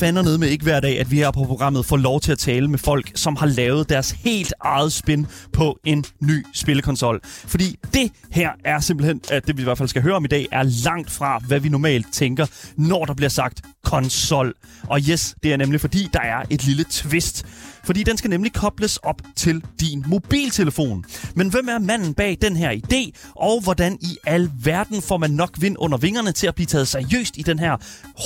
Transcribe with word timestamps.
fandme 0.00 0.38
med 0.38 0.48
ikke 0.48 0.64
hver 0.64 0.80
dag, 0.80 1.00
at 1.00 1.10
vi 1.10 1.16
her 1.16 1.30
på 1.30 1.44
programmet 1.44 1.86
får 1.86 1.96
lov 1.96 2.20
til 2.20 2.32
at 2.32 2.38
tale 2.38 2.68
med 2.68 2.78
folk, 2.78 3.10
som 3.14 3.36
har 3.36 3.46
lavet 3.46 3.88
deres 3.88 4.10
helt 4.10 4.54
eget 4.60 4.92
spin 4.92 5.26
på 5.52 5.78
en 5.84 6.04
ny 6.20 6.46
spillekonsol. 6.52 7.20
Fordi 7.24 7.78
det 7.94 8.12
her 8.30 8.50
er 8.64 8.80
simpelthen, 8.80 9.20
at 9.30 9.46
det 9.46 9.56
vi 9.56 9.62
i 9.62 9.64
hvert 9.64 9.78
fald 9.78 9.88
skal 9.88 10.02
høre 10.02 10.14
om 10.14 10.24
i 10.24 10.28
dag, 10.28 10.46
er 10.52 10.62
langt 10.84 11.10
fra, 11.10 11.38
hvad 11.46 11.60
vi 11.60 11.68
normalt 11.68 12.06
tænker, 12.12 12.46
når 12.76 13.04
der 13.04 13.14
bliver 13.14 13.30
sagt 13.30 13.62
konsol. 13.84 14.54
Og 14.82 15.00
yes, 15.10 15.34
det 15.42 15.52
er 15.52 15.56
nemlig 15.56 15.80
fordi, 15.80 16.08
der 16.12 16.20
er 16.20 16.42
et 16.50 16.64
lille 16.64 16.84
twist. 16.90 17.46
Fordi 17.84 18.02
den 18.02 18.16
skal 18.16 18.30
nemlig 18.30 18.52
kobles 18.52 18.96
op 18.96 19.22
til 19.36 19.62
din 19.80 20.04
mobiltelefon. 20.06 21.04
Men 21.34 21.48
hvem 21.48 21.68
er 21.68 21.78
manden 21.78 22.14
bag 22.14 22.38
den 22.42 22.56
her 22.56 22.72
idé, 22.72 23.30
og 23.36 23.60
hvordan 23.62 23.98
i 24.00 24.18
al 24.26 24.50
verden 24.62 25.02
får 25.02 25.16
man 25.16 25.30
nok 25.30 25.50
vind 25.58 25.76
under 25.78 25.98
vingerne 25.98 26.32
til 26.32 26.46
at 26.46 26.54
blive 26.54 26.66
taget 26.66 26.88
seriøst 26.88 27.38
i 27.38 27.42
den 27.42 27.58
her 27.58 27.76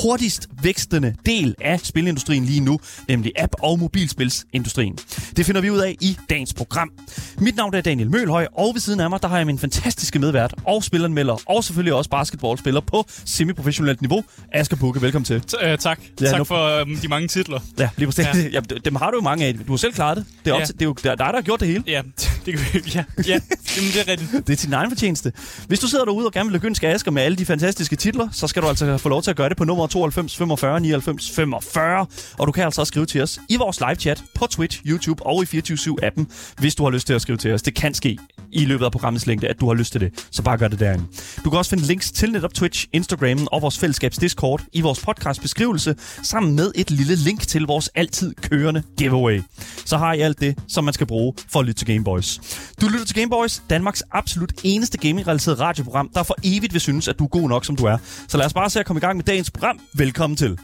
hurtigst 0.02 0.48
vækstende 0.62 1.14
del 1.26 1.54
af 1.60 1.80
spilindustrien 1.80 2.44
lige 2.44 2.60
nu, 2.60 2.80
nemlig 3.08 3.32
app- 3.38 3.62
og 3.62 3.78
mobilspilsindustrien. 3.78 4.98
Det 5.36 5.46
finder 5.46 5.60
vi 5.60 5.70
ud 5.70 5.78
af 5.78 5.96
i 6.00 6.18
dagens 6.30 6.54
program. 6.54 6.90
Mit 7.38 7.56
navn 7.56 7.74
er 7.74 7.80
Daniel 7.80 8.10
Mølhøj, 8.10 8.46
og 8.52 8.74
ved 8.74 8.80
siden 8.80 9.00
af 9.00 9.10
mig, 9.10 9.22
der 9.22 9.28
har 9.28 9.36
jeg 9.36 9.46
min 9.46 9.58
fantastiske 9.58 10.18
medvært 10.18 10.54
og 10.64 10.84
spilleranmelder, 10.84 11.36
og 11.46 11.64
selvfølgelig 11.64 11.94
også 11.94 12.10
basketballspiller 12.10 12.80
på 12.80 13.04
semiprofessionelt 13.08 14.00
niveau, 14.00 14.24
Asger 14.52 14.76
Bukke. 14.76 15.02
Velkommen 15.02 15.24
til. 15.24 15.42
Øh, 15.62 15.78
tak. 15.78 16.00
Ja, 16.20 16.26
tak 16.26 16.38
nu- 16.38 16.44
for 16.44 16.80
øh, 16.80 17.02
de 17.02 17.08
mange 17.08 17.28
titler. 17.28 17.60
Ja, 17.78 17.88
lige 17.96 18.06
præcis. 18.06 18.24
Ja. 18.24 18.48
Ja. 18.52 18.60
Dem 18.84 18.94
har 18.96 19.10
du 19.10 19.16
jo 19.16 19.22
mange 19.22 19.46
af. 19.46 19.54
Du 19.54 19.72
har 19.72 19.76
selv 19.76 19.92
klaret 19.92 20.16
det. 20.16 20.26
Det 20.44 20.50
er, 20.50 20.54
op 20.54 20.60
Ja. 20.60 20.64
til, 20.66 20.74
det 20.74 20.82
er 20.82 20.86
jo 20.86 20.92
dig, 21.04 21.18
der 21.18 21.24
har 21.24 21.40
gjort 21.42 21.60
det 21.60 21.68
hele. 21.68 21.84
Ja, 21.86 22.02
det 22.46 22.58
kan 22.58 22.80
ja, 22.94 23.04
ja. 23.26 23.40
Jamen, 23.76 23.90
det 23.92 24.00
er 24.00 24.08
rigtigt. 24.08 24.46
Det 24.46 24.52
er 24.52 24.56
din 24.66 24.72
egen 24.72 24.90
fortjeneste. 24.90 25.32
Hvis 25.68 25.78
du 25.78 25.86
sidder 25.86 26.04
derude 26.04 26.26
og 26.26 26.32
gerne 26.32 26.50
vil 26.50 26.54
lykønske 26.60 26.88
Asger 26.88 27.10
med 27.10 27.22
alle 27.22 27.36
de 27.36 27.46
fantastiske 27.46 27.96
titler, 27.96 28.28
så 28.32 28.46
skal 28.46 28.62
du 28.62 28.68
altså 28.68 28.98
få 28.98 29.08
lov 29.08 29.22
til 29.22 29.30
at 29.30 29.36
gøre 29.36 29.48
det 29.48 29.56
på 29.56 29.64
nummer 29.64 29.86
92 29.86 30.36
45 30.36 30.80
99 30.80 31.30
45. 31.30 32.06
Og 32.38 32.46
du 32.46 32.52
kan 32.52 32.64
altså 32.64 32.80
også 32.80 32.90
skrive 32.90 33.06
til 33.06 33.22
os 33.22 33.38
i 33.48 33.56
vores 33.56 33.80
live 33.80 33.94
chat 33.94 34.22
på 34.34 34.46
Twitch, 34.46 34.80
YouTube 34.86 35.26
og 35.26 35.42
i 35.54 35.58
24-7-appen, 35.58 36.24
hvis 36.58 36.74
du 36.74 36.82
har 36.84 36.90
lyst 36.90 37.06
til 37.06 37.14
at 37.14 37.22
skrive 37.22 37.38
til 37.38 37.52
os. 37.54 37.62
Det 37.62 37.74
kan 37.74 37.94
ske 37.94 38.18
i 38.52 38.64
løbet 38.64 38.84
af 38.84 38.92
programmets 38.92 39.26
længde, 39.26 39.48
at 39.48 39.60
du 39.60 39.66
har 39.66 39.74
lyst 39.74 39.92
til 39.92 40.00
det. 40.00 40.26
Så 40.30 40.42
bare 40.42 40.58
gør 40.58 40.68
det 40.68 40.80
derinde. 40.80 41.04
Du 41.44 41.50
kan 41.50 41.58
også 41.58 41.70
finde 41.70 41.84
links 41.84 42.10
til 42.10 42.32
netop 42.32 42.54
Twitch, 42.54 42.86
Instagram 42.92 43.46
og 43.52 43.62
vores 43.62 43.78
fællesskabs 43.78 44.18
Discord 44.18 44.62
i 44.72 44.80
vores 44.80 45.00
podcast 45.00 45.42
beskrivelse, 45.42 45.94
sammen 46.22 46.56
med 46.56 46.72
et 46.74 46.90
lille 46.90 47.14
link 47.14 47.40
til 47.40 47.62
vores 47.62 47.88
altid 47.94 48.34
kørende 48.34 48.82
giveaway. 48.98 49.42
Så 49.84 49.98
har 49.98 50.12
I 50.12 50.20
alt 50.20 50.40
det, 50.40 50.58
som 50.68 50.84
man 50.84 50.94
skal 50.94 51.06
bruge 51.06 51.34
for 51.52 51.60
at 51.60 51.66
lytte 51.66 51.80
til 51.80 51.86
Gameboys. 51.86 52.40
Du 52.80 52.88
lytter 52.88 53.06
til 53.06 53.14
Gameboys, 53.14 53.62
Danmarks 53.70 54.02
absolut 54.12 54.52
eneste 54.62 54.98
gaming-relateret 54.98 55.60
radioprogram, 55.60 56.10
der 56.14 56.22
for 56.22 56.36
evigt 56.44 56.72
vil 56.72 56.80
synes, 56.80 57.08
at 57.08 57.18
du 57.18 57.24
er 57.24 57.28
god 57.28 57.48
nok, 57.48 57.64
som 57.64 57.76
du 57.76 57.84
er. 57.84 57.98
Så 58.28 58.36
lad 58.36 58.46
os 58.46 58.54
bare 58.54 58.70
se 58.70 58.80
at 58.80 58.86
komme 58.86 58.98
i 58.98 59.00
gang 59.00 59.16
med 59.16 59.24
dagens 59.24 59.50
program. 59.50 59.80
Velkommen 59.94 60.36
til. 60.36 60.58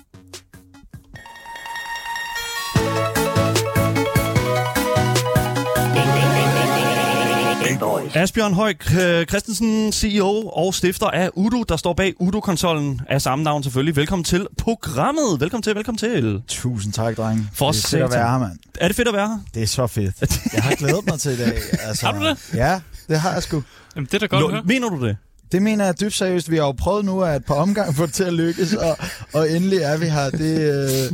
Asbjørn 7.82 8.52
Høj 8.54 8.74
K- 8.84 9.24
Christensen, 9.28 9.92
CEO 9.92 10.48
og 10.48 10.74
stifter 10.74 11.06
af 11.06 11.30
Udo, 11.34 11.62
der 11.62 11.76
står 11.76 11.92
bag 11.94 12.12
Udo-konsollen 12.20 13.00
af 13.08 13.22
samme 13.22 13.44
navn 13.44 13.62
selvfølgelig. 13.62 13.96
Velkommen 13.96 14.24
til 14.24 14.46
programmet. 14.58 15.40
Velkommen 15.40 15.62
til, 15.62 15.74
velkommen 15.74 15.98
til. 15.98 16.42
Tusind 16.48 16.92
tak, 16.92 17.16
dreng. 17.16 17.50
For 17.54 17.70
det 17.72 17.84
er 17.84 17.88
fedt 17.88 18.02
at 18.02 18.10
være 18.10 18.30
her, 18.30 18.38
mand. 18.38 18.58
Er 18.80 18.86
det 18.88 18.96
fedt 18.96 19.08
at 19.08 19.14
være 19.14 19.28
her? 19.28 19.38
Det 19.54 19.62
er 19.62 19.66
så 19.66 19.86
fedt. 19.86 20.20
Jeg 20.54 20.62
har 20.62 20.74
glædet 20.74 21.06
mig 21.06 21.20
til 21.20 21.32
i 21.32 21.36
dag. 21.36 21.52
Altså, 21.88 22.06
Har 22.06 22.12
du 22.18 22.24
det? 22.24 22.36
Ja, 22.54 22.80
det 23.08 23.20
har 23.20 23.32
jeg 23.32 23.42
sgu. 23.42 23.62
Jamen, 23.96 24.06
det 24.06 24.14
er 24.14 24.18
da 24.18 24.26
godt 24.26 24.40
Lo- 24.42 24.50
høre. 24.50 24.62
mener 24.64 24.88
du 24.88 25.06
det? 25.06 25.16
Det 25.52 25.62
mener 25.62 25.84
jeg 25.84 26.00
dybt 26.00 26.14
seriøst. 26.14 26.50
Vi 26.50 26.56
har 26.56 26.64
jo 26.64 26.72
prøvet 26.72 27.04
nu 27.04 27.20
at 27.22 27.36
et 27.36 27.44
par 27.44 27.54
omgange 27.54 27.94
få 27.94 28.06
det 28.06 28.14
til 28.14 28.24
at 28.24 28.32
lykkes, 28.34 28.72
og, 28.74 28.96
og 29.32 29.50
endelig 29.50 29.78
er 29.78 29.96
vi 29.96 30.06
her. 30.06 30.30
Det, 30.30 30.60
øh, 30.60 30.88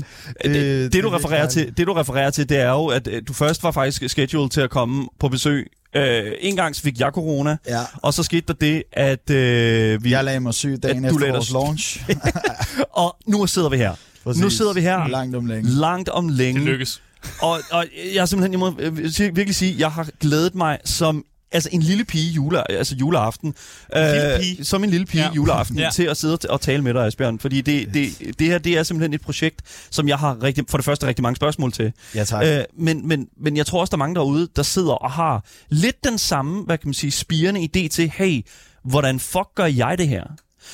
det, 0.53 0.54
Det, 0.54 0.93
det, 0.93 1.03
du 1.04 1.09
er 1.09 1.16
refererer 1.16 1.47
til, 1.49 1.72
det, 1.76 1.87
du 1.87 1.93
refererer 1.93 2.31
til, 2.31 2.49
det 2.49 2.59
er 2.59 2.70
jo, 2.70 2.87
at 2.87 3.09
øh, 3.09 3.22
du 3.28 3.32
først 3.32 3.62
var 3.62 3.70
faktisk 3.70 4.09
scheduled 4.09 4.50
til 4.50 4.60
at 4.60 4.70
komme 4.70 5.06
på 5.20 5.28
besøg. 5.28 5.66
Øh, 5.96 6.32
en 6.40 6.56
gang 6.56 6.76
fik 6.76 7.00
jeg 7.00 7.10
corona, 7.14 7.56
Ja. 7.68 7.80
og 8.02 8.14
så 8.14 8.22
skete 8.22 8.44
der 8.48 8.52
det, 8.54 8.82
at 8.92 9.30
øh, 9.30 10.04
vi... 10.04 10.10
Jeg 10.10 10.24
lagde 10.24 10.40
mig 10.40 10.54
syg 10.54 10.78
dagen 10.82 11.04
efter 11.04 11.30
vores 11.32 11.46
dig- 11.46 11.52
launch. 11.54 12.02
Og 12.92 13.16
nu 13.26 13.46
sidder 13.46 13.68
vi 13.68 13.76
her. 13.76 13.94
Præcis. 14.24 14.42
Nu 14.42 14.50
sidder 14.50 14.72
vi 14.72 14.80
her. 14.80 15.08
Langt 15.08 15.36
om 15.36 15.46
længe. 15.46 15.70
Langt 15.70 16.08
om 16.08 16.28
længe. 16.28 16.60
Det 16.60 16.68
lykkes. 16.68 17.02
Og, 17.42 17.58
og 17.70 17.84
jeg 18.14 18.28
simpelthen, 18.28 18.52
jeg 18.52 18.58
må 18.58 18.74
øh, 18.78 18.98
virkelig 19.18 19.54
sige, 19.54 19.74
jeg 19.78 19.90
har 19.90 20.08
glædet 20.20 20.54
mig 20.54 20.78
som 20.84 21.24
altså 21.53 21.69
en 21.72 21.83
lille 21.83 22.05
pige 22.05 22.31
jule, 22.33 22.71
altså 22.71 22.94
juleaften. 22.94 23.55
lille 23.97 24.34
Øh, 24.34 24.41
pige? 24.41 24.65
som 24.65 24.84
en 24.84 24.91
lille 24.91 25.06
pige. 25.06 25.25
Ja. 25.25 25.31
juleaften 25.33 25.78
Ja. 25.78 25.91
til 25.93 26.03
at 26.03 26.16
sidde 26.16 26.38
og 26.49 26.61
tale 26.61 26.83
med 26.83 26.94
dig, 26.94 27.06
Asbjørn. 27.06 27.38
Fordi 27.38 27.61
det, 27.61 27.94
det, 27.94 28.38
det 28.38 28.47
her, 28.47 28.59
det 28.59 28.78
er 28.78 28.83
simpelthen 28.83 29.15
et 29.15 29.21
projekt, 29.21 29.62
som 29.91 30.09
jeg 30.09 30.19
har 30.19 30.43
rigtig, 30.43 30.65
for 30.69 30.78
det 30.78 30.84
første 30.84 31.06
rigtig 31.06 31.22
mange 31.22 31.37
spørgsmål 31.37 31.72
til. 31.72 31.93
Ja, 32.15 32.25
tak. 32.25 32.44
Øh, 32.47 32.65
men, 32.78 33.09
men, 33.09 33.27
men 33.41 33.56
jeg 33.56 33.66
tror 33.66 33.81
også, 33.81 33.91
der 33.91 33.97
er 33.97 33.99
mange 33.99 34.15
derude, 34.15 34.49
der 34.56 34.62
sidder 34.62 34.93
og 34.93 35.11
har 35.11 35.44
lidt 35.69 36.05
den 36.05 36.19
samme, 36.19 36.65
hvad 36.65 36.78
kan 36.78 36.88
man 36.88 36.94
sige, 36.94 37.11
spirende 37.11 37.61
idé 37.77 37.88
til, 37.88 38.11
hey, 38.15 38.41
hvordan 38.84 39.21
fuck 39.21 39.49
gør 39.55 39.67
jeg 39.67 39.99
det 39.99 40.09
her? 40.09 40.25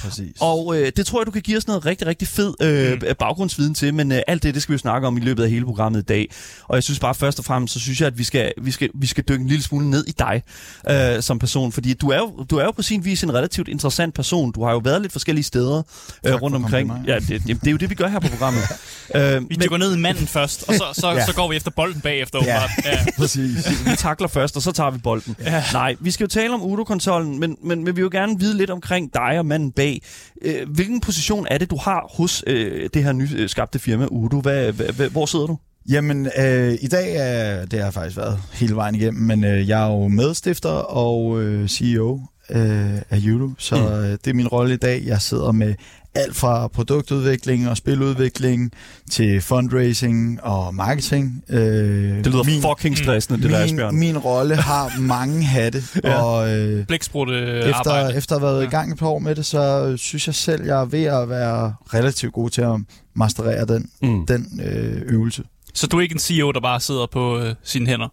Præcis. 0.01 0.37
Og 0.41 0.77
øh, 0.81 0.93
det 0.97 1.07
tror 1.07 1.21
jeg, 1.21 1.27
du 1.27 1.31
kan 1.31 1.43
give 1.43 1.57
os 1.59 1.67
noget 1.67 1.87
rigtig, 1.87 2.07
rigtig 2.07 2.29
fed 2.29 2.55
øh, 2.61 2.93
mm. 2.93 3.01
baggrundsviden 3.19 3.75
til, 3.75 3.95
men 3.95 4.13
øh, 4.13 4.21
alt 4.27 4.43
det, 4.43 4.55
det 4.55 4.63
skal 4.63 4.73
vi 4.73 4.75
jo 4.75 4.79
snakke 4.79 5.07
om 5.07 5.17
i 5.17 5.21
løbet 5.21 5.43
af 5.45 5.51
hele 5.51 5.65
programmet 5.65 6.01
i 6.01 6.05
dag. 6.05 6.29
Og 6.69 6.75
jeg 6.75 6.83
synes 6.83 6.99
bare 6.99 7.15
først 7.15 7.39
og 7.39 7.45
fremmest, 7.45 7.75
så 7.75 7.81
synes 7.81 8.01
jeg, 8.01 8.07
at 8.07 8.19
vi 8.19 8.25
skal, 8.25 8.53
vi 8.63 8.71
skal, 8.71 8.91
vi 8.95 9.07
skal 9.07 9.25
dykke 9.29 9.43
en 9.43 9.49
lille 9.49 9.63
smule 9.63 9.91
ned 9.91 10.05
i 10.07 10.13
dig 10.19 10.43
øh, 10.91 11.23
som 11.23 11.39
person, 11.39 11.73
fordi 11.73 11.95
du 11.95 12.09
er, 12.11 12.19
jo, 12.19 12.45
du 12.51 12.57
er 12.57 12.65
jo 12.65 12.71
på 12.71 12.83
sin 12.83 13.05
vis 13.05 13.23
en 13.23 13.35
relativt 13.35 13.69
interessant 13.69 14.15
person. 14.15 14.53
Du 14.53 14.65
har 14.65 14.73
jo 14.73 14.79
været 14.79 15.03
lidt 15.03 15.13
forskellige 15.13 15.45
steder 15.45 15.83
øh, 16.27 16.35
rundt 16.35 16.57
omkring. 16.57 16.93
Ja, 17.07 17.15
det, 17.19 17.29
det, 17.29 17.47
det 17.47 17.67
er 17.67 17.71
jo 17.71 17.77
det, 17.77 17.91
vi 17.91 17.95
gør 17.95 18.09
her 18.09 18.19
på 18.21 18.29
programmet. 18.29 18.63
øh, 19.17 19.51
Vi 19.51 19.55
dykker 19.55 19.77
ned 19.77 19.97
i 19.97 19.99
manden 19.99 20.27
først, 20.27 20.65
og 20.69 20.75
så, 20.75 20.85
så, 20.93 21.13
Ja. 21.13 21.27
så 21.27 21.35
går 21.35 21.49
vi 21.51 21.57
efter 21.57 21.71
bolden 21.71 22.01
bagefter. 22.01 22.39
Ja. 22.45 22.63
Ja. 22.85 23.05
Præcis. 23.19 23.71
vi 23.87 23.97
takler 23.97 24.29
først, 24.29 24.57
og 24.57 24.63
så 24.63 24.73
tager 24.73 24.91
vi 24.91 24.99
bolden. 24.99 25.37
Ja. 25.41 25.65
Nej, 25.73 25.97
vi 26.01 26.11
skal 26.11 26.25
jo 26.25 26.29
tale 26.29 26.55
om 26.55 26.63
Udo-konsollen, 26.63 27.41
men, 27.41 27.57
men, 27.63 27.79
men 27.85 27.87
vi 27.87 27.91
vil 27.91 28.03
jo 28.03 28.09
gerne 28.13 28.39
vide 28.41 28.57
lidt 28.57 28.71
omkring 28.71 29.15
dig 29.15 29.39
og 29.39 29.47
manden 29.47 29.73
bag. 29.77 30.03
Øh, 30.43 30.69
hvilken 30.69 31.01
position 31.01 31.47
er 31.51 31.59
det, 31.59 31.71
du 31.71 31.77
har 31.77 32.13
hos 32.17 32.45
øh, 32.47 32.91
det 32.95 33.05
her 33.05 33.13
nyskabte 33.13 33.77
øh, 33.77 33.81
firma 33.81 34.07
Udo? 34.11 34.41
Hvad, 34.41 34.73
hvad, 34.73 35.11
hvor 35.11 35.27
sidder 35.27 35.47
du? 35.47 35.59
Jamen, 35.89 36.29
øh, 36.39 36.75
i 36.81 36.89
dag 36.89 37.17
er 37.17 37.65
det 37.67 37.83
har 37.83 37.91
faktisk 37.91 38.17
været 38.17 38.39
hele 38.53 38.77
vejen 38.77 38.95
igennem, 38.95 39.23
men 39.23 39.45
øh, 39.45 39.69
jeg 39.69 39.83
er 39.87 39.93
jo 39.93 40.09
medstifter 40.09 40.71
og 40.71 41.43
øh, 41.43 41.69
CEO 41.69 42.21
øh, 42.51 42.95
af 43.11 43.17
Judo, 43.17 43.51
så 43.59 43.77
Mm. 43.77 43.83
mm. 43.83 43.89
øh, 43.89 44.11
det 44.11 44.27
er 44.27 44.35
min 44.35 44.49
rolle 44.49 44.75
i 44.75 44.77
dag. 44.77 45.03
Jeg 45.07 45.21
sidder 45.23 45.53
med 45.53 45.75
alt 46.15 46.37
fra 46.37 46.69
produktudvikling 46.69 47.69
og 47.69 47.77
spiludvikling 47.77 48.73
til 49.11 49.41
fundraising 49.41 50.43
og 50.43 50.75
marketing. 50.75 51.43
Øh, 51.49 51.59
Det 51.59 52.27
lyder 52.27 52.45
min, 52.45 52.63
fucking 52.63 52.99
stressende, 52.99 53.43
det 53.43 53.51
der, 53.51 53.59
Asbjørn. 53.65 53.95
min, 53.95 54.01
min 54.09 54.19
rolle 54.19 54.57
har 54.57 55.01
mange 55.01 55.45
hatte, 55.45 55.83
Ja. 56.05 56.23
og 56.23 56.51
øh, 56.59 56.87
Blæksprutte 56.87 57.35
efter, 57.59 57.75
arbejde. 57.75 58.17
efter 58.17 58.35
at 58.37 58.41
have 58.43 58.53
været 58.53 58.63
Ja. 58.63 58.67
i 58.67 58.71
gang 58.71 58.93
et 58.93 58.99
par 58.99 59.07
år 59.07 59.19
med 59.19 59.35
det, 59.35 59.47
så 59.47 59.87
øh, 59.87 59.99
synes 59.99 60.27
jeg 60.27 60.35
selv, 60.35 60.65
jeg 60.65 60.81
er 60.81 60.85
ved 60.85 61.05
at 61.05 61.29
være 61.29 61.75
relativt 61.95 62.33
god 62.33 62.51
til 62.51 62.63
at 62.63 62.81
masterere 63.17 63.65
den, 63.67 63.91
Mm. 64.03 64.27
den 64.27 64.61
øh, 64.65 65.03
øvelse. 65.07 65.43
Så 65.77 65.87
du 65.87 65.97
er 65.99 66.01
ikke 66.03 66.13
en 66.13 66.19
CEO, 66.19 66.53
der 66.53 66.61
bare 66.61 66.81
sidder 66.81 67.07
på 67.13 67.39
øh, 67.39 67.55
sine 67.63 67.87
hænder. 67.87 68.09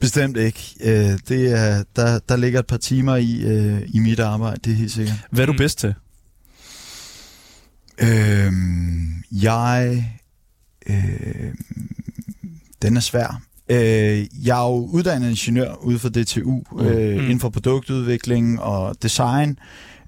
Bestemt 0.00 0.36
ikke. 0.36 0.74
Øh, 0.84 1.18
det 1.28 1.52
er, 1.52 1.84
der, 1.96 2.18
der 2.28 2.36
ligger 2.36 2.60
et 2.60 2.66
par 2.66 2.76
timer 2.76 3.16
i, 3.16 3.40
øh, 3.44 3.82
i 3.94 3.98
mit 3.98 4.20
arbejde, 4.20 4.60
det 4.64 4.72
er 4.72 4.76
helt 4.76 4.92
sikkert. 4.92 5.16
Hvad 5.30 5.42
er 5.42 5.46
du 5.46 5.52
Mm. 5.52 5.58
bedst 5.58 5.78
til? 5.78 5.94
Øh, 7.98 8.52
jeg... 9.42 10.04
Øh, 10.88 11.54
den 12.82 12.96
er 12.96 13.00
svær. 13.00 13.40
Øh, 13.68 14.26
jeg 14.46 14.58
er 14.58 14.62
jo 14.68 14.88
uddannet 14.92 15.30
ingeniør 15.30 15.74
ude 15.74 15.98
for 15.98 16.08
DTU, 16.08 16.62
øh, 16.80 17.14
Mm. 17.16 17.20
inden 17.22 17.40
for 17.40 17.48
produktudvikling 17.50 18.60
og 18.60 18.96
design. 19.02 19.50
Øh, 19.50 19.56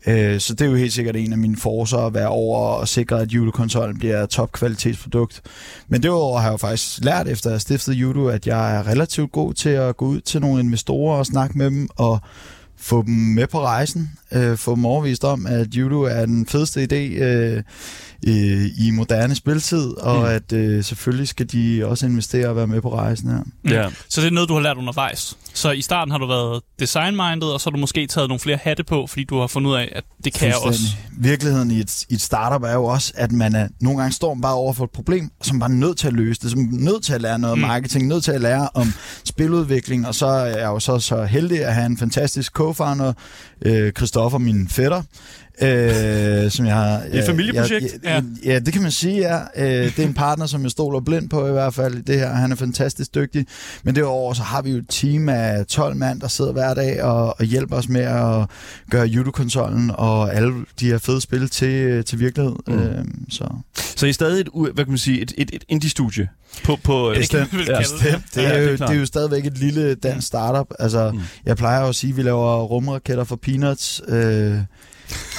Øh, 0.07 0.41
så 0.41 0.55
det 0.55 0.61
er 0.61 0.71
jo 0.71 0.77
helt 0.77 0.93
sikkert 0.93 1.17
en 1.17 1.33
af 1.33 1.39
mine 1.39 1.57
forser 1.57 1.99
at 1.99 2.15
være 2.15 2.29
over 2.29 2.59
og 2.59 2.89
sikre, 2.89 3.21
at 3.21 3.33
julekonsollen 3.33 3.99
bliver 3.99 4.23
et 4.23 4.31
topkvalitetsprodukt. 4.31 5.43
Men 5.89 6.03
det 6.03 6.11
har 6.11 6.43
jeg 6.43 6.53
jo 6.53 6.57
faktisk 6.57 7.05
lært 7.05 7.29
efter 7.29 7.47
at 7.47 7.53
have 7.53 7.61
stiftet 7.61 7.93
Judo, 7.93 8.27
at 8.27 8.47
jeg 8.47 8.77
er 8.77 8.87
relativt 8.87 9.33
god 9.33 9.55
til 9.55 9.69
at 9.69 9.97
gå 9.97 10.07
ud 10.07 10.21
til 10.21 10.41
nogle 10.41 10.61
investorer 10.61 11.19
og 11.19 11.27
snakke 11.27 11.59
med 11.59 11.67
dem 11.67 11.89
og 11.97 12.21
få 12.77 13.03
dem 13.03 13.15
med 13.15 13.47
på 13.47 13.61
rejsen. 13.61 14.11
Øh, 14.33 14.57
få 14.57 14.75
dem 14.75 14.85
overvist 14.85 15.25
om, 15.25 15.47
at 15.47 15.75
Judo 15.75 16.03
er 16.03 16.27
den 16.27 16.47
fedeste 16.47 16.83
idé 16.83 17.23
øh, 17.23 17.63
øh, 18.27 18.67
i 18.87 18.91
moderne 18.93 19.35
spiltid, 19.35 19.87
og 19.97 20.19
Mm. 20.19 20.25
at 20.25 20.53
øh, 20.53 20.85
selvfølgelig 20.85 21.29
skal 21.29 21.47
de 21.53 21.83
også 21.87 22.07
investere 22.07 22.49
og 22.49 22.57
være 22.57 22.67
med 22.67 22.81
på 22.81 22.95
rejsen 22.95 23.31
her. 23.31 23.39
Ja. 23.75 23.89
Så 24.09 24.21
det 24.21 24.27
er 24.27 24.31
noget, 24.31 24.49
du 24.49 24.55
har 24.55 24.61
lært 24.61 24.77
undervejs. 24.77 25.37
Så 25.55 25.71
i 25.71 25.83
starten 25.83 26.11
har 26.13 26.19
du 26.19 26.27
været 26.27 26.63
design-minded, 26.81 27.43
og 27.49 27.61
så 27.61 27.71
har 27.71 27.71
du 27.71 27.79
måske 27.81 28.07
taget 28.07 28.29
nogle 28.29 28.41
flere 28.41 28.59
hatte 28.63 28.85
på, 28.85 29.07
fordi 29.07 29.25
du 29.25 29.41
har 29.41 29.47
fundet 29.47 29.71
ud 29.71 29.77
af, 29.77 29.93
at 29.97 30.05
det 30.25 30.33
kan 30.33 30.49
jeg 30.49 30.57
også. 30.63 30.81
Virkeligheden 31.21 31.71
i 31.71 31.79
et, 31.81 32.05
i 32.09 32.15
et 32.15 32.21
startup 32.21 32.63
er 32.63 32.73
jo 32.73 32.85
også, 32.85 33.13
at 33.17 33.33
man 33.33 33.55
er, 33.55 33.69
nogle 33.81 33.99
gange 34.01 34.13
står 34.15 34.35
man 34.35 34.43
bare 34.43 34.55
over 34.55 34.73
for 34.73 34.85
et 34.85 34.91
problem, 34.91 35.31
som 35.43 35.57
man 35.57 35.61
bare 35.61 35.71
er 35.71 35.75
nødt 35.75 35.99
til 35.99 36.07
at 36.07 36.13
løse 36.13 36.41
det, 36.43 36.51
som 36.51 36.61
man 36.61 36.81
er 36.81 36.85
nødt 36.93 37.03
til 37.05 37.13
at 37.13 37.21
lære 37.23 37.39
noget 37.39 37.59
Mm. 37.59 37.63
marketing, 37.63 38.07
nødt 38.07 38.25
til 38.25 38.33
at 38.33 38.41
lære 38.41 38.69
om 38.75 38.93
spiludvikling, 39.25 40.07
og 40.07 40.15
så 40.15 40.27
er 40.27 40.45
jeg 40.59 40.67
jo 40.67 40.79
så, 40.79 40.99
så 40.99 41.25
heldig 41.25 41.65
at 41.65 41.75
have 41.75 41.87
en 41.87 41.99
fantastisk 41.99 42.53
co 42.53 42.69
co-founder, 42.73 43.13
øh, 43.63 43.93
Christoffer, 43.93 44.39
min 44.39 44.69
fætter, 44.69 45.03
øh, 45.63 46.51
som 46.51 46.67
jeg 46.67 46.75
har... 46.75 47.03
Et 47.13 47.25
familieprojekt? 47.27 47.85
Ja, 48.05 48.11
ja, 48.11 48.23
ja. 48.45 48.53
ja, 48.53 48.59
det 48.59 48.73
kan 48.73 48.83
man 48.83 48.91
sige, 48.91 49.17
ja. 49.17 49.39
Øh, 49.57 49.87
det 49.97 49.99
er 49.99 50.07
en 50.07 50.15
partner, 50.15 50.47
som 50.47 50.63
jeg 50.63 50.71
stoler 50.71 51.01
blind 51.01 51.29
på 51.31 51.49
i 51.49 51.53
hvert 51.53 51.75
fald 51.75 51.95
i 51.95 52.01
det 52.01 52.19
her. 52.19 52.29
Han 52.33 52.53
er 52.53 52.57
fantastisk 52.57 53.15
dygtig. 53.15 53.47
Men 53.83 53.95
derudover 53.95 54.35
så 54.35 54.43
har 54.43 54.63
vi 54.63 54.71
jo 54.71 54.77
et 54.77 54.85
team 54.89 55.29
af 55.29 55.67
12 55.67 55.97
mand, 55.97 56.21
der 56.21 56.29
sidder 56.29 56.53
hver 56.53 56.75
dag 56.75 57.03
og, 57.03 57.35
og 57.39 57.45
hjælper 57.45 57.77
os 57.77 57.89
med 57.89 58.01
at 58.01 58.47
gøre 58.91 59.09
YouTube-konsollen 59.09 59.91
og 59.95 60.35
alle 60.35 60.53
de 60.81 60.87
her 60.87 60.99
fede 60.99 61.21
spil 61.21 61.49
til, 61.49 62.05
til 62.05 62.19
virkelighed. 62.21 62.55
Mm. 62.67 62.79
Øh, 62.79 63.05
så. 63.31 63.49
så 63.97 64.07
I 64.07 64.09
er 64.09 64.13
stadig 64.13 64.41
et, 64.41 64.49
hvad 64.75 64.85
kan 64.85 64.89
man 64.93 64.99
sige, 64.99 65.21
et, 65.21 65.33
et, 65.39 65.51
et 65.53 65.65
indie-studie? 65.69 66.29
På, 66.65 66.77
på, 66.85 67.13
Ja, 67.13 67.19
vel 67.19 67.27
ja, 67.69 67.79
det. 67.79 68.05
Ja, 68.37 68.43
er 68.43 68.61
det 68.61 68.81
er 68.81 68.87
det 68.87 68.95
er 68.97 68.99
jo 69.01 69.07
stadigvæk 69.07 69.47
et 69.47 69.59
lille 69.59 69.95
dansk 69.95 70.27
startup. 70.27 70.67
Altså, 70.79 71.11
Mm. 71.11 71.17
mm. 71.19 71.23
jeg 71.47 71.57
plejer 71.57 71.83
jo 71.83 71.89
at 71.89 71.95
sige, 71.95 72.11
at 72.11 72.17
vi 72.17 72.23
laver 72.23 72.63
rumraketter 72.63 73.25
for 73.25 73.37
peanuts. 73.37 74.03
Øh, 74.09 74.55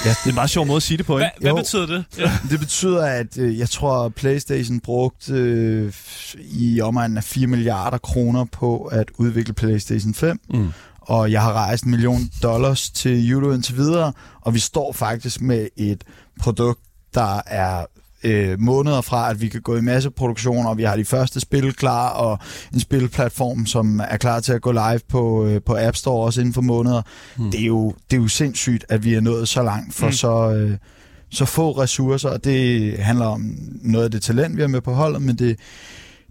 ja, 0.04 0.10
Det 0.10 0.16
er 0.24 0.28
en 0.28 0.34
meget 0.34 0.50
sjov 0.50 0.66
måde 0.66 0.76
at 0.76 0.82
sige 0.82 0.98
det 0.98 1.06
på, 1.06 1.16
Hvad, 1.16 1.26
ikke? 1.26 1.40
hvad 1.40 1.50
Jo. 1.50 1.56
betyder 1.56 1.86
det? 1.86 2.04
Ja. 2.18 2.32
det 2.50 2.60
betyder, 2.60 3.04
at 3.06 3.38
øh, 3.38 3.58
jeg 3.58 3.70
tror, 3.70 4.04
at 4.04 4.14
PlayStation 4.14 4.80
brugte 4.80 5.32
øh, 5.32 5.92
i 6.36 6.80
omegnen 6.80 7.16
af 7.16 7.24
4 7.24 7.46
milliarder 7.46 7.98
kroner 7.98 8.44
på 8.44 8.82
at 8.84 9.04
udvikle 9.18 9.54
PlayStation 9.54 10.14
5. 10.14 10.40
Mm. 10.54 10.68
Og 11.00 11.32
jeg 11.32 11.42
har 11.42 11.52
rejst 11.52 11.84
en 11.84 11.90
million 11.90 12.30
dollars 12.42 12.90
til 12.90 13.30
Euro 13.30 13.52
indtil 13.52 13.76
videre, 13.76 14.12
og 14.40 14.54
vi 14.54 14.58
står 14.58 14.92
faktisk 14.92 15.40
med 15.40 15.68
et 15.76 16.04
produkt, 16.40 16.80
der 17.14 17.40
er 17.46 17.84
øh, 18.24 18.60
måneder 18.60 19.00
fra, 19.00 19.30
at 19.30 19.40
vi 19.40 19.48
kan 19.48 19.60
gå 19.60 19.76
i 19.76 19.80
masseproduktion, 19.80 20.66
og 20.66 20.78
vi 20.78 20.82
har 20.82 20.96
de 20.96 21.04
første 21.04 21.40
spil 21.40 21.74
klar, 21.74 22.08
og 22.08 22.38
en 22.74 22.80
spilplatform, 22.80 23.66
som 23.66 24.00
er 24.08 24.16
klar 24.16 24.40
til 24.40 24.52
at 24.52 24.62
gå 24.62 24.72
live 24.72 25.00
på, 25.08 25.46
øh, 25.46 25.60
på 25.62 25.76
App 25.78 25.96
Store 25.96 26.26
også 26.26 26.40
inden 26.40 26.54
for 26.54 26.60
måneder. 26.60 27.02
Mm. 27.38 27.50
Det, 27.50 27.60
er 27.60 27.66
jo, 27.66 27.94
det 28.10 28.16
er 28.16 28.20
jo 28.20 28.28
sindssygt, 28.28 28.84
at 28.88 29.04
vi 29.04 29.14
er 29.14 29.20
nået 29.20 29.48
så 29.48 29.62
langt 29.62 29.94
for 29.94 30.06
mm. 30.06 30.12
så, 30.12 30.52
øh, 30.52 30.76
så 31.30 31.44
få 31.44 31.72
ressourcer, 31.72 32.28
og 32.28 32.44
det 32.44 32.98
handler 32.98 33.26
om 33.26 33.54
noget 33.82 34.04
af 34.04 34.10
det 34.10 34.22
talent, 34.22 34.56
vi 34.56 34.60
har 34.60 34.68
med 34.68 34.80
på 34.80 34.92
holdet, 34.92 35.22
men 35.22 35.36
det, 35.36 35.56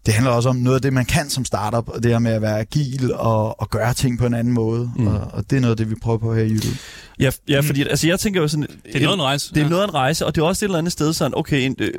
det 0.09 0.15
handler 0.15 0.31
også 0.31 0.49
om 0.49 0.55
noget 0.55 0.75
af 0.75 0.81
det, 0.81 0.93
man 0.93 1.05
kan 1.05 1.29
som 1.29 1.45
startup, 1.45 1.89
og 1.89 2.03
det 2.03 2.11
her 2.11 2.19
med 2.19 2.31
at 2.31 2.41
være 2.41 2.59
agil 2.59 3.13
og, 3.13 3.61
og 3.61 3.69
gøre 3.69 3.93
ting 3.93 4.19
på 4.19 4.25
en 4.25 4.33
anden 4.33 4.53
måde, 4.53 4.91
Mm. 4.95 5.01
mm. 5.01 5.07
og, 5.07 5.19
og 5.33 5.49
det 5.49 5.55
er 5.57 5.59
noget 5.61 5.71
af 5.71 5.77
det, 5.77 5.89
vi 5.89 5.95
prøver 6.01 6.17
på 6.17 6.33
her 6.35 6.43
i 6.43 6.49
YouTube. 6.49 6.75
Ja, 7.19 7.31
ja 7.49 7.59
fordi 7.59 7.81
altså, 7.81 8.07
jeg 8.07 8.19
tænker 8.19 8.41
jo 8.41 8.47
sådan... 8.47 8.67
Det 8.85 8.95
er 8.95 8.99
noget 8.99 9.09
af 9.09 9.13
en 9.13 9.21
rejse. 9.21 9.53
Det 9.55 9.63
er 9.63 9.69
noget 9.69 9.83
af 9.83 9.87
en 9.87 9.93
rejse, 9.93 10.25
og 10.25 10.35
det 10.35 10.41
er 10.41 10.45
også 10.45 10.65
et 10.65 10.67
eller 10.67 10.77
andet 10.77 10.91
sted 10.91 11.13
sådan, 11.13 11.33
okay, 11.35 11.61
en, 11.65 11.75
øh, 11.79 11.91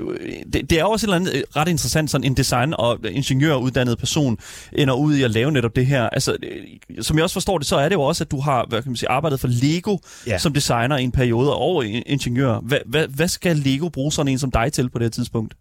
det, 0.52 0.70
det 0.70 0.80
er 0.80 0.84
også 0.84 1.06
et 1.06 1.08
eller 1.08 1.16
andet 1.16 1.34
øh, 1.34 1.42
ret 1.56 1.68
interessant, 1.68 2.10
sådan 2.10 2.24
en 2.24 2.34
design- 2.36 2.74
og 2.78 2.98
ingeniøruddannet 3.10 3.98
person 3.98 4.38
ender 4.72 4.94
ud 4.94 5.14
i 5.14 5.22
at 5.22 5.30
lave 5.30 5.52
netop 5.52 5.76
det 5.76 5.86
her. 5.86 6.02
Altså, 6.08 6.36
øh, 6.42 7.02
som 7.04 7.16
jeg 7.16 7.22
også 7.24 7.34
forstår 7.34 7.58
det, 7.58 7.66
så 7.66 7.76
er 7.76 7.88
det 7.88 7.94
jo 7.96 8.02
også, 8.02 8.24
at 8.24 8.30
du 8.30 8.40
har 8.40 8.66
hvad 8.68 8.82
kan 8.82 8.90
man 8.90 8.96
sige, 8.96 9.08
arbejdet 9.10 9.40
for 9.40 9.48
Lego 9.48 9.96
Ja. 10.26 10.38
som 10.38 10.52
designer 10.52 10.96
i 10.98 11.02
en 11.04 11.12
periode 11.12 11.54
og 11.56 11.84
in- 11.86 12.02
ingeniør. 12.06 12.60
Hvad, 12.60 12.78
hvad, 12.86 13.06
hvad 13.08 13.28
skal 13.28 13.56
Lego 13.56 13.88
bruge 13.88 14.12
sådan 14.12 14.32
en 14.32 14.38
som 14.38 14.50
dig 14.50 14.72
til 14.72 14.90
på 14.90 14.98
det 14.98 15.04
her 15.04 15.10
tidspunkt? 15.10 15.54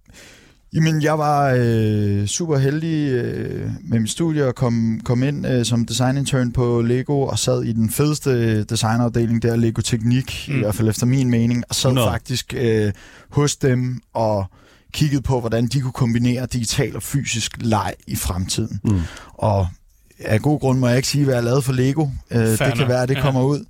Jamen, 0.73 1.01
jeg 1.01 1.17
var 1.19 1.53
øh, 1.59 2.25
super 2.25 2.57
heldig 2.57 3.11
øh, 3.11 3.69
med 3.83 3.99
mit 3.99 4.09
studie 4.09 4.45
og 4.45 4.55
kom, 4.55 5.01
kom 5.03 5.23
ind 5.23 5.47
øh, 5.47 5.65
som 5.65 5.85
design 5.85 6.17
intern 6.17 6.51
på 6.51 6.81
Lego 6.81 7.21
og 7.21 7.39
sad 7.39 7.63
i 7.63 7.71
den 7.73 7.89
fedeste 7.89 8.63
designafdeling 8.63 9.41
der, 9.41 9.55
Lego 9.55 9.81
Teknik, 9.81 10.45
Mm. 10.49 10.55
i 10.55 10.59
hvert 10.59 10.75
fald 10.75 10.89
efter 10.89 11.05
min 11.05 11.29
mening, 11.29 11.63
og 11.69 11.75
sad 11.75 11.93
Nå. 11.93 12.05
faktisk 12.05 12.53
øh, 12.57 12.91
hos 13.29 13.55
dem 13.55 13.99
og 14.13 14.45
kiggede 14.93 15.21
på, 15.21 15.39
hvordan 15.39 15.67
de 15.67 15.81
kunne 15.81 15.91
kombinere 15.91 16.45
digital 16.53 16.95
og 16.95 17.03
fysisk 17.03 17.51
leg 17.61 17.93
i 18.07 18.15
fremtiden. 18.15 18.79
Mm. 18.83 18.99
Og 19.33 19.67
af 20.19 20.41
god 20.41 20.59
grund 20.59 20.79
må 20.79 20.87
jeg 20.87 20.97
ikke 20.97 21.07
sige, 21.09 21.23
hvad 21.25 21.33
jeg 21.33 21.43
lavede 21.43 21.61
for 21.61 21.73
Lego. 21.73 22.07
Øh, 22.31 22.39
det 22.47 22.59
kan 22.77 22.87
være, 22.87 23.03
at 23.03 23.09
det 23.09 23.15
Ja. 23.15 23.21
kommer 23.21 23.43
ud. 23.43 23.65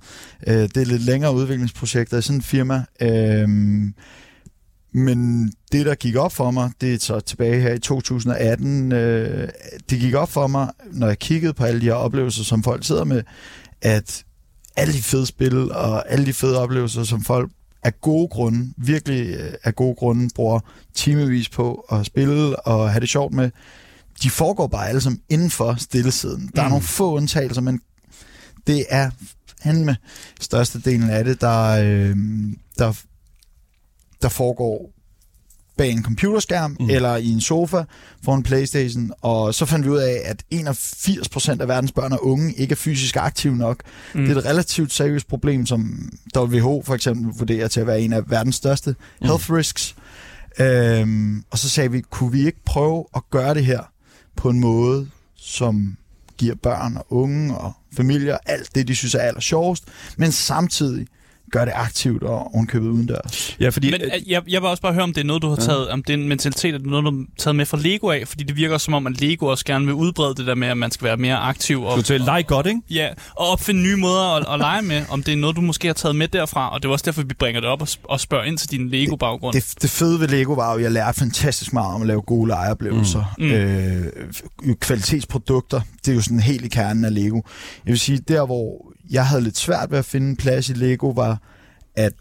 Øh, 0.46 0.54
det 0.54 0.76
er 0.76 0.84
lidt 0.84 1.02
længere 1.02 1.34
udviklingsprojekter 1.34 2.18
i 2.18 2.22
sådan 2.22 2.38
et 2.38 2.44
firma. 2.44 2.84
Øh, 3.02 3.48
men 4.92 5.52
det, 5.72 5.86
der 5.86 5.94
gik 5.94 6.16
op 6.16 6.32
for 6.32 6.50
mig, 6.50 6.70
det 6.80 6.94
er 6.94 6.98
så 6.98 7.20
tilbage 7.20 7.60
her 7.60 7.72
i 7.74 7.78
2018, 7.78 8.92
øh, 8.92 9.48
det 9.90 10.00
gik 10.00 10.14
op 10.14 10.30
for 10.30 10.46
mig, 10.46 10.70
når 10.92 11.06
jeg 11.06 11.18
kiggede 11.18 11.54
på 11.54 11.64
alle 11.64 11.80
de 11.80 11.84
her 11.86 11.92
oplevelser, 11.92 12.44
som 12.44 12.62
folk 12.62 12.84
sidder 12.84 13.04
med, 13.04 13.22
at 13.82 14.24
alle 14.76 14.94
de 14.94 15.02
fede 15.02 15.26
spil 15.26 15.72
og 15.72 16.12
alle 16.12 16.26
de 16.26 16.32
fede 16.32 16.58
oplevelser, 16.58 17.04
som 17.04 17.24
folk 17.24 17.50
af 17.82 18.00
gode 18.00 18.28
grunde, 18.28 18.72
virkelig 18.76 19.34
øh, 19.34 19.52
af 19.64 19.74
gode 19.76 19.94
grunde, 19.94 20.28
bruger 20.34 20.60
timevis 20.94 21.48
på 21.48 21.74
at 21.92 22.06
spille 22.06 22.60
og 22.60 22.90
have 22.90 23.00
det 23.00 23.08
sjovt 23.08 23.34
med, 23.34 23.50
de 24.22 24.30
foregår 24.30 24.66
bare 24.66 24.88
alle 24.88 25.00
sammen 25.00 25.20
inden 25.28 25.50
for 25.50 25.74
stillesiden. 25.78 26.50
Der 26.56 26.62
er 26.62 26.66
Mm. 26.66 26.70
nogle 26.70 26.84
få 26.84 27.14
undtagelser, 27.16 27.60
men 27.60 27.80
det 28.66 28.84
er 28.88 29.10
han 29.60 29.84
med 29.84 29.94
størstedelen 30.40 31.10
af 31.10 31.24
det, 31.24 31.40
der, 31.40 31.62
øh, 31.84 32.16
der, 32.78 32.92
der 34.22 34.28
foregår 34.28 34.90
bag 35.76 35.90
en 35.90 36.04
computerskærm 36.04 36.76
Mm. 36.80 36.90
eller 36.90 37.16
i 37.16 37.28
en 37.28 37.40
sofa 37.40 37.82
for 38.24 38.34
en 38.34 38.42
Playstation, 38.42 39.10
og 39.20 39.54
så 39.54 39.66
fandt 39.66 39.86
vi 39.86 39.90
ud 39.90 39.96
af, 39.98 40.20
at 40.24 40.42
81% 40.54 41.60
af 41.60 41.68
verdens 41.68 41.92
børn 41.92 42.12
og 42.12 42.26
unge 42.26 42.52
ikke 42.54 42.72
er 42.72 42.76
fysisk 42.76 43.16
aktive 43.16 43.56
nok. 43.56 43.82
Mm. 44.14 44.20
Det 44.26 44.32
er 44.32 44.38
et 44.40 44.44
relativt 44.44 44.92
seriøst 44.92 45.28
problem, 45.28 45.66
som 45.66 46.10
WHO 46.36 46.82
for 46.86 46.94
eksempel 46.94 47.34
vurderer 47.38 47.68
til 47.68 47.80
at 47.80 47.86
være 47.86 48.00
en 48.00 48.12
af 48.12 48.30
verdens 48.30 48.56
største 48.56 48.90
Mm. 49.20 49.26
health 49.26 49.52
risks. 49.52 49.94
Øhm, 50.60 51.44
og 51.50 51.58
så 51.58 51.68
sagde 51.68 51.90
vi, 51.90 52.00
kunne 52.00 52.32
vi 52.32 52.46
ikke 52.46 52.64
prøve 52.64 53.04
at 53.16 53.22
gøre 53.30 53.54
det 53.54 53.64
her 53.66 53.82
på 54.36 54.48
en 54.50 54.60
måde, 54.60 55.08
som 55.36 55.96
giver 56.38 56.54
børn 56.54 56.96
og 56.96 57.06
unge 57.12 57.56
og 57.58 57.72
familier 57.96 58.38
alt 58.46 58.74
det, 58.74 58.88
de 58.88 58.94
synes 58.94 59.14
er 59.14 59.18
aller 59.18 59.40
sjovest, 59.40 59.84
men 60.16 60.32
samtidig 60.32 61.06
gør 61.50 61.64
det 61.64 61.72
aktivt 61.76 62.22
og 62.22 62.54
ovenkøbet 62.54 62.88
udendørs. 62.88 63.56
Ja, 63.60 63.68
fordi... 63.68 63.90
Men 63.90 64.00
jeg, 64.26 64.42
jeg 64.48 64.62
vil 64.62 64.68
også 64.68 64.82
bare 64.82 64.92
høre, 64.92 65.02
om 65.02 65.12
det 65.12 65.20
er 65.20 65.24
noget, 65.24 65.42
du 65.42 65.48
har 65.48 65.56
Ja. 65.60 65.64
taget, 65.66 65.88
om 65.88 66.02
det 66.02 66.14
er 66.14 66.18
en 66.18 66.28
mentalitet, 66.28 66.74
er 66.74 66.78
det 66.78 66.86
noget, 66.86 67.04
du 67.04 67.10
har 67.10 67.24
taget 67.38 67.56
med 67.56 67.66
fra 67.66 67.78
Lego 67.80 68.10
af, 68.10 68.22
fordi 68.28 68.44
det 68.44 68.56
virker 68.56 68.78
som 68.78 68.94
om, 68.94 69.06
at 69.06 69.20
Lego 69.20 69.46
også 69.46 69.64
gerne 69.64 69.84
vil 69.84 69.94
udbrede 69.94 70.34
det 70.34 70.46
der 70.46 70.54
med, 70.54 70.68
at 70.68 70.78
man 70.78 70.90
skal 70.90 71.04
være 71.04 71.16
mere 71.16 71.36
aktiv 71.36 71.82
og, 71.82 71.96
du 71.96 72.02
til 72.02 72.20
leg 72.20 72.44
godt, 72.46 72.66
ikke? 72.66 72.80
ja, 72.90 73.08
og 73.36 73.48
opfinde 73.48 73.82
nye 73.82 73.96
måder 73.96 74.36
at, 74.36 74.46
at 74.54 74.58
lege 74.58 74.82
med, 74.82 75.02
om 75.10 75.22
det 75.22 75.32
er 75.32 75.36
noget, 75.36 75.56
du 75.56 75.60
måske 75.60 75.86
har 75.86 75.94
taget 75.94 76.16
med 76.16 76.28
derfra, 76.28 76.74
og 76.74 76.82
det 76.82 76.88
er 76.88 76.92
også 76.92 77.04
derfor, 77.04 77.22
vi 77.22 77.34
bringer 77.34 77.60
det 77.60 77.70
op 77.70 77.82
og, 77.82 77.88
sp- 77.90 78.04
og 78.04 78.20
spørger 78.20 78.44
ind 78.44 78.58
til 78.58 78.70
din 78.70 78.88
Lego-baggrund. 78.88 79.54
Det, 79.54 79.74
det 79.82 79.90
fede 79.90 80.20
ved 80.20 80.28
Lego 80.28 80.52
var 80.52 80.70
jo, 80.72 80.76
at 80.78 80.82
jeg 80.82 80.92
lærte 80.92 81.18
fantastisk 81.18 81.72
meget 81.72 81.94
om 81.94 82.00
at 82.02 82.08
lave 82.08 82.22
gode 82.22 82.48
legeoplevelser. 82.48 83.34
Mm. 83.38 83.44
Mm. 83.44 83.50
Øh, 83.52 84.06
kvalitetsprodukter, 84.80 85.80
det 86.04 86.10
er 86.10 86.14
jo 86.14 86.20
sådan 86.22 86.40
helt 86.40 86.64
i 86.64 86.68
kernen 86.68 87.04
af 87.04 87.14
Lego. 87.14 87.40
Jeg 87.86 87.90
vil 87.92 87.98
sige, 87.98 88.18
der 88.18 88.46
hvor 88.46 88.89
jeg 89.10 89.26
havde 89.26 89.42
lidt 89.42 89.58
svært 89.58 89.90
ved 89.90 89.98
at 89.98 90.04
finde 90.04 90.28
en 90.28 90.36
plads 90.36 90.68
i 90.68 90.72
Lego, 90.72 91.08
var, 91.08 91.40
at 91.94 92.12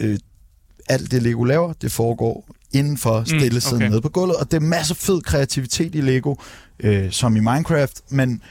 øh, 0.00 0.18
alt 0.88 1.10
det 1.10 1.22
Lego 1.22 1.44
laver, 1.44 1.72
det 1.72 1.92
foregår 1.92 2.48
inden 2.72 2.98
for 2.98 3.24
stillesiden 3.24 3.76
okay. 3.76 3.86
mm, 3.86 3.90
nede 3.90 4.00
på 4.00 4.08
gulvet, 4.08 4.36
og 4.36 4.50
det 4.50 4.56
er 4.56 4.60
masser 4.60 4.94
fed 4.94 5.20
kreativitet 5.20 5.94
i 5.94 6.00
Lego, 6.00 6.34
øh, 6.80 7.10
som 7.12 7.36
i 7.36 7.40
Minecraft, 7.40 8.00
men 8.08 8.42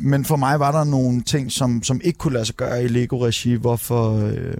men 0.00 0.24
for 0.24 0.36
mig 0.36 0.60
var 0.60 0.72
der 0.72 0.84
nogle 0.84 1.22
ting, 1.22 1.52
som, 1.52 1.82
som 1.82 2.00
ikke 2.04 2.18
kunne 2.18 2.32
lade 2.34 2.44
sig 2.44 2.54
gøre 2.54 2.84
i 2.84 2.88
Lego-regi, 2.88 3.54
hvorfor 3.54 4.12
øh, 4.26 4.54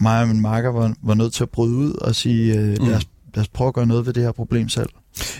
mig 0.00 0.20
og 0.22 0.28
min 0.28 0.40
marker 0.40 0.68
var, 0.68 0.94
var 1.02 1.14
nødt 1.14 1.32
til 1.32 1.42
at 1.42 1.50
bryde 1.50 1.74
ud 1.76 1.92
og 1.92 2.14
sige, 2.14 2.54
øh, 2.54 2.68
Mm. 2.80 2.86
lad, 2.86 2.94
os, 2.96 3.06
lad 3.34 3.42
os 3.42 3.48
prøve 3.48 3.68
at 3.68 3.74
gøre 3.74 3.86
noget 3.86 4.06
ved 4.06 4.12
det 4.12 4.22
her 4.22 4.32
problem 4.32 4.68
selv. 4.68 4.88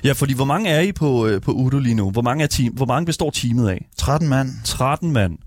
Ja, 0.04 0.12
fordi 0.12 0.34
hvor 0.34 0.44
mange 0.44 0.70
er 0.70 0.80
I 0.80 0.92
på, 0.92 1.26
øh, 1.26 1.40
på 1.40 1.52
Udo 1.52 1.78
lige 1.78 1.94
nu? 1.94 2.10
Hvor 2.10 2.22
mange, 2.22 2.44
er 2.44 2.48
team, 2.48 2.72
hvor 2.72 2.86
mange 2.86 3.06
består 3.06 3.30
teamet 3.30 3.68
af? 3.68 3.86
13 3.96 4.28
mand. 4.28 4.50
13 4.64 5.12
mand. 5.12 5.38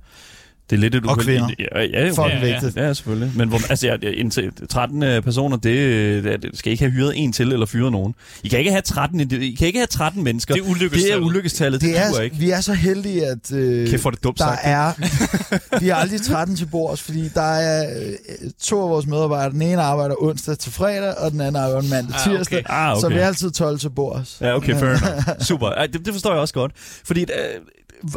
Det 0.71 0.77
er 0.77 0.81
lidt 0.81 0.95
et 0.95 1.05
Og 1.05 1.17
kvinder. 1.17 1.49
Ja, 1.59 1.81
ja, 1.81 2.03
ja, 2.03 2.09
Fucking 2.09 2.27
ja, 2.27 2.47
ja. 2.47 2.53
vigtigt. 2.53 2.75
Ja, 2.77 2.93
selvfølgelig. 2.93 3.31
Men 3.35 3.49
hvor, 3.49 3.59
altså, 3.69 3.87
ja, 3.87 3.95
indtil 4.09 4.51
13 4.69 5.03
øh, 5.03 5.21
personer, 5.23 5.57
det, 5.57 5.69
øh, 5.77 6.23
det 6.23 6.49
skal 6.53 6.71
ikke 6.71 6.83
have 6.83 6.91
hyret 6.91 7.13
en 7.15 7.33
til 7.33 7.51
eller 7.53 7.65
fyret 7.65 7.91
nogen. 7.91 8.15
I 8.43 8.47
kan 8.47 8.59
ikke 8.59 8.71
have 8.71 8.81
13, 8.81 9.21
I 9.21 9.55
kan 9.55 9.67
ikke 9.67 9.79
have 9.79 9.87
13 9.87 10.23
mennesker. 10.23 10.53
Det 10.53 10.63
er 10.65 10.69
ulykkestallet. 10.69 11.05
Det 11.07 11.13
er 11.23 11.25
ulykkestallet, 11.25 11.81
det, 11.81 11.89
Det 11.89 11.99
er, 11.99 12.09
duer 12.11 12.21
ikke. 12.21 12.35
vi 12.35 12.49
er 12.51 12.61
så 12.61 12.73
heldige, 12.73 13.25
at 13.25 13.51
øh, 13.53 13.87
Kæft, 13.89 14.05
er 14.05 14.09
det 14.09 14.23
dumt 14.23 14.37
der 14.37 14.43
sagt. 14.45 14.59
er... 14.63 15.79
vi 15.81 15.89
er 15.89 15.95
aldrig 15.95 16.21
13 16.21 16.55
til 16.55 16.65
bords, 16.65 17.01
fordi 17.01 17.29
der 17.33 17.41
er 17.41 18.01
øh, 18.01 18.49
to 18.61 18.83
af 18.83 18.89
vores 18.89 19.07
medarbejdere. 19.07 19.51
Den 19.53 19.61
ene 19.61 19.81
arbejder 19.81 20.15
onsdag 20.23 20.57
til 20.57 20.71
fredag, 20.71 21.17
og 21.17 21.31
den 21.31 21.41
anden 21.41 21.55
arbejder 21.61 21.89
mandag 21.89 22.15
Ah, 22.15 22.23
til 22.23 22.31
okay. 22.31 22.37
tirsdag. 22.37 22.63
Ah, 22.69 22.97
Så 22.99 23.05
okay. 23.05 23.15
vi 23.15 23.21
er 23.21 23.27
altid 23.27 23.51
12 23.51 23.79
til 23.79 23.89
bords. 23.89 24.37
Ja, 24.41 24.55
okay, 24.55 24.75
fair 24.75 24.89
enough. 24.97 25.41
Super. 25.41 25.67
Ej, 25.69 25.85
det, 25.87 26.05
det 26.05 26.13
forstår 26.13 26.31
jeg 26.31 26.39
også 26.39 26.53
godt. 26.53 26.71
Fordi, 27.05 27.21
øh, 27.21 27.27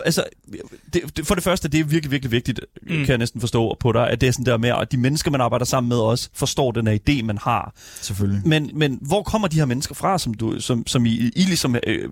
altså, 0.04 0.24
det, 0.94 1.02
det, 1.16 1.26
for 1.26 1.34
det 1.34 1.44
første, 1.44 1.68
det 1.68 1.80
er 1.80 1.84
virkelig, 1.84 2.10
virkelig 2.10 2.30
vigtigt, 2.32 2.60
mm. 2.82 2.88
Kan 2.88 3.08
jeg 3.08 3.18
næsten 3.18 3.40
forstå 3.40 3.76
på 3.80 3.92
dig, 3.92 4.10
at 4.10 4.20
det 4.20 4.26
er 4.26 4.30
sådan 4.32 4.46
der 4.46 4.56
med, 4.56 4.68
at 4.80 4.92
de 4.92 4.96
mennesker, 4.96 5.30
man 5.30 5.40
arbejder 5.40 5.64
sammen 5.64 5.88
med 5.88 5.96
også, 5.96 6.28
forstår 6.34 6.70
den 6.72 6.86
her 6.86 6.98
idé, 7.08 7.22
man 7.24 7.38
har. 7.38 7.72
Selvfølgelig. 8.00 8.42
Men, 8.48 8.70
men 8.74 8.98
hvor 9.00 9.22
kommer 9.22 9.48
de 9.48 9.56
her 9.58 9.64
mennesker 9.64 9.94
fra, 9.94 10.18
som, 10.18 10.34
du, 10.34 10.60
som, 10.60 10.86
som 10.86 11.06
I, 11.06 11.10
I 11.36 11.42
ligesom 11.42 11.76
øh, 11.86 12.08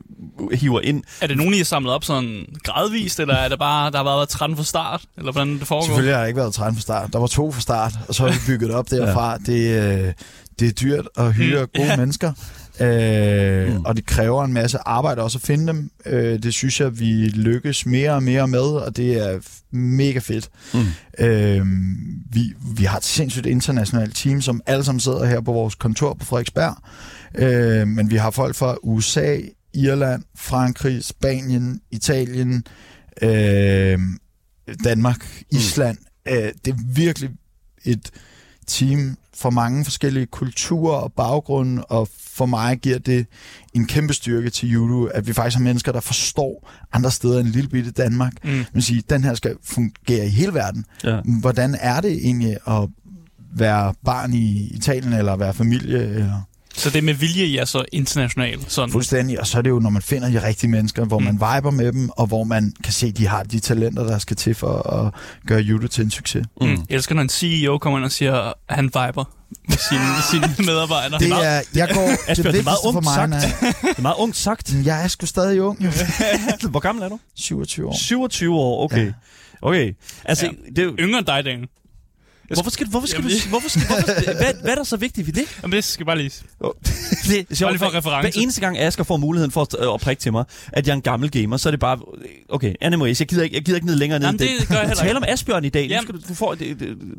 hiver 0.52 0.80
ind? 0.80 1.02
Er 1.20 1.26
det 1.26 1.36
nogen, 1.36 1.54
I 1.54 1.56
har 1.56 1.64
samlet 1.64 1.92
op 1.92 2.04
sådan 2.04 2.46
gradvist, 2.64 3.20
eller 3.20 3.34
er 3.34 3.48
det 3.48 3.58
bare, 3.58 3.90
der 3.90 3.96
har 3.96 4.04
været 4.04 4.28
13 4.28 4.56
fra 4.56 4.64
start, 4.64 5.02
eller 5.16 5.32
hvordan 5.32 5.58
det 5.58 5.66
foregår? 5.66 5.84
Selvfølgelig 5.86 6.14
har 6.14 6.20
der 6.20 6.26
ikke 6.26 6.40
været 6.40 6.54
13 6.54 6.76
fra 6.76 6.80
start. 6.82 7.12
Der 7.12 7.18
var 7.18 7.26
to 7.26 7.52
fra 7.52 7.60
start, 7.60 7.92
og 8.08 8.14
så 8.14 8.22
har 8.22 8.30
vi 8.32 8.38
bygget 8.46 8.68
det 8.68 8.76
op 8.76 8.90
derfra. 8.90 9.30
ja. 9.30 9.36
det, 9.52 10.04
øh, 10.06 10.12
det 10.58 10.68
er 10.68 10.72
dyrt 10.72 11.08
at 11.16 11.34
hyre 11.34 11.62
Mm, 11.62 11.68
gode 11.74 11.88
ja. 11.90 11.96
mennesker. 11.96 12.32
Øh, 12.80 13.74
mm. 13.74 13.84
Og 13.84 13.96
det 13.96 14.06
kræver 14.06 14.44
en 14.44 14.52
masse 14.52 14.78
arbejde 14.78 15.22
også 15.22 15.38
at 15.38 15.42
finde 15.42 15.66
dem. 15.66 15.90
Øh, 16.06 16.42
det 16.42 16.54
synes 16.54 16.80
jeg, 16.80 17.00
vi 17.00 17.28
lykkes 17.28 17.86
mere 17.86 18.12
og 18.12 18.22
mere 18.22 18.48
med, 18.48 18.60
og 18.60 18.96
det 18.96 19.12
er 19.12 19.40
mega 19.70 20.18
fedt. 20.18 20.48
Mm. 20.74 20.80
Øh, 21.24 21.66
vi, 22.30 22.52
vi 22.76 22.84
har 22.84 22.96
et 22.96 23.04
sindssygt 23.04 23.46
internationalt 23.46 24.16
team, 24.16 24.40
som 24.40 24.62
alle 24.66 24.84
sammen 24.84 25.00
sidder 25.00 25.24
her 25.24 25.40
på 25.40 25.52
vores 25.52 25.74
kontor 25.74 26.14
på 26.14 26.24
Frederiksberg. 26.24 26.76
Øh, 27.34 27.88
men 27.88 28.10
vi 28.10 28.16
har 28.16 28.30
folk 28.30 28.54
fra 28.54 28.76
USA, 28.82 29.38
Irland, 29.74 30.22
Frankrig, 30.36 31.04
Spanien, 31.04 31.80
Italien, 31.90 32.64
øh, 33.22 33.98
Danmark, 34.84 35.42
Island. 35.50 35.98
Mm. 36.26 36.32
Øh, 36.32 36.52
det 36.64 36.72
er 36.72 36.94
virkelig 36.94 37.30
et 37.84 38.10
team 38.66 39.16
for 39.34 39.50
mange 39.50 39.84
forskellige 39.84 40.26
kulturer 40.26 40.96
og 40.96 41.12
baggrunde, 41.12 41.84
og 41.84 42.08
for 42.26 42.46
mig 42.46 42.78
giver 42.78 42.98
det 42.98 43.26
en 43.74 43.86
kæmpe 43.86 44.14
styrke 44.14 44.50
til 44.50 44.68
judo, 44.68 45.04
at 45.04 45.26
vi 45.26 45.32
faktisk 45.32 45.56
har 45.56 45.64
mennesker, 45.64 45.92
der 45.92 46.00
forstår 46.00 46.70
andre 46.92 47.10
steder 47.10 47.40
end 47.40 47.48
lille 47.48 47.68
bitte 47.68 47.90
Danmark. 47.90 48.32
Mm. 48.44 48.64
Man 48.72 48.82
siger, 48.82 49.02
den 49.10 49.24
her 49.24 49.34
skal 49.34 49.56
fungere 49.64 50.26
i 50.26 50.28
hele 50.28 50.54
verden. 50.54 50.84
Ja. 51.04 51.20
Hvordan 51.40 51.76
er 51.80 52.00
det 52.00 52.12
egentlig 52.12 52.56
at 52.68 52.88
være 53.56 53.94
barn 54.04 54.32
i 54.32 54.70
Italien, 54.74 55.12
eller 55.12 55.36
være 55.36 55.54
familie, 55.54 55.98
eller 55.98 56.40
så 56.74 56.90
det 56.90 57.04
med 57.04 57.14
vilje, 57.14 57.44
I 57.44 57.56
er 57.56 57.64
så 57.64 57.84
internationalt? 57.92 58.72
Sådan. 58.72 58.92
Fuldstændig, 58.92 59.40
og 59.40 59.46
så 59.46 59.58
er 59.58 59.62
det 59.62 59.70
jo, 59.70 59.78
når 59.78 59.90
man 59.90 60.02
finder 60.02 60.28
de 60.28 60.46
rigtige 60.46 60.70
mennesker, 60.70 61.04
hvor 61.04 61.18
mm. 61.18 61.24
man 61.24 61.34
viber 61.34 61.70
med 61.70 61.92
dem, 61.92 62.10
og 62.10 62.26
hvor 62.26 62.44
man 62.44 62.72
kan 62.84 62.92
se, 62.92 63.06
at 63.06 63.18
de 63.18 63.26
har 63.26 63.42
de 63.42 63.60
talenter, 63.60 64.04
der 64.04 64.18
skal 64.18 64.36
til 64.36 64.54
for 64.54 64.92
at 64.92 65.14
gøre 65.46 65.60
judo 65.60 65.86
til 65.86 66.04
en 66.04 66.10
succes. 66.10 66.46
Mm. 66.60 66.68
Jeg 66.68 66.78
elsker, 66.88 67.14
når 67.14 67.22
en 67.22 67.28
CEO 67.28 67.78
kommer 67.78 67.98
ind 67.98 68.04
og 68.04 68.12
siger, 68.12 68.34
at 68.34 68.54
han 68.68 68.84
viber 68.84 69.24
med 69.68 69.76
sine, 69.76 70.02
sine 70.30 70.54
medarbejdere. 70.68 71.18
Det 71.18 71.30
er, 71.30 71.62
jeg 71.74 71.88
går, 71.94 72.30
Asbjørn, 72.30 72.46
det, 72.46 72.54
det 72.54 72.60
er 72.60 72.64
meget 72.64 72.78
ungt 72.84 73.06
sagt. 73.06 73.32
Det 73.82 73.98
er 73.98 74.02
meget 74.02 74.16
ungt 74.18 74.36
sagt. 74.36 74.74
Jeg 74.84 75.04
er 75.04 75.08
sgu 75.08 75.26
stadig 75.26 75.62
ung, 75.62 75.84
jo. 75.84 75.90
Hvor 76.70 76.80
gammel 76.80 77.04
er 77.04 77.08
du? 77.08 77.18
27 77.34 77.88
år. 77.88 77.94
27 77.96 78.54
år, 78.54 78.84
okay. 78.84 79.06
Ja. 79.06 79.12
Okay. 79.62 79.92
Altså, 80.24 80.46
ja. 80.46 80.70
det 80.70 80.78
er 80.78 80.82
jo... 80.82 80.96
Yngre 80.98 81.18
end 81.18 81.26
dig, 81.26 81.44
Daniel. 81.44 81.68
Hvorfor 82.56 82.70
skal, 82.70 82.86
hvorfor 82.86 83.06
skal 83.06 83.22
Jamen, 83.24 83.36
du... 83.42 83.48
Hvorfor 83.48 83.68
skal, 83.68 83.86
hvorfor, 83.86 84.32
hvad, 84.42 84.54
hvad 84.62 84.70
er 84.70 84.74
der 84.74 84.84
så 84.84 84.96
vigtigt 84.96 85.26
ved 85.26 85.34
det? 85.34 85.44
Jamen, 85.62 85.76
det 85.76 85.84
skal 85.84 86.06
bare 86.06 86.18
lige... 86.18 86.30
Det, 87.28 87.48
det, 87.48 87.58
bare 87.60 87.72
lige 87.72 87.78
for 87.78 87.94
reference. 87.94 88.30
Hver 88.30 88.42
eneste 88.42 88.60
gang 88.60 88.78
Asger 88.78 89.04
får 89.04 89.16
muligheden 89.16 89.50
for 89.50 89.60
at, 89.60 89.94
at 89.94 90.00
prikke 90.00 90.20
til 90.20 90.32
mig, 90.32 90.44
at 90.72 90.86
jeg 90.86 90.92
er 90.92 90.96
en 90.96 91.02
gammel 91.02 91.30
gamer, 91.30 91.56
så 91.56 91.68
er 91.68 91.70
det 91.70 91.80
bare... 91.80 91.98
Okay, 92.48 92.74
anyways, 92.80 93.20
jeg 93.20 93.28
gider 93.28 93.42
ikke, 93.42 93.56
jeg 93.56 93.64
gider 93.64 93.76
ikke 93.76 93.86
ned 93.86 93.94
længere 93.94 94.18
ned. 94.18 94.26
Jamen, 94.26 94.38
det, 94.38 94.48
det 94.60 94.68
gør 94.68 94.74
jeg 94.76 94.96
heller 95.02 95.16
om 95.16 95.24
Asbjørn 95.28 95.64
i 95.64 95.68
dag. 95.68 95.86
Jamen. 95.86 95.96
Nu 95.96 96.02
skal 96.02 96.14
du, 96.14 96.28
du, 96.28 96.34
får, 96.34 96.54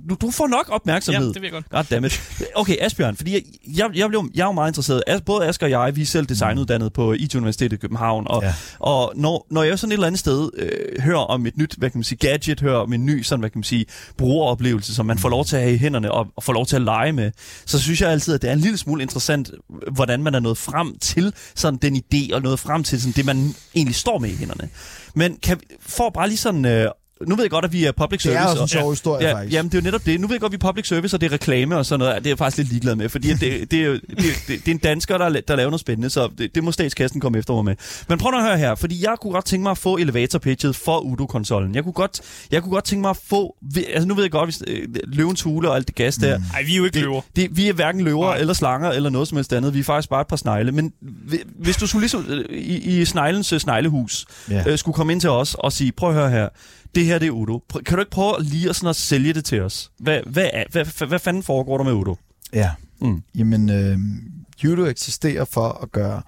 du, 0.10 0.16
du 0.22 0.32
får 0.32 0.48
nok 0.48 0.70
opmærksomhed. 0.72 1.22
Jamen, 1.22 1.34
det 1.34 1.42
vil 1.42 1.48
jeg 1.48 1.52
godt. 1.52 1.70
Goddammit. 1.70 2.22
Okay, 2.56 2.76
Asbjørn, 2.82 3.16
fordi 3.16 3.34
jeg, 3.34 3.42
jeg, 3.78 3.90
jeg, 3.96 4.10
blev, 4.10 4.30
jeg 4.36 4.42
er 4.42 4.46
jo 4.46 4.52
meget 4.52 4.70
interesseret. 4.70 5.04
As, 5.08 5.22
både 5.22 5.48
Asger 5.48 5.68
og 5.68 5.72
jeg, 5.72 5.96
vi 5.96 6.02
er 6.02 6.06
selv 6.06 6.26
designuddannet 6.26 6.94
på 6.94 7.14
IT 7.14 7.36
Universitetet 7.36 7.78
i 7.78 7.80
København, 7.80 8.28
og, 8.28 8.44
ja. 8.44 8.54
og 8.80 9.14
når, 9.16 9.48
når 9.52 9.64
jeg 9.64 9.80
sådan 9.80 9.92
et 9.92 9.94
eller 9.94 10.08
andet 10.08 10.20
sted 10.20 10.50
øh, 10.58 11.02
hører 11.02 11.20
om 11.20 11.46
et 11.46 11.58
nyt, 11.58 11.76
hvad 11.78 11.90
kan 11.90 11.98
man 11.98 12.04
sige, 12.04 12.18
gadget, 12.18 12.62
hører 12.62 12.78
om 12.78 12.94
en 12.94 13.06
ny, 13.06 13.22
sådan, 13.22 13.40
hvad 13.40 13.50
kan 13.50 13.60
man 13.60 13.64
sige, 13.64 13.86
brugeroplevelse, 14.18 14.96
som 14.96 15.06
man 15.06 15.20
får 15.24 15.30
lov 15.30 15.46
til 15.46 15.56
at 15.56 15.62
have 15.62 15.76
i 15.76 15.78
hænderne, 15.78 16.12
og, 16.12 16.28
og 16.36 16.44
får 16.44 16.54
lov 16.54 16.66
til 16.66 16.76
at 16.76 16.82
lege 16.82 17.12
med, 17.12 17.32
så 17.66 17.82
synes 17.82 18.02
jeg 18.02 18.10
altid, 18.10 18.34
at 18.34 18.42
det 18.42 18.50
er 18.50 18.54
en 18.54 18.60
lille 18.60 18.78
smule 18.78 19.02
interessant, 19.02 19.52
hvordan 19.92 20.24
man 20.24 20.36
er 20.36 20.40
nået 20.40 20.58
frem 20.58 20.98
til 21.00 21.34
sådan 21.56 21.80
den 21.82 21.96
idé, 21.96 22.36
og 22.36 22.42
nået 22.42 22.60
frem 22.60 22.84
til 22.84 23.02
sådan 23.02 23.14
det, 23.14 23.26
man 23.26 23.56
egentlig 23.76 23.96
står 23.96 24.18
med 24.20 24.30
i 24.30 24.36
hænderne. 24.36 24.70
Men 25.16 25.38
kan, 25.44 25.60
for 25.80 26.10
bare 26.10 26.28
lige 26.28 26.38
sådan 26.38 26.66
øh, 26.66 26.88
nu 27.28 27.36
ved 27.36 27.44
jeg 27.44 27.52
godt, 27.52 27.66
at 27.66 27.74
vi 27.74 27.86
er 27.86 27.92
public 27.92 28.22
service. 28.22 28.40
Det 28.40 28.46
er 28.46 28.50
også 28.50 28.62
en 28.62 28.68
sjov 28.68 28.92
historie, 28.92 29.28
ja, 29.28 29.34
faktisk. 29.34 29.54
Jamen, 29.54 29.72
det 29.72 29.78
er 29.78 29.82
jo 29.82 29.84
netop 29.84 30.06
det. 30.06 30.22
Nu 30.22 30.28
ved 30.28 30.36
jeg 30.36 30.42
godt, 30.42 30.54
at 30.54 30.60
vi 30.62 30.68
er 30.68 30.70
public 30.72 30.88
service, 30.88 31.16
og 31.16 31.22
det 31.22 31.28
er 31.28 31.34
reklame 31.34 31.78
og 31.78 31.86
sådan 31.86 32.00
noget. 32.00 32.16
Det 32.16 32.26
er 32.26 32.30
jeg 32.30 32.38
faktisk 32.38 32.58
lidt 32.58 32.70
ligeglad 32.70 32.96
med, 32.96 33.10
fordi 33.10 33.28
det, 33.28 33.42
det, 33.42 33.72
det, 33.72 33.86
er, 33.86 33.92
det, 33.92 34.48
det, 34.48 34.68
er 34.68 34.72
en 34.72 34.78
dansker, 34.78 35.18
der, 35.18 35.30
der 35.30 35.56
laver 35.56 35.70
noget 35.70 35.80
spændende, 35.80 36.10
så 36.10 36.30
det, 36.38 36.56
det 36.56 36.64
må 36.64 36.72
statskassen 36.72 37.22
komme 37.22 37.38
efter 37.38 37.54
mig 37.54 37.66
med. 37.66 37.76
Men 38.10 38.18
prøv 38.18 38.34
at 38.34 38.44
høre 38.44 38.58
her, 38.58 38.76
fordi 38.76 39.04
jeg 39.04 39.16
kunne 39.22 39.34
godt 39.34 39.46
tænke 39.46 39.64
mig 39.64 39.72
at 39.72 39.78
få 39.78 39.98
elevator-pitchet 39.98 40.76
for 40.76 41.00
Udo-konsollen. 41.00 41.76
Jeg 41.76 41.84
kunne 41.84 41.94
godt, 41.94 42.22
jeg 42.52 42.62
kunne 42.62 42.72
godt 42.72 42.84
tænke 42.84 43.02
mig 43.02 43.10
at 43.10 43.18
få... 43.30 43.56
Altså, 43.94 44.08
nu 44.08 44.16
ved 44.16 44.24
jeg 44.24 44.32
godt, 44.32 44.48
hvis 44.48 44.64
øh, 44.68 44.88
løvens 45.04 45.42
hule 45.42 45.70
og 45.70 45.76
alt 45.76 45.88
det 45.88 45.96
gas 45.96 46.16
der... 46.16 46.38
Nej, 46.38 46.64
vi 46.64 46.74
er 46.74 46.78
jo 46.78 46.86
ikke 46.86 47.00
løver. 47.00 47.22
Det, 47.22 47.36
det, 47.36 47.58
vi 47.58 47.70
er 47.70 47.74
hverken 47.74 48.02
løver 48.02 48.26
Nej. 48.26 48.38
eller 48.38 48.54
slanger 48.54 48.90
eller 48.90 49.10
noget 49.10 49.28
som 49.28 49.36
helst 49.36 49.54
andet. 49.54 49.74
Vi 49.74 49.80
er 49.80 49.84
faktisk 49.84 50.10
bare 50.10 50.22
et 50.22 50.28
par 50.28 50.36
snegle. 50.36 50.72
Men 50.72 50.94
hvis 51.60 51.78
du 51.78 51.88
skulle 51.88 52.02
ligesom 52.02 52.26
øh, 52.30 52.46
i, 52.50 53.02
i 53.02 53.06
sneglens 53.06 53.48
sneglehus 53.48 54.26
ja. 54.50 54.64
øh, 54.68 54.78
skulle 54.78 54.96
komme 54.96 55.14
ind 55.14 55.22
til 55.22 55.30
os 55.30 55.56
og 55.60 55.72
sige, 55.74 55.92
prøv 55.92 56.10
at 56.10 56.16
høre 56.16 56.30
her, 56.30 56.50
det 56.96 57.06
her 57.06 57.20
det 57.20 57.28
er 57.28 57.32
Udo. 57.32 57.60
Kan 57.86 57.96
du 57.96 58.00
ikke 58.00 58.12
prøve 58.12 58.44
lige 58.44 58.70
at, 58.70 58.76
sådan 58.76 58.90
at 58.90 58.96
sælge 58.96 59.34
det 59.34 59.46
til 59.46 59.62
os? 59.62 59.92
Hvad, 60.00 60.22
hvad, 60.26 60.50
er, 60.54 60.64
hvad, 60.72 60.86
hvad, 60.86 61.08
hvad 61.08 61.20
fanden 61.20 61.44
foregår 61.44 61.78
der 61.78 61.84
med 61.84 61.94
Udo? 61.94 62.16
Ja, 62.54 62.72
mm. 63.02 63.24
jamen 63.36 63.70
øh, 63.70 63.98
Udo 64.72 64.86
eksisterer 64.86 65.46
for 65.46 65.70
at 65.84 65.92
gøre 65.92 66.22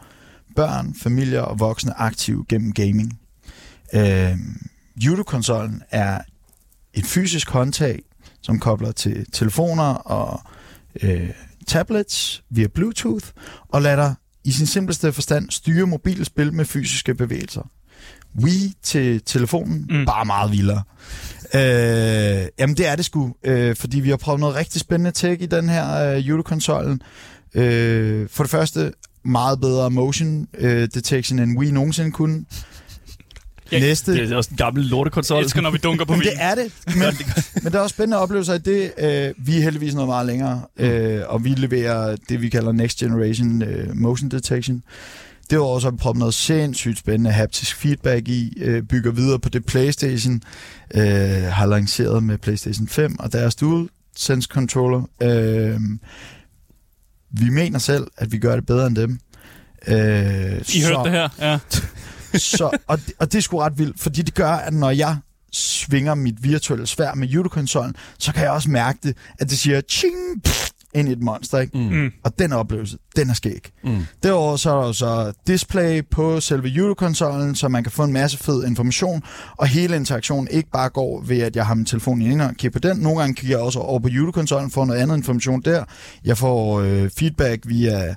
børn, 0.55 0.95
familier 1.01 1.41
og 1.41 1.60
voksne 1.60 1.93
aktive 2.00 2.45
gennem 2.50 2.74
gaming. 2.74 3.19
Øh, 3.93 4.38
Udo-konsollen 5.12 5.84
er 5.91 6.22
et 6.93 7.05
fysisk 7.05 7.50
håndtag, 7.50 8.00
som 8.41 8.60
kobler 8.60 8.91
til 8.91 9.25
telefoner 9.31 9.93
og 9.93 10.41
øh, 11.01 11.29
tablets 11.67 12.43
via 12.50 12.67
Bluetooth, 12.67 13.27
og 13.69 13.81
lader 13.81 13.95
dig 13.95 14.15
i 14.43 14.51
sin 14.51 14.65
simpleste 14.65 15.13
forstand 15.13 15.50
styre 15.50 15.88
mobilspil 15.88 16.53
med 16.53 16.65
fysiske 16.65 17.15
bevægelser. 17.15 17.69
Wii 18.44 18.74
til 18.84 19.22
telefonen, 19.25 19.88
mm. 19.89 20.06
bare 20.06 20.25
meget 20.25 20.51
vildere. 20.51 20.82
Øh, 21.54 22.48
jamen 22.60 22.77
det 22.77 22.88
er 22.88 22.96
det 22.96 23.06
sgu, 23.06 23.36
øh, 23.44 23.75
fordi 23.75 24.00
vi 24.00 24.10
har 24.10 24.18
prøvet 24.18 24.39
noget 24.39 24.56
rigtig 24.56 24.82
spændende 24.82 25.12
tech 25.12 25.42
i 25.42 25.46
den 25.46 25.70
her 25.70 26.12
øh, 26.12 26.27
Euro-konsollen. 26.27 27.01
Øh, 27.54 28.27
for 28.32 28.44
det 28.44 28.51
første, 28.51 28.94
meget 29.25 29.62
bedre 29.62 29.92
motion 29.92 30.48
øh, 30.58 30.88
detection, 30.94 31.39
end 31.39 31.58
Wii 31.58 31.72
nogensinde 31.72 32.12
kunne. 32.12 32.46
Ja, 33.72 33.80
Næste. 33.80 34.13
Det 34.13 34.32
er 34.32 34.36
også 34.36 34.50
en 34.51 34.58
gammel 34.58 34.84
lortekonsol. 34.84 35.38
Jeg 35.38 35.44
elsker, 35.44 35.62
når 35.62 35.72
vi 35.72 35.77
dunker 35.77 36.06
på 36.06 36.13
Wii. 36.13 36.22
det 36.22 36.34
er 36.38 36.56
det. 36.56 36.72
Men, 36.88 37.13
men 37.54 37.65
det 37.65 37.75
er 37.75 37.80
også 37.80 37.94
spændende 37.94 38.18
at 38.18 38.22
opleve 38.22 38.46
sig 38.46 38.56
i 38.56 38.60
det. 38.60 38.92
Øh, 38.98 39.34
vi 39.48 39.58
er 39.58 39.62
heldigvis 39.62 39.94
noget 39.94 40.08
meget 40.08 40.27
længere, 40.27 40.62
mm. 40.77 40.86
øh, 40.86 41.24
og 41.27 41.44
vi 41.44 41.50
leverer 41.50 42.15
det, 42.30 42.42
vi 42.42 42.50
kalder 42.50 42.72
Next 42.72 42.98
Generation 43.00 43.62
øh, 43.62 43.96
Motion 43.96 44.30
Detection. 44.30 44.84
Det 45.49 45.59
var 45.59 45.65
også, 45.65 45.87
at 45.87 45.97
prøvet 45.97 46.17
noget 46.17 46.33
sindssygt 46.33 46.97
spændende 46.97 47.31
haptisk 47.31 47.75
feedback 47.75 48.27
i, 48.27 48.53
øh, 48.61 48.83
bygger 48.83 49.11
videre 49.11 49.39
på 49.39 49.49
det 49.49 49.65
PlayStation 49.65 50.41
øh, 50.95 51.43
har 51.43 51.65
lanceret 51.65 52.23
med 52.23 52.37
PlayStation 52.37 52.87
5 52.87 53.19
og 53.19 53.33
deres 53.33 53.55
DualSense 53.55 54.47
controller. 54.51 55.03
Øh, 55.21 55.79
vi 57.31 57.49
mener 57.49 57.79
selv, 57.79 58.07
at 58.17 58.31
vi 58.31 58.37
gør 58.37 58.55
det 58.55 58.65
bedre 58.65 58.87
end 58.87 58.95
dem. 58.95 59.19
Øh, 59.87 60.61
I 60.61 60.81
så, 60.81 60.87
hørte 60.87 61.03
det 61.03 61.11
her, 61.11 61.29
ja. 61.39 61.59
så, 62.57 62.77
og, 62.87 62.99
og 63.19 63.31
det 63.31 63.37
er 63.37 63.41
sgu 63.41 63.59
ret 63.59 63.77
vildt, 63.77 63.99
fordi 63.99 64.21
det 64.21 64.33
gør, 64.33 64.51
at 64.51 64.73
når 64.73 64.91
jeg 64.91 65.17
svinger 65.51 66.15
mit 66.15 66.43
virtuelle 66.43 66.87
svær 66.87 67.13
med 67.13 67.27
judokonsollen, 67.27 67.95
så 68.19 68.33
kan 68.33 68.43
jeg 68.43 68.51
også 68.51 68.69
mærke 68.69 68.99
det, 69.03 69.17
at 69.39 69.49
det 69.49 69.57
siger 69.57 69.81
ching, 69.89 70.43
pff, 70.43 70.64
ind 70.95 71.09
i 71.09 71.11
et 71.11 71.21
monster, 71.21 71.59
ikke? 71.59 71.77
Mm. 71.77 71.83
mm. 71.83 72.11
Og 72.23 72.39
den 72.39 72.53
oplevelse, 72.53 72.97
den 73.15 73.29
er 73.29 73.33
skæg. 73.33 73.71
Mm. 73.83 74.05
Derudover 74.23 74.55
så 74.55 74.71
er 74.71 74.85
der 74.85 74.91
så 74.91 75.33
display 75.47 76.01
på 76.11 76.39
selve 76.39 76.75
Euro-konsollen, 76.75 77.55
så 77.55 77.67
man 77.67 77.83
kan 77.83 77.91
få 77.91 78.03
en 78.03 78.13
masse 78.13 78.37
fed 78.37 78.67
information, 78.67 79.23
og 79.57 79.67
hele 79.67 79.95
interaktionen 79.95 80.47
ikke 80.51 80.69
bare 80.69 80.89
går 80.89 81.21
ved, 81.21 81.39
at 81.39 81.55
jeg 81.55 81.65
har 81.65 81.73
min 81.73 81.85
telefon 81.85 82.21
i 82.21 82.39
og 82.39 82.55
kigger 82.55 82.79
på 82.79 82.87
den. 82.87 82.97
Nogle 82.97 83.19
gange 83.19 83.35
kigger 83.35 83.57
jeg 83.57 83.65
også 83.65 83.79
over 83.79 83.99
på 83.99 84.09
Euro-konsollen, 84.11 84.71
får 84.71 84.85
noget 84.85 84.99
andet 84.99 85.17
information 85.17 85.61
der. 85.61 85.83
Jeg 86.25 86.37
får 86.37 86.79
øh, 86.79 87.09
feedback 87.09 87.63
via, 87.67 88.15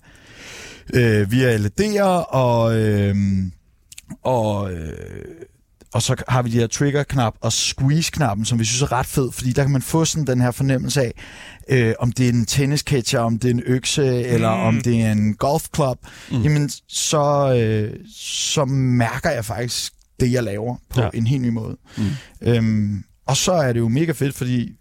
øh, 0.95 1.33
via 1.33 1.57
LED'er, 1.57 2.35
og... 2.35 2.77
Øh, 2.81 3.17
og 4.23 4.73
øh, 4.73 4.93
og 5.95 6.03
så 6.03 6.17
har 6.29 6.43
vi 6.43 6.51
de 6.51 6.59
her 6.59 6.67
trigger-knap 6.67 7.35
og 7.41 7.53
squeeze-knappen, 7.53 8.45
som 8.45 8.59
vi 8.59 8.65
synes 8.65 8.83
er 8.83 8.93
ret 8.93 9.07
fed, 9.07 9.33
fordi 9.33 9.53
der 9.53 9.63
kan 9.63 9.73
man 9.73 9.83
få 9.83 10.05
sådan 10.05 10.27
den 10.27 10.41
her 10.41 10.51
fornemmelse 10.51 11.03
af, 11.03 11.13
øh, 11.69 11.95
om 11.99 12.13
det 12.13 12.25
er 12.25 12.33
en 12.33 12.47
tennisketcher, 12.47 13.21
om 13.21 13.39
det 13.39 13.51
er 13.51 13.55
en 13.55 13.63
økse, 13.67 14.03
mm. 14.03 14.35
eller 14.35 14.49
om 14.49 14.81
det 14.81 15.03
er 15.03 15.13
en 15.13 15.35
golfklub, 15.35 15.99
mm. 16.31 16.43
jamen 16.43 16.71
så, 16.89 17.55
øh, 17.55 17.95
så 18.15 18.65
mærker 18.65 19.31
jeg 19.31 19.45
faktisk 19.45 19.93
det, 20.21 20.33
jeg 20.33 20.43
laver 20.43 20.77
på 20.91 21.01
ja. 21.01 21.09
en 21.15 21.27
helt 21.27 21.43
ny 21.43 21.49
måde. 21.49 21.77
Mm. 21.97 22.05
Øhm, 22.41 23.05
og 23.27 23.37
så 23.37 23.53
er 23.53 23.73
det 23.73 23.81
jo 23.81 23.89
mega 23.89 24.13
fedt, 24.13 24.35
fordi 24.35 24.73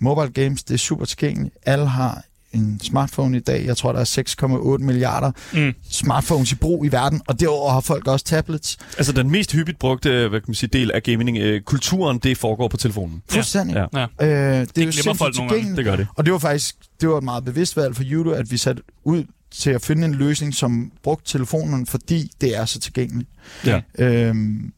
mobile 0.00 0.32
games, 0.32 0.64
det 0.64 0.74
er 0.74 0.78
super 0.78 1.04
tilgængeligt. 1.04 1.54
Alle 1.62 1.86
har 1.86 2.24
en 2.54 2.80
smartphone 2.82 3.36
i 3.36 3.40
dag. 3.40 3.66
Jeg 3.66 3.76
tror, 3.76 3.92
der 3.92 4.00
er 4.00 4.76
6,8 4.78 4.84
milliarder 4.84 5.32
mm. 5.52 5.74
smartphones 5.90 6.52
i 6.52 6.54
brug 6.54 6.86
i 6.86 6.88
verden, 6.88 7.20
og 7.26 7.40
derover 7.40 7.72
har 7.72 7.80
folk 7.80 8.08
også 8.08 8.24
tablets. 8.24 8.78
Altså 8.98 9.12
den 9.12 9.30
mest 9.30 9.52
hyppigt 9.52 9.78
brugte 9.78 10.28
hvad 10.28 10.40
kan 10.40 10.44
man 10.48 10.54
sige, 10.54 10.70
del 10.72 10.90
af 10.92 11.02
gaming-kulturen, 11.02 12.18
det 12.18 12.38
foregår 12.38 12.68
på 12.68 12.76
telefonen. 12.76 13.22
Fuldstændig. 13.30 13.86
Ja. 13.94 14.06
Ja. 14.20 14.26
Øh, 14.26 14.60
det, 14.60 14.76
det 14.76 14.98
er 14.98 15.02
jo 15.06 15.14
folk 15.14 15.36
nogle 15.36 15.52
gange. 15.52 15.76
Det 15.76 15.84
gør 15.84 15.96
det. 15.96 16.06
Og 16.16 16.24
det 16.24 16.32
var 16.32 16.38
faktisk 16.38 16.76
det 17.00 17.08
var 17.08 17.18
et 17.18 17.24
meget 17.24 17.44
bevidst 17.44 17.76
valg 17.76 17.96
for 17.96 18.02
Judo, 18.02 18.30
at 18.30 18.50
vi 18.50 18.56
satte 18.56 18.82
ud 19.04 19.24
til 19.50 19.70
at 19.70 19.82
finde 19.82 20.04
en 20.04 20.14
løsning, 20.14 20.54
som 20.54 20.92
brugte 21.02 21.32
telefonen, 21.32 21.86
fordi 21.86 22.30
det 22.40 22.56
er 22.56 22.64
så 22.64 22.80
tilgængeligt. 22.80 23.30
Ja. 23.66 23.80
Øhm, 23.98 24.72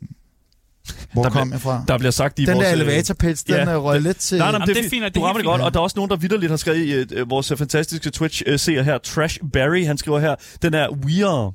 Hvor 1.13 1.23
der 1.23 1.31
kom 1.31 1.49
bliver- 1.49 1.55
jeg 1.55 1.61
fra? 1.61 1.85
Der 1.89 1.99
bliver 1.99 2.11
sagt 2.11 2.39
i 2.39 2.45
Den 2.45 2.55
vores... 2.55 2.67
der 2.67 2.75
øh, 2.75 2.81
elevator 2.81 3.15
pitch, 3.15 3.47
den 3.47 3.55
ja. 3.55 3.61
er 3.61 3.77
røget 3.77 4.03
lidt 4.03 4.17
til... 4.17 4.39
Nej, 4.39 4.51
nej, 4.51 4.59
det, 4.67 4.77
det 4.77 4.85
er 4.85 4.91
fint, 4.91 5.03
du 5.03 5.09
det 5.09 5.17
er 5.17 5.21
rammer 5.21 5.33
det 5.33 5.37
helt 5.37 5.47
godt, 5.47 5.59
fint. 5.59 5.67
og 5.67 5.75
der 5.75 5.81
er 5.81 5.83
også 5.83 5.95
nogen, 5.97 6.11
der 6.11 6.17
vidderligt 6.17 6.51
har 6.51 6.57
skrevet 6.57 6.79
i 7.11 7.15
øh, 7.15 7.31
vores 7.31 7.51
øh, 7.51 7.59
fantastiske 7.59 8.11
Twitch-seer 8.11 8.83
her, 8.83 8.99
Trash 8.99 9.39
Barry, 9.53 9.85
han 9.87 9.99
skriver 9.99 10.19
her, 10.19 10.35
den 10.63 10.75
er 10.75 10.89
weird. 10.91 11.55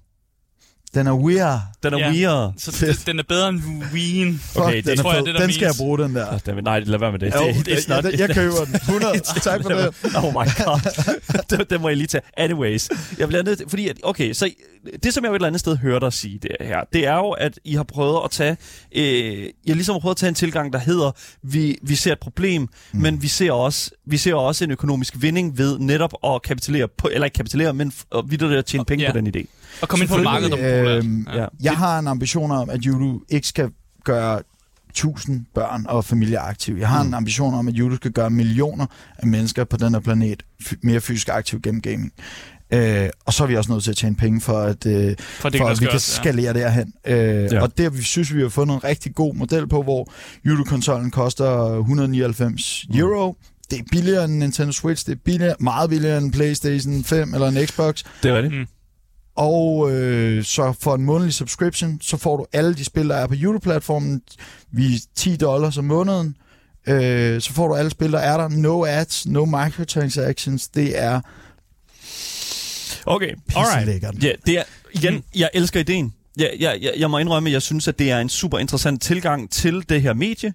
Den 0.93 1.07
er 1.07 1.13
weird. 1.13 1.59
Den 1.83 1.93
er 1.93 1.97
Ja. 1.97 2.11
weird. 2.11 2.53
Så 2.57 2.85
det, 2.85 3.03
den 3.05 3.19
er 3.19 3.23
bedre 3.23 3.49
end. 3.49 3.59
Fuck, 4.39 4.63
Okay, 4.65 4.75
den 4.75 4.83
det 4.83 4.99
er 4.99 5.01
tror 5.03 5.13
jeg, 5.13 5.25
det, 5.25 5.35
der 5.35 5.41
den 5.41 5.51
skal 5.53 5.65
jeg 5.65 5.73
bruge, 5.77 5.97
den 5.99 6.15
der. 6.15 6.33
Oh, 6.33 6.39
David, 6.45 6.61
nej, 6.61 6.79
lad 6.79 6.99
være 6.99 7.11
med 7.11 7.19
det. 7.19 7.33
Jo, 7.35 7.47
det, 7.65 7.87
jeg, 7.89 8.03
jeg, 8.03 8.19
jeg 8.19 8.29
køber 8.35 8.65
den. 8.65 8.75
100. 8.89 9.19
tak 9.19 9.61
for 9.61 9.69
det. 9.69 9.87
oh 10.15 10.23
my 10.33 10.47
god. 10.65 10.79
det, 11.57 11.69
det 11.69 11.81
må 11.81 11.87
jeg 11.87 11.97
lige 11.97 12.07
tage. 12.07 12.21
Anyways. 12.37 12.89
Jeg 13.17 13.27
bliver 13.27 13.43
nødt 13.43 13.61
fordi, 13.67 13.87
at, 13.89 13.97
okay, 14.03 14.33
så 14.33 14.49
det 15.03 15.13
som 15.13 15.23
jeg 15.23 15.29
jo 15.29 15.33
et 15.33 15.37
eller 15.37 15.47
andet 15.47 15.59
sted 15.59 15.77
hører 15.77 15.99
dig 15.99 16.13
sige 16.13 16.39
det 16.41 16.51
her, 16.61 16.79
det 16.93 17.07
er 17.07 17.15
jo, 17.15 17.29
at 17.29 17.59
I 17.63 17.73
har 17.75 17.83
prøvet 17.83 18.19
at 18.25 18.31
tage, 18.31 18.57
øh, 18.95 19.39
jeg 19.65 19.75
ligesom 19.75 19.93
har 19.93 19.99
prøvet 19.99 20.13
at 20.13 20.17
tage 20.17 20.27
en 20.29 20.35
tilgang, 20.35 20.73
der 20.73 20.79
hedder, 20.79 21.11
vi, 21.43 21.77
vi 21.81 21.95
ser 21.95 22.11
et 22.11 22.19
problem, 22.19 22.61
mm. 22.61 22.99
men 23.01 23.21
vi 23.21 23.27
ser, 23.27 23.51
også, 23.51 23.91
vi 24.07 24.17
ser 24.17 24.33
også 24.33 24.63
en 24.63 24.71
økonomisk 24.71 25.13
vinding 25.17 25.57
ved 25.57 25.79
netop 25.79 26.13
at 26.23 26.41
kapitalere 26.41 26.87
på, 26.97 27.09
eller 27.13 27.25
ikke 27.25 27.35
kapitalere, 27.35 27.73
men 27.73 27.93
videre 28.27 28.57
at 28.57 28.65
tjene 28.65 28.85
penge 28.85 29.03
Ja. 29.05 29.11
på 29.11 29.17
den 29.17 29.27
idé. 29.35 29.45
Og 29.81 29.87
komme 29.89 30.03
ind 30.03 30.09
på 30.09 30.17
et 30.17 30.23
marked, 30.23 30.49
der 30.49 30.57
er 30.57 30.79
populært. 30.83 31.03
Øhm, 31.05 31.27
Ja. 31.33 31.45
Jeg 31.61 31.77
har 31.77 31.99
en 31.99 32.07
ambition 32.07 32.51
om, 32.51 32.69
at 32.69 32.79
judo 32.85 33.21
ikke 33.29 33.47
skal 33.47 33.69
gøre 34.03 34.41
tusind 34.93 35.45
børn 35.55 35.85
og 35.89 36.05
familier 36.05 36.41
aktive. 36.41 36.79
Jeg 36.79 36.89
har 36.89 37.01
en 37.01 37.13
ambition 37.13 37.53
om, 37.53 37.67
at 37.67 37.73
judo 37.73 37.95
skal 37.95 38.11
gøre 38.11 38.29
millioner 38.29 38.85
af 39.17 39.27
mennesker 39.27 39.63
på 39.63 39.77
den 39.77 39.93
her 39.93 40.01
planet 40.01 40.43
f- 40.63 40.73
mere 40.83 41.01
fysisk 41.01 41.29
aktive 41.29 41.61
gennem 41.63 41.81
gaming. 41.81 42.11
Øh, 42.73 43.09
og 43.25 43.33
så 43.33 43.43
er 43.43 43.47
vi 43.47 43.55
også 43.55 43.71
nødt 43.71 43.83
til 43.83 43.91
at 43.91 43.97
tjene 43.97 44.15
penge 44.15 44.41
for, 44.41 44.59
at, 44.59 44.85
øh, 44.85 45.15
For, 45.19 45.49
det 45.49 45.57
for 45.59 45.67
at 45.67 45.79
vi 45.79 45.85
kan 45.85 45.91
gøres, 45.91 46.17
ja. 46.17 46.21
skalere 46.21 46.53
derhen. 46.53 46.93
Øh, 47.07 47.15
Ja. 47.51 47.61
Og 47.61 47.77
det 47.77 47.97
vi 47.97 48.03
synes 48.03 48.33
vi 48.35 48.41
har 48.41 48.49
fundet 48.49 48.75
en 48.75 48.83
rigtig 48.83 49.15
god 49.15 49.35
model 49.35 49.67
på, 49.67 49.81
hvor 49.83 50.11
judo-konsollen 50.45 51.11
koster 51.11 51.77
199 51.77 52.85
Mm. 52.89 52.95
euro. 52.99 53.35
Det 53.71 53.79
er 53.79 53.83
billigere 53.91 54.25
end 54.25 54.33
Nintendo 54.33 54.71
Switch, 54.71 55.05
det 55.05 55.11
er 55.11 55.19
billigere, 55.25 55.55
meget 55.59 55.89
billigere 55.89 56.17
end 56.17 56.33
PlayStation 56.33 57.03
5 57.03 57.33
eller 57.33 57.47
en 57.47 57.67
Xbox. 57.67 58.03
Det 58.23 58.31
er 58.31 58.35
rigtigt. 58.37 58.59
Mm. 58.59 58.67
Og 59.39 59.91
øh, 59.91 60.43
så 60.43 60.73
for 60.81 60.95
en 60.95 61.01
månedlig 61.01 61.33
subscription, 61.33 61.97
så 62.01 62.17
får 62.17 62.37
du 62.37 62.45
alle 62.53 62.75
de 62.75 62.85
spil, 62.85 63.09
der 63.09 63.15
er 63.15 63.27
på 63.27 63.33
YouTube-platformen. 63.37 64.21
Vi 64.71 64.85
er 64.85 64.99
10 65.15 65.35
dollars 65.35 65.77
om 65.77 65.85
måneden. 65.85 66.35
Øh, 66.87 67.41
så 67.41 67.53
får 67.53 67.67
du 67.67 67.75
alle 67.75 67.91
spil, 67.91 68.11
der 68.11 68.19
er 68.19 68.37
der. 68.37 68.47
No 68.47 68.85
ads, 68.85 69.27
no 69.27 69.45
microtransactions. 69.45 70.67
Det 70.67 70.99
er 70.99 71.21
Okay, 73.05 73.33
alright. 73.55 74.23
Ja, 74.23 74.31
det 74.45 74.57
er, 74.57 74.63
igen, 74.93 75.23
jeg 75.35 75.49
elsker 75.53 75.79
ideen. 75.79 76.13
Jeg, 76.37 76.51
jeg, 76.59 76.77
jeg, 76.81 76.93
jeg 76.97 77.09
må 77.09 77.17
indrømme, 77.17 77.49
at 77.49 77.53
jeg 77.53 77.61
synes, 77.61 77.87
at 77.87 77.99
det 77.99 78.11
er 78.11 78.19
en 78.19 78.29
super 78.29 78.57
interessant 78.57 79.01
tilgang 79.01 79.51
til 79.51 79.89
det 79.89 80.01
her 80.01 80.13
medie. 80.13 80.53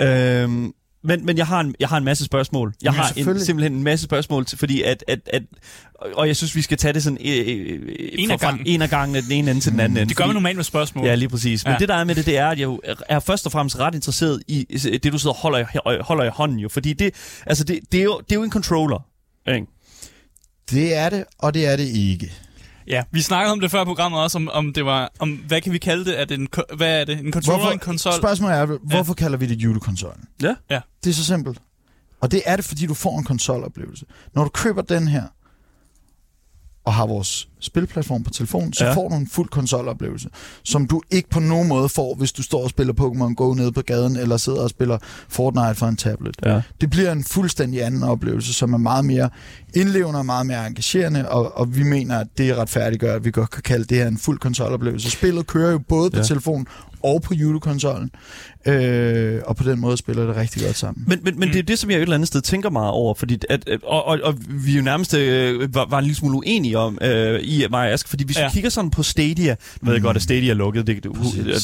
Øhm, 0.00 0.72
men, 1.06 1.26
men 1.26 1.36
jeg 1.38 1.46
har, 1.46 1.60
en, 1.60 1.74
jeg 1.80 1.88
har 1.88 1.96
en 1.96 2.04
masse 2.04 2.24
spørgsmål. 2.24 2.74
Jeg 2.82 2.92
Ja, 2.92 2.96
har 2.96 3.08
en, 3.08 3.14
selvfølgelig. 3.14 3.46
simpelthen 3.46 3.72
en 3.72 3.82
masse 3.82 4.04
spørgsmål, 4.04 4.46
til, 4.46 4.58
fordi 4.58 4.82
at, 4.82 5.04
at, 5.08 5.18
at 5.32 5.42
og 6.14 6.26
jeg 6.28 6.36
synes, 6.36 6.56
vi 6.56 6.62
skal 6.62 6.78
tage 6.78 6.92
det 6.92 7.02
sådan 7.02 7.18
øh, 7.24 7.46
øh, 7.48 7.88
En 8.12 8.28
fra- 8.28 8.34
ad 8.34 8.38
fra 8.38 8.46
gangen. 8.50 8.66
en 8.66 8.82
af 8.82 8.90
gangen, 8.90 9.22
den 9.24 9.32
ene 9.32 9.50
ende 9.50 9.60
til 9.60 9.72
den 9.72 9.80
anden 9.80 9.98
ende. 9.98 10.08
Det 10.08 10.16
gør 10.16 10.26
man 10.26 10.34
normalt 10.34 10.56
med 10.56 10.64
spørgsmål. 10.64 11.06
Ja, 11.06 11.14
lige 11.14 11.28
præcis. 11.28 11.64
Men 11.64 11.72
Ja. 11.72 11.78
det 11.78 11.88
der 11.88 11.94
er 11.94 12.04
med 12.04 12.14
det, 12.14 12.26
det 12.26 12.38
er, 12.38 12.46
at 12.48 12.58
jeg 12.60 12.76
er 13.08 13.20
først 13.20 13.46
og 13.46 13.52
fremmest 13.52 13.78
ret 13.78 13.94
interesseret 13.94 14.42
i 14.48 14.64
det, 15.02 15.12
du 15.12 15.18
sidder 15.18 15.34
og 15.34 15.40
holder, 15.40 15.58
i- 15.58 16.00
holder 16.02 16.24
i 16.24 16.28
hånden 16.28 16.58
jo. 16.58 16.68
Fordi 16.68 16.92
det, 16.92 17.14
altså 17.46 17.64
det, 17.64 17.78
det, 17.92 18.00
er, 18.00 18.04
jo, 18.04 18.20
det 18.20 18.32
er 18.32 18.36
jo 18.36 18.42
en 18.42 18.50
controller. 18.52 19.06
Ikke? 19.54 19.66
Det 20.70 20.94
er 20.96 21.08
det, 21.08 21.24
og 21.38 21.54
det 21.54 21.66
er 21.66 21.76
det 21.76 21.84
ikke. 21.88 22.32
Ja, 22.86 23.02
vi 23.10 23.22
snakkede 23.22 23.52
om 23.52 23.60
det 23.60 23.70
før 23.70 23.82
i 23.82 23.84
programmet 23.84 24.20
også, 24.20 24.38
om, 24.38 24.50
om 24.52 24.72
det 24.72 24.84
var, 24.84 25.12
om, 25.18 25.30
hvad 25.30 25.60
kan 25.60 25.72
vi 25.72 25.78
kalde 25.78 26.04
det? 26.04 26.20
Er 26.20 26.24
det 26.24 26.40
en, 26.40 26.48
hvad 26.76 27.00
er 27.00 27.04
det? 27.04 27.18
En 27.18 27.32
controller, 27.32 27.70
en 27.70 27.78
konsol? 27.78 28.12
Spørgsmålet 28.12 28.58
er, 28.58 28.66
hvorfor 28.66 29.14
ja. 29.18 29.22
kalder 29.22 29.38
vi 29.38 29.46
det 29.46 29.54
judo-konsollen? 29.56 30.24
Ja. 30.42 30.54
Ja. 30.70 30.80
Det 31.04 31.10
er 31.10 31.14
så 31.14 31.24
simpelt. 31.24 31.58
Og 32.20 32.32
det 32.32 32.42
er 32.46 32.56
det, 32.56 32.64
fordi 32.64 32.86
du 32.86 32.94
får 32.94 33.18
en 33.18 33.24
konsoloplevelse. 33.24 34.04
Når 34.34 34.44
du 34.44 34.48
køber 34.48 34.82
den 34.82 35.08
her, 35.08 35.22
og 36.86 36.94
har 36.94 37.06
vores 37.06 37.48
spilplatform 37.60 38.22
på 38.24 38.30
telefonen, 38.30 38.72
så 38.72 38.84
Ja. 38.84 38.94
får 38.94 39.08
du 39.08 39.14
en 39.14 39.28
fuld 39.28 39.48
konsoloplevelse, 39.48 40.28
som 40.62 40.86
du 40.86 41.02
ikke 41.10 41.30
på 41.30 41.40
nogen 41.40 41.68
måde 41.68 41.88
får, 41.88 42.14
hvis 42.14 42.32
du 42.32 42.42
står 42.42 42.62
og 42.62 42.70
spiller 42.70 42.92
Pokémon 43.00 43.34
Go 43.34 43.54
nede 43.54 43.72
på 43.72 43.82
gaden, 43.82 44.16
eller 44.16 44.36
sidder 44.36 44.60
og 44.62 44.70
spiller 44.70 44.98
Fortnite 45.28 45.74
fra 45.74 45.88
en 45.88 45.96
tablet. 45.96 46.36
Ja. 46.44 46.60
Det 46.80 46.90
bliver 46.90 47.12
en 47.12 47.24
fuldstændig 47.24 47.84
anden 47.84 48.02
oplevelse, 48.02 48.52
som 48.54 48.72
er 48.72 48.78
meget 48.78 49.04
mere 49.04 49.30
indlevende 49.74 50.18
og 50.18 50.26
meget 50.26 50.46
mere 50.46 50.66
engagerende, 50.66 51.28
og, 51.28 51.58
og 51.58 51.76
vi 51.76 51.82
mener, 51.82 52.18
at 52.18 52.26
det 52.38 52.56
retfærdiggør, 52.56 53.14
at 53.14 53.24
vi 53.24 53.30
godt 53.30 53.50
kan 53.50 53.62
kalde 53.62 53.84
det 53.84 53.96
her 53.96 54.08
en 54.08 54.18
fuld 54.18 54.38
konsoloplevelse. 54.38 55.10
Spillet 55.10 55.46
kører 55.46 55.70
jo 55.72 55.78
både 55.78 56.10
på 56.10 56.16
Ja. 56.16 56.20
ja. 56.20 56.24
Og 57.06 57.22
på 57.22 57.34
judo-konsollen, 57.34 58.10
øh, 58.66 59.40
og 59.46 59.56
på 59.56 59.64
den 59.64 59.80
måde 59.80 59.96
spiller 59.96 60.26
det 60.26 60.36
rigtig 60.36 60.62
godt 60.62 60.76
sammen. 60.78 61.04
Men, 61.08 61.18
men, 61.22 61.38
men 61.38 61.48
Mm. 61.48 61.52
det 61.52 61.58
er 61.58 61.62
det, 61.62 61.78
som 61.78 61.90
jeg 61.90 61.96
et 61.96 62.02
eller 62.02 62.14
andet 62.14 62.28
sted 62.28 62.40
tænker 62.40 62.70
meget 62.70 62.90
over, 62.90 63.14
fordi 63.14 63.38
at, 63.50 63.68
og, 63.84 64.06
og, 64.06 64.18
og 64.22 64.34
vi 64.48 64.76
jo 64.76 64.82
nærmest 64.82 65.14
øh, 65.14 65.74
var, 65.74 65.86
var 65.90 65.98
en 65.98 66.04
lille 66.04 66.16
smule 66.16 66.36
uenige 66.36 66.78
om 66.78 66.98
øh, 67.02 67.40
i 67.42 67.64
mig 67.70 67.80
og 67.80 67.92
Ask, 67.92 68.08
fordi 68.08 68.24
hvis 68.24 68.38
ja. 68.38 68.44
Vi 68.46 68.50
kigger 68.52 68.70
sådan 68.70 68.90
på 68.90 69.02
Stadia, 69.02 69.56
nu 69.80 69.86
ved 69.86 69.92
jeg 69.94 70.00
Mm. 70.00 70.04
godt, 70.04 70.16
at 70.16 70.22
Stadia 70.22 70.50
er 70.50 70.54
lukket, 70.54 70.86
det, 70.86 71.02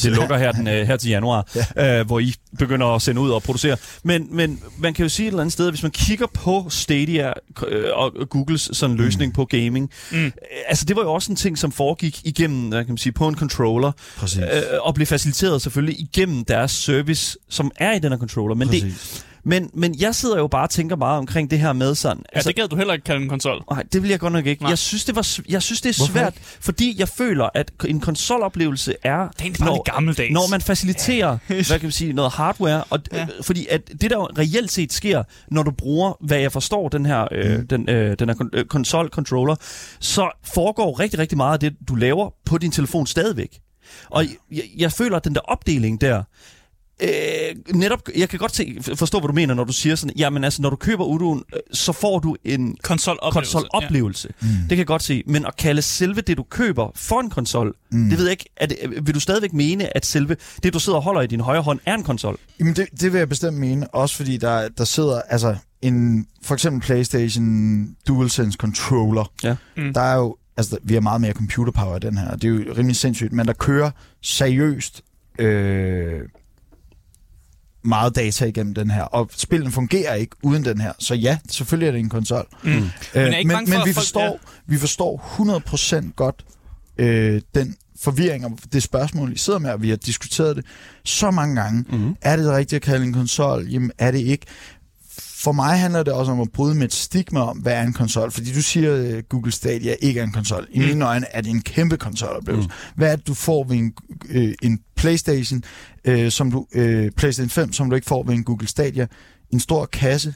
det, 0.03 0.11
lukker 0.11 0.37
her, 0.37 0.51
den, 0.51 0.67
øh, 0.67 0.87
her 0.87 0.97
til 0.97 1.09
januar, 1.09 1.47
ja. 1.75 1.99
øh, 1.99 2.05
hvor 2.05 2.19
I 2.19 2.33
begynder 2.59 2.87
at 2.87 3.01
sende 3.01 3.21
ud 3.21 3.29
og 3.29 3.43
producere. 3.43 3.77
Men, 4.03 4.27
men 4.31 4.59
man 4.77 4.93
kan 4.93 5.03
jo 5.03 5.09
sige 5.09 5.25
et 5.27 5.31
eller 5.31 5.41
andet 5.41 5.53
sted, 5.53 5.67
at 5.67 5.71
hvis 5.71 5.83
man 5.83 5.91
kigger 5.91 6.25
på 6.33 6.65
Stadia 6.69 7.33
øh, 7.67 7.83
og 7.93 8.13
Googles 8.29 8.69
sådan 8.73 8.95
løsning 8.95 9.29
mm. 9.29 9.35
på 9.35 9.45
gaming, 9.45 9.89
Mm. 10.11 10.17
øh, 10.25 10.31
altså 10.67 10.85
det 10.85 10.95
var 10.95 11.01
jo 11.01 11.13
også 11.13 11.31
en 11.31 11.35
ting, 11.35 11.57
som 11.57 11.71
foregik 11.71 12.21
igennem, 12.23 12.71
kan 12.71 12.85
man 12.87 12.97
sige, 12.97 13.13
på 13.13 13.27
en 13.27 13.35
controller, 13.35 13.91
Præcis. 14.17 14.39
øh, 14.39 14.45
og 14.81 14.95
blev 14.95 15.07
faciliteret 15.07 15.32
selvfølgelig 15.33 15.99
igennem 16.01 16.45
deres 16.45 16.71
service, 16.71 17.37
som 17.49 17.71
er 17.75 17.93
i 17.93 17.99
den 17.99 18.11
her 18.11 18.19
controller. 18.19 18.55
Men, 18.55 18.67
det, 18.67 18.81
Præcis. 18.81 19.25
men, 19.43 19.69
men 19.73 19.95
jeg 19.99 20.15
sidder 20.15 20.37
jo 20.37 20.47
bare 20.47 20.63
og 20.63 20.69
tænker 20.69 20.95
meget 20.95 21.17
omkring 21.17 21.51
det 21.51 21.59
her 21.59 21.73
med 21.73 21.95
sådan... 21.95 22.23
Altså, 22.33 22.47
det 22.47 22.55
gad 22.55 22.67
du 22.67 22.75
heller 22.75 22.93
ikke 22.93 23.03
kalde 23.03 23.21
en 23.23 23.29
konsol. 23.29 23.63
Nej, 23.71 23.83
det 23.93 24.01
vil 24.01 24.09
jeg 24.09 24.19
godt 24.19 24.33
nok 24.33 24.45
ikke. 24.45 24.61
Nej. 24.63 24.69
Jeg 24.69 24.77
synes, 24.77 25.05
det 25.05 25.15
var, 25.15 25.37
jeg 25.49 25.61
synes, 25.61 25.81
det 25.81 25.89
er 25.89 25.99
Hvorfor 25.99 26.13
svært, 26.13 26.33
fordi 26.61 26.95
jeg 26.99 27.09
føler, 27.09 27.49
at 27.53 27.71
en 27.85 27.99
konsoloplevelse 27.99 28.95
er, 29.03 29.27
Det 29.27 29.59
er 29.59 29.73
lidt 29.73 29.85
gammeldags. 29.85 30.31
når 30.33 30.49
man 30.51 30.61
faciliterer, 30.61 31.37
hvad 31.47 31.63
kan 31.63 31.83
man 31.83 31.91
sige, 31.91 32.13
noget 32.13 32.31
hardware, 32.33 32.83
og, 32.89 32.99
Ja. 33.11 33.17
ja. 33.19 33.27
fordi 33.41 33.67
at 33.69 33.87
det 34.01 34.09
der 34.11 34.15
jo 34.17 34.23
reelt 34.37 34.71
set 34.71 34.93
sker, 34.93 35.23
når 35.51 35.63
du 35.63 35.71
bruger, 35.71 36.13
hvad 36.21 36.37
jeg 36.37 36.51
forstår, 36.51 36.89
den 36.89 37.05
her, 37.05 37.27
øh, 37.31 37.59
Mm. 37.59 37.67
den, 37.67 37.89
øh, 37.89 38.15
den 38.19 38.29
her 38.29 38.35
kon- 38.35 38.49
øh, 38.53 38.65
konsol-controller, 38.65 39.55
så 39.99 40.29
foregår 40.53 40.99
rigtig, 40.99 41.19
rigtig 41.19 41.37
meget 41.37 41.53
af 41.53 41.59
det, 41.59 41.73
du 41.87 41.95
laver 41.95 42.29
på 42.45 42.57
din 42.57 42.71
telefon 42.71 43.07
stadigvæk. 43.07 43.59
Og 44.09 44.25
jeg, 44.51 44.63
jeg 44.77 44.91
føler, 44.91 45.17
at 45.17 45.23
den 45.23 45.35
der 45.35 45.41
opdeling 45.41 46.01
der, 46.01 46.23
Øh, 47.03 47.75
netop, 47.75 47.99
jeg 48.17 48.29
kan 48.29 48.39
godt 48.39 48.55
se, 48.55 48.77
forstå, 48.95 49.19
hvad 49.19 49.27
du 49.27 49.33
mener, 49.33 49.53
når 49.53 49.63
du 49.63 49.73
siger 49.73 49.95
sådan, 49.95 50.15
jamen 50.17 50.43
altså, 50.43 50.61
når 50.61 50.69
du 50.69 50.75
køber 50.75 51.05
Udoen, 51.05 51.43
øh, 51.53 51.59
så 51.71 51.91
får 51.91 52.19
du 52.19 52.35
en 52.43 52.77
Konsoloplevelse. 52.83 53.53
konsoloplevelse. 53.53 54.29
Mm. 54.41 54.47
Det 54.47 54.69
kan 54.69 54.77
jeg 54.77 54.85
godt 54.87 55.03
se. 55.03 55.23
Men 55.27 55.45
at 55.45 55.55
kalde 55.57 55.81
selve 55.81 56.21
det, 56.21 56.37
du 56.37 56.43
køber 56.43 56.91
for 56.95 57.19
en 57.19 57.29
konsol, 57.29 57.75
mm. 57.91 58.09
det 58.09 58.17
ved 58.17 58.25
jeg 58.25 58.31
ikke. 58.31 58.45
Er 58.57 58.65
det, 58.65 58.77
vil 59.01 59.15
du 59.15 59.19
stadigvæk 59.19 59.53
mene, 59.53 59.97
at 59.97 60.05
selve 60.05 60.37
det, 60.63 60.73
du 60.73 60.79
sidder 60.79 60.97
og 60.97 61.03
holder 61.03 61.21
i 61.21 61.27
din 61.27 61.39
højre 61.39 61.61
hånd, 61.61 61.79
er 61.85 61.93
en 61.93 62.03
konsol? 62.03 62.37
Jamen 62.59 62.75
det, 62.75 62.87
det 63.01 63.13
vil 63.13 63.17
jeg 63.17 63.29
bestemt 63.29 63.57
mene, 63.57 63.87
også 63.87 64.15
fordi 64.15 64.37
der, 64.37 64.69
der 64.69 64.83
sidder 64.85 65.21
altså 65.29 65.55
en 65.81 66.27
for 66.43 66.53
eksempel 66.53 66.81
PlayStation 66.81 67.87
DualSense 68.07 68.55
controller. 68.57 69.31
Ja. 69.43 69.55
Mm. 69.77 69.93
Der 69.93 70.01
er 70.01 70.15
jo 70.15 70.35
altså 70.57 70.77
vi 70.83 70.93
har 70.93 71.01
meget 71.01 71.21
mere 71.21 71.33
computer 71.33 71.71
power 71.71 71.95
i 71.95 71.99
den 71.99 72.17
her. 72.17 72.27
og 72.31 72.41
Det 72.41 72.47
er 72.47 72.51
jo 72.51 72.73
rimelig 72.77 72.95
sindssygt, 72.95 73.33
men 73.33 73.47
der 73.47 73.53
kører 73.53 73.91
seriøst 74.21 75.01
øh, 75.39 76.21
meget 77.85 78.15
data 78.15 78.45
igennem 78.45 78.73
den 78.73 78.91
her, 78.91 79.03
og 79.03 79.29
spillene 79.35 79.71
fungerer 79.71 80.13
ikke 80.13 80.35
uden 80.43 80.65
den 80.65 80.81
her. 80.81 80.93
Så 80.99 81.15
ja, 81.15 81.37
selvfølgelig 81.49 81.87
er 81.87 81.91
det 81.91 81.99
en 81.99 82.09
konsol. 82.09 82.47
Mm. 82.63 82.69
Øh, 82.69 82.81
men 83.15 83.47
men 83.47 83.51
at 83.51 83.67
vi, 83.67 83.73
folk- 83.73 83.93
forstår, 83.93 84.39
vi 84.65 84.77
forstår 84.77 85.21
100% 86.07 86.11
godt 86.15 86.45
øh, 86.97 87.41
den 87.55 87.75
forvirring 88.01 88.45
og 88.45 88.57
det 88.73 88.83
spørgsmål, 88.83 89.33
I 89.33 89.37
sidder 89.37 89.59
med, 89.59 89.69
og 89.71 89.81
vi 89.81 89.89
har 89.89 89.95
diskuteret 89.95 90.55
det 90.55 90.65
så 91.03 91.31
mange 91.31 91.61
gange. 91.61 91.85
Mm-hmm. 91.89 92.15
Er 92.21 92.35
det 92.35 92.51
rigtigt 92.51 92.73
at 92.73 92.81
kalde 92.81 93.05
en 93.05 93.13
konsol? 93.13 93.67
Jamen, 93.67 93.91
er 93.97 94.11
det 94.11 94.19
ikke? 94.19 94.45
For 95.43 95.51
mig 95.51 95.79
handler 95.79 96.03
det 96.03 96.13
også 96.13 96.31
om 96.31 96.41
at 96.41 96.51
bryde 96.51 96.75
med 96.75 96.83
et 96.85 96.93
stigma 96.93 97.39
om, 97.39 97.57
hvad 97.57 97.73
er 97.73 97.81
en 97.83 97.93
konsol? 97.93 98.31
Fordi 98.31 98.53
du 98.53 98.61
siger, 98.61 99.17
at 99.17 99.29
Google 99.29 99.51
Stadia 99.51 99.95
ikke 100.01 100.19
er 100.19 100.23
en 100.23 100.31
konsol. 100.31 100.67
I 100.71 100.79
Mm. 100.79 100.85
mine 100.85 101.05
øjne 101.05 101.25
er 101.35 101.41
det 101.41 101.49
en 101.49 101.61
kæmpe 101.61 101.97
konsoloplevelse. 101.97 102.67
Mm. 102.67 102.73
Hvad 102.95 103.11
er 103.11 103.15
det, 103.15 103.27
du 103.27 103.33
får 103.33 103.63
ved 103.63 103.77
en, 103.77 103.93
øh, 104.29 104.53
en 104.61 104.79
PlayStation, 104.95 105.63
øh, 106.05 106.31
som 106.31 106.51
du, 106.51 106.65
øh, 106.73 107.11
PlayStation 107.11 107.49
5, 107.49 107.73
som 107.73 107.89
du 107.89 107.95
ikke 107.95 108.07
får 108.07 108.23
ved 108.23 108.33
en 108.33 108.43
Google 108.43 108.67
Stadia? 108.67 109.07
En 109.53 109.59
stor 109.59 109.85
kasse. 109.85 110.33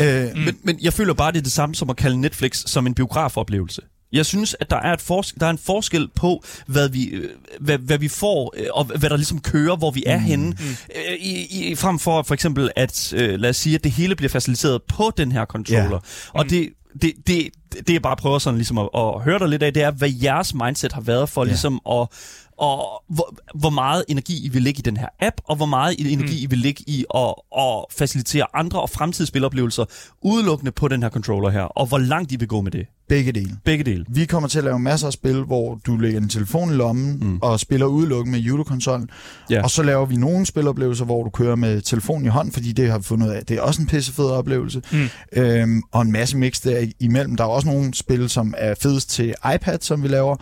Øh, 0.00 0.24
Mm. 0.34 0.40
Men, 0.40 0.56
men 0.64 0.78
jeg 0.82 0.92
føler 0.92 1.14
bare, 1.14 1.32
det 1.32 1.38
er 1.38 1.42
det 1.42 1.52
samme 1.52 1.74
som 1.74 1.90
at 1.90 1.96
kalde 1.96 2.20
Netflix 2.20 2.62
som 2.66 2.86
en 2.86 2.94
biografoplevelse. 2.94 3.82
Jeg 4.16 4.26
synes, 4.26 4.56
at 4.60 4.70
der 4.70 4.76
er, 4.76 4.92
et 4.92 5.00
fors- 5.10 5.34
der 5.40 5.46
er 5.46 5.50
en 5.50 5.58
forskel 5.58 6.08
på, 6.16 6.44
hvad 6.66 6.88
vi, 6.88 7.04
øh, 7.04 7.30
hvad, 7.60 7.78
hvad 7.78 7.98
vi 7.98 8.08
får, 8.08 8.54
øh, 8.56 8.66
og 8.74 8.84
hvad 8.84 9.10
der 9.10 9.16
ligesom 9.16 9.40
kører, 9.40 9.76
hvor 9.76 9.90
vi 9.90 10.02
er 10.06 10.18
Mm. 10.18 10.24
henne. 10.24 10.46
Mm. 10.50 10.56
Øh, 10.96 11.14
I, 11.20 11.46
i, 11.70 11.74
frem 11.74 11.98
for 11.98 12.22
for 12.22 12.34
eksempel, 12.34 12.70
at 12.76 13.08
lad 13.16 13.50
os 13.50 13.56
sige, 13.56 13.74
at 13.74 13.84
det 13.84 13.92
hele 13.92 14.16
bliver 14.16 14.30
faciliteret 14.30 14.82
på 14.82 15.12
den 15.16 15.32
her 15.32 15.44
controller. 15.44 15.90
Ja. 15.90 16.38
Og 16.38 16.42
Mm. 16.44 16.48
det, 16.48 16.68
det, 17.02 17.12
det, 17.26 17.48
det 17.86 17.90
jeg 17.92 18.02
bare 18.02 18.16
prøver 18.16 18.38
sådan 18.38 18.58
ligesom 18.58 18.78
at, 18.78 18.88
at 18.94 19.20
høre 19.22 19.38
dig 19.38 19.48
lidt 19.48 19.62
af, 19.62 19.74
det 19.74 19.82
er, 19.82 19.90
hvad 19.90 20.10
jeres 20.22 20.54
mindset 20.54 20.92
har 20.92 21.00
været 21.00 21.28
for 21.28 21.42
Ja. 21.44 21.48
ligesom 21.48 21.80
at, 21.90 22.06
og 22.58 23.02
hvor, 23.08 23.34
hvor 23.54 23.70
meget 23.70 24.04
energi 24.08 24.46
I 24.46 24.48
vil 24.48 24.62
lægge 24.62 24.78
i 24.78 24.82
den 24.82 24.96
her 24.96 25.08
app, 25.20 25.36
og 25.44 25.56
hvor 25.56 25.66
meget 25.66 25.96
energi 25.98 26.36
mm. 26.36 26.42
I 26.42 26.46
vil 26.46 26.58
lægge 26.58 26.84
i 26.86 27.04
at, 27.14 27.34
at 27.58 27.84
facilitere 27.98 28.46
andre 28.54 28.80
og 28.80 28.90
fremtidige 28.90 29.26
spiloplevelser 29.28 29.84
udelukkende 30.22 30.72
på 30.72 30.88
den 30.88 31.02
her 31.02 31.10
controller 31.10 31.50
her, 31.50 31.62
og 31.62 31.86
hvor 31.86 31.98
langt 31.98 32.32
I 32.32 32.36
vil 32.36 32.48
gå 32.48 32.60
med 32.60 32.70
det. 32.70 32.86
Begge 33.08 33.32
dele. 33.32 33.56
Begge 33.64 33.84
dele. 33.84 34.04
Vi 34.08 34.24
kommer 34.24 34.48
til 34.48 34.58
at 34.58 34.64
lave 34.64 34.78
masser 34.78 35.06
af 35.06 35.12
spil, 35.12 35.42
hvor 35.42 35.80
du 35.86 35.96
lægger 35.96 36.20
din 36.20 36.28
telefon 36.28 36.70
i 36.70 36.74
lommen 36.74 37.18
mm. 37.20 37.38
og 37.42 37.60
spiller 37.60 37.86
udelukkende 37.86 38.38
med 38.38 38.44
Judo-konsollen. 38.44 39.10
Ja. 39.50 39.62
Og 39.62 39.70
så 39.70 39.82
laver 39.82 40.06
vi 40.06 40.16
nogle 40.16 40.46
spiloplevelser, 40.46 41.04
hvor 41.04 41.24
du 41.24 41.30
kører 41.30 41.56
med 41.56 41.80
telefonen 41.80 42.26
i 42.26 42.28
hånd, 42.28 42.52
fordi 42.52 42.72
det 42.72 42.90
har 42.90 42.98
vi 42.98 43.04
fundet 43.04 43.26
ud 43.26 43.32
af. 43.32 43.46
Det 43.46 43.56
er 43.56 43.60
også 43.60 43.82
en 43.82 43.88
pissefed 43.88 44.24
oplevelse. 44.24 44.82
Mm. 44.92 45.08
Øhm, 45.32 45.82
og 45.92 46.02
en 46.02 46.12
masse 46.12 46.36
mix 46.36 46.60
der 46.60 46.86
imellem. 47.00 47.36
Der 47.36 47.44
er 47.44 47.48
også 47.48 47.68
nogle 47.68 47.94
spil, 47.94 48.28
som 48.28 48.54
er 48.58 48.74
fedest 48.80 49.10
til 49.10 49.34
iPad, 49.54 49.78
som 49.80 50.02
vi 50.02 50.08
laver, 50.08 50.36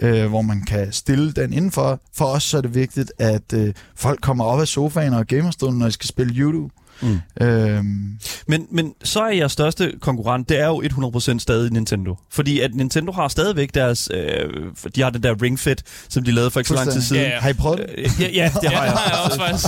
øh, 0.00 0.26
hvor 0.26 0.42
man 0.42 0.64
kan 0.64 0.92
stille 0.92 1.32
den 1.32 1.52
indenfor. 1.52 2.00
For 2.14 2.24
os 2.24 2.42
så 2.42 2.56
er 2.56 2.60
det 2.60 2.74
vigtigt, 2.74 3.12
at 3.18 3.52
øh, 3.54 3.74
folk 3.96 4.20
kommer 4.20 4.44
op 4.44 4.60
af 4.60 4.68
sofaen 4.68 5.12
og 5.12 5.26
gamerstolen, 5.26 5.78
når 5.78 5.86
de 5.86 5.92
skal 5.92 6.08
spille 6.08 6.34
Judo. 6.34 6.68
Mm. 7.02 7.20
Øhm, 7.46 8.18
Men, 8.46 8.66
men 8.70 8.94
så 9.04 9.20
er 9.22 9.30
jeres 9.30 9.52
største 9.52 9.92
konkurrent, 10.00 10.48
det 10.48 10.60
er 10.60 10.66
jo 10.66 10.82
100% 10.82 11.38
stadig 11.38 11.72
Nintendo. 11.72 12.16
Fordi 12.30 12.60
at 12.60 12.74
Nintendo 12.74 13.12
har 13.12 13.28
stadigvæk 13.28 13.74
deres... 13.74 14.10
Øh, 14.14 14.48
de 14.94 15.02
har 15.02 15.10
den 15.10 15.22
der 15.22 15.42
Ring 15.42 15.58
Fit, 15.58 15.82
som 16.08 16.24
de 16.24 16.30
lavede 16.30 16.50
for 16.50 16.60
ikke 16.60 16.68
så 16.68 16.74
lang 16.74 16.90
tid 16.90 17.00
siden. 17.00 17.22
Ja, 17.22 17.28
ja. 17.28 17.40
har 17.40 17.48
I 17.48 17.52
prøvet 17.52 17.78
det? 17.78 17.86
Øh, 17.98 18.10
ja, 18.20 18.28
ja, 18.28 18.50
det 18.62 18.62
Ja, 18.62 18.68
har 18.70 18.84
det 18.84 18.90
jeg. 18.90 18.92
har 18.92 19.10
jeg 19.10 19.24
også 19.24 19.38
faktisk. 19.38 19.66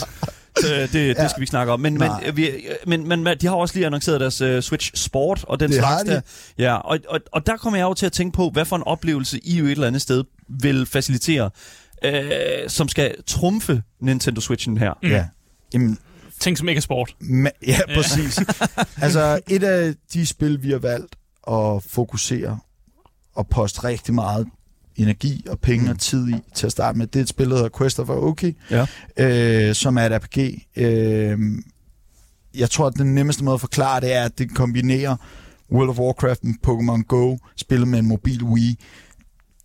Så 0.61 0.67
det, 0.75 0.93
det 0.93 1.07
Ja. 1.09 1.29
skal 1.29 1.41
vi 1.41 1.43
ikke 1.43 1.51
snakke 1.51 1.73
om. 1.73 1.81
Men, 1.81 1.99
men, 1.99 2.09
Nej. 2.09 2.31
vi, 2.31 2.51
men, 2.87 3.07
men 3.09 3.27
de 3.41 3.47
har 3.47 3.55
også 3.55 3.75
lige 3.75 3.87
annonceret 3.87 4.21
deres 4.21 4.41
uh, 4.43 4.61
Switch 4.61 4.91
Sport 4.95 5.45
og 5.49 5.61
den 5.61 5.71
Det 5.71 5.79
slags 5.79 6.03
de. 6.03 6.11
der. 6.11 6.21
Ja, 6.59 6.75
og, 6.75 6.99
og, 7.09 7.21
og 7.33 7.47
der 7.47 7.57
kommer 7.57 7.79
jeg 7.79 7.85
jo 7.85 7.95
til 7.95 8.07
at 8.07 8.13
tænke 8.13 8.37
på, 8.37 8.51
hvad 8.51 8.65
for 8.65 8.77
en 8.77 8.83
oplevelse 8.83 9.39
I 9.45 9.59
jo 9.59 9.65
et 9.65 9.71
eller 9.71 9.87
andet 9.87 10.03
sted 10.03 10.25
vil 10.49 10.87
facilitere, 10.87 11.51
øh, 12.05 12.21
som 12.69 12.89
skal 12.89 13.15
trumfe 13.27 13.83
Nintendo 14.01 14.41
Switchen 14.41 14.77
her. 14.77 14.93
Ja. 15.03 15.25
Jamen, 15.75 15.99
Ting 16.43 16.59
som 16.59 16.69
ikke 16.69 16.79
er 16.79 16.83
sport. 16.83 17.17
Ma- 17.23 17.59
ja, 17.67 17.79
præcis. 17.95 18.39
altså, 19.03 19.41
et 19.49 19.63
af 19.65 19.95
de 20.13 20.27
spil, 20.27 20.63
vi 20.63 20.71
har 20.71 20.79
valgt 20.79 21.17
at 21.51 21.83
fokusere 21.83 22.59
og 23.35 23.49
poste 23.49 23.85
rigtig 23.85 24.15
meget 24.15 24.47
energi 24.97 25.45
og 25.49 25.61
penge 25.61 25.91
og 25.91 25.99
tid 25.99 26.29
i 26.29 26.35
til 26.55 26.67
at 26.67 26.73
starte 26.73 26.99
med, 26.99 27.07
det 27.07 27.19
er 27.19 27.23
et 27.23 27.29
spil, 27.29 27.51
der 27.51 27.55
hedder 27.57 27.79
Quest 27.79 28.01
of 28.01 28.09
Aoki, 28.11 28.57
Ja. 28.71 28.87
øh, 29.17 29.75
som 29.75 29.97
er 29.99 30.03
et 30.03 30.23
RPG. 30.23 30.67
Øh, 30.77 31.39
jeg 32.55 32.71
tror, 32.71 32.87
at 32.87 32.95
den 32.95 33.15
nemmeste 33.15 33.45
måde 33.45 33.55
at 33.55 33.61
forklare 33.61 34.01
det 34.01 34.13
er, 34.13 34.25
at 34.25 34.39
det 34.39 34.55
kombinerer 34.55 35.17
World 35.73 35.89
of 35.91 35.99
Warcraft 35.99 36.45
med 36.45 36.55
Pokémon 36.67 37.03
Go, 37.03 37.37
spillet 37.57 37.89
med 37.89 37.99
en 37.99 38.07
mobil 38.09 38.43
Wii. 38.45 38.77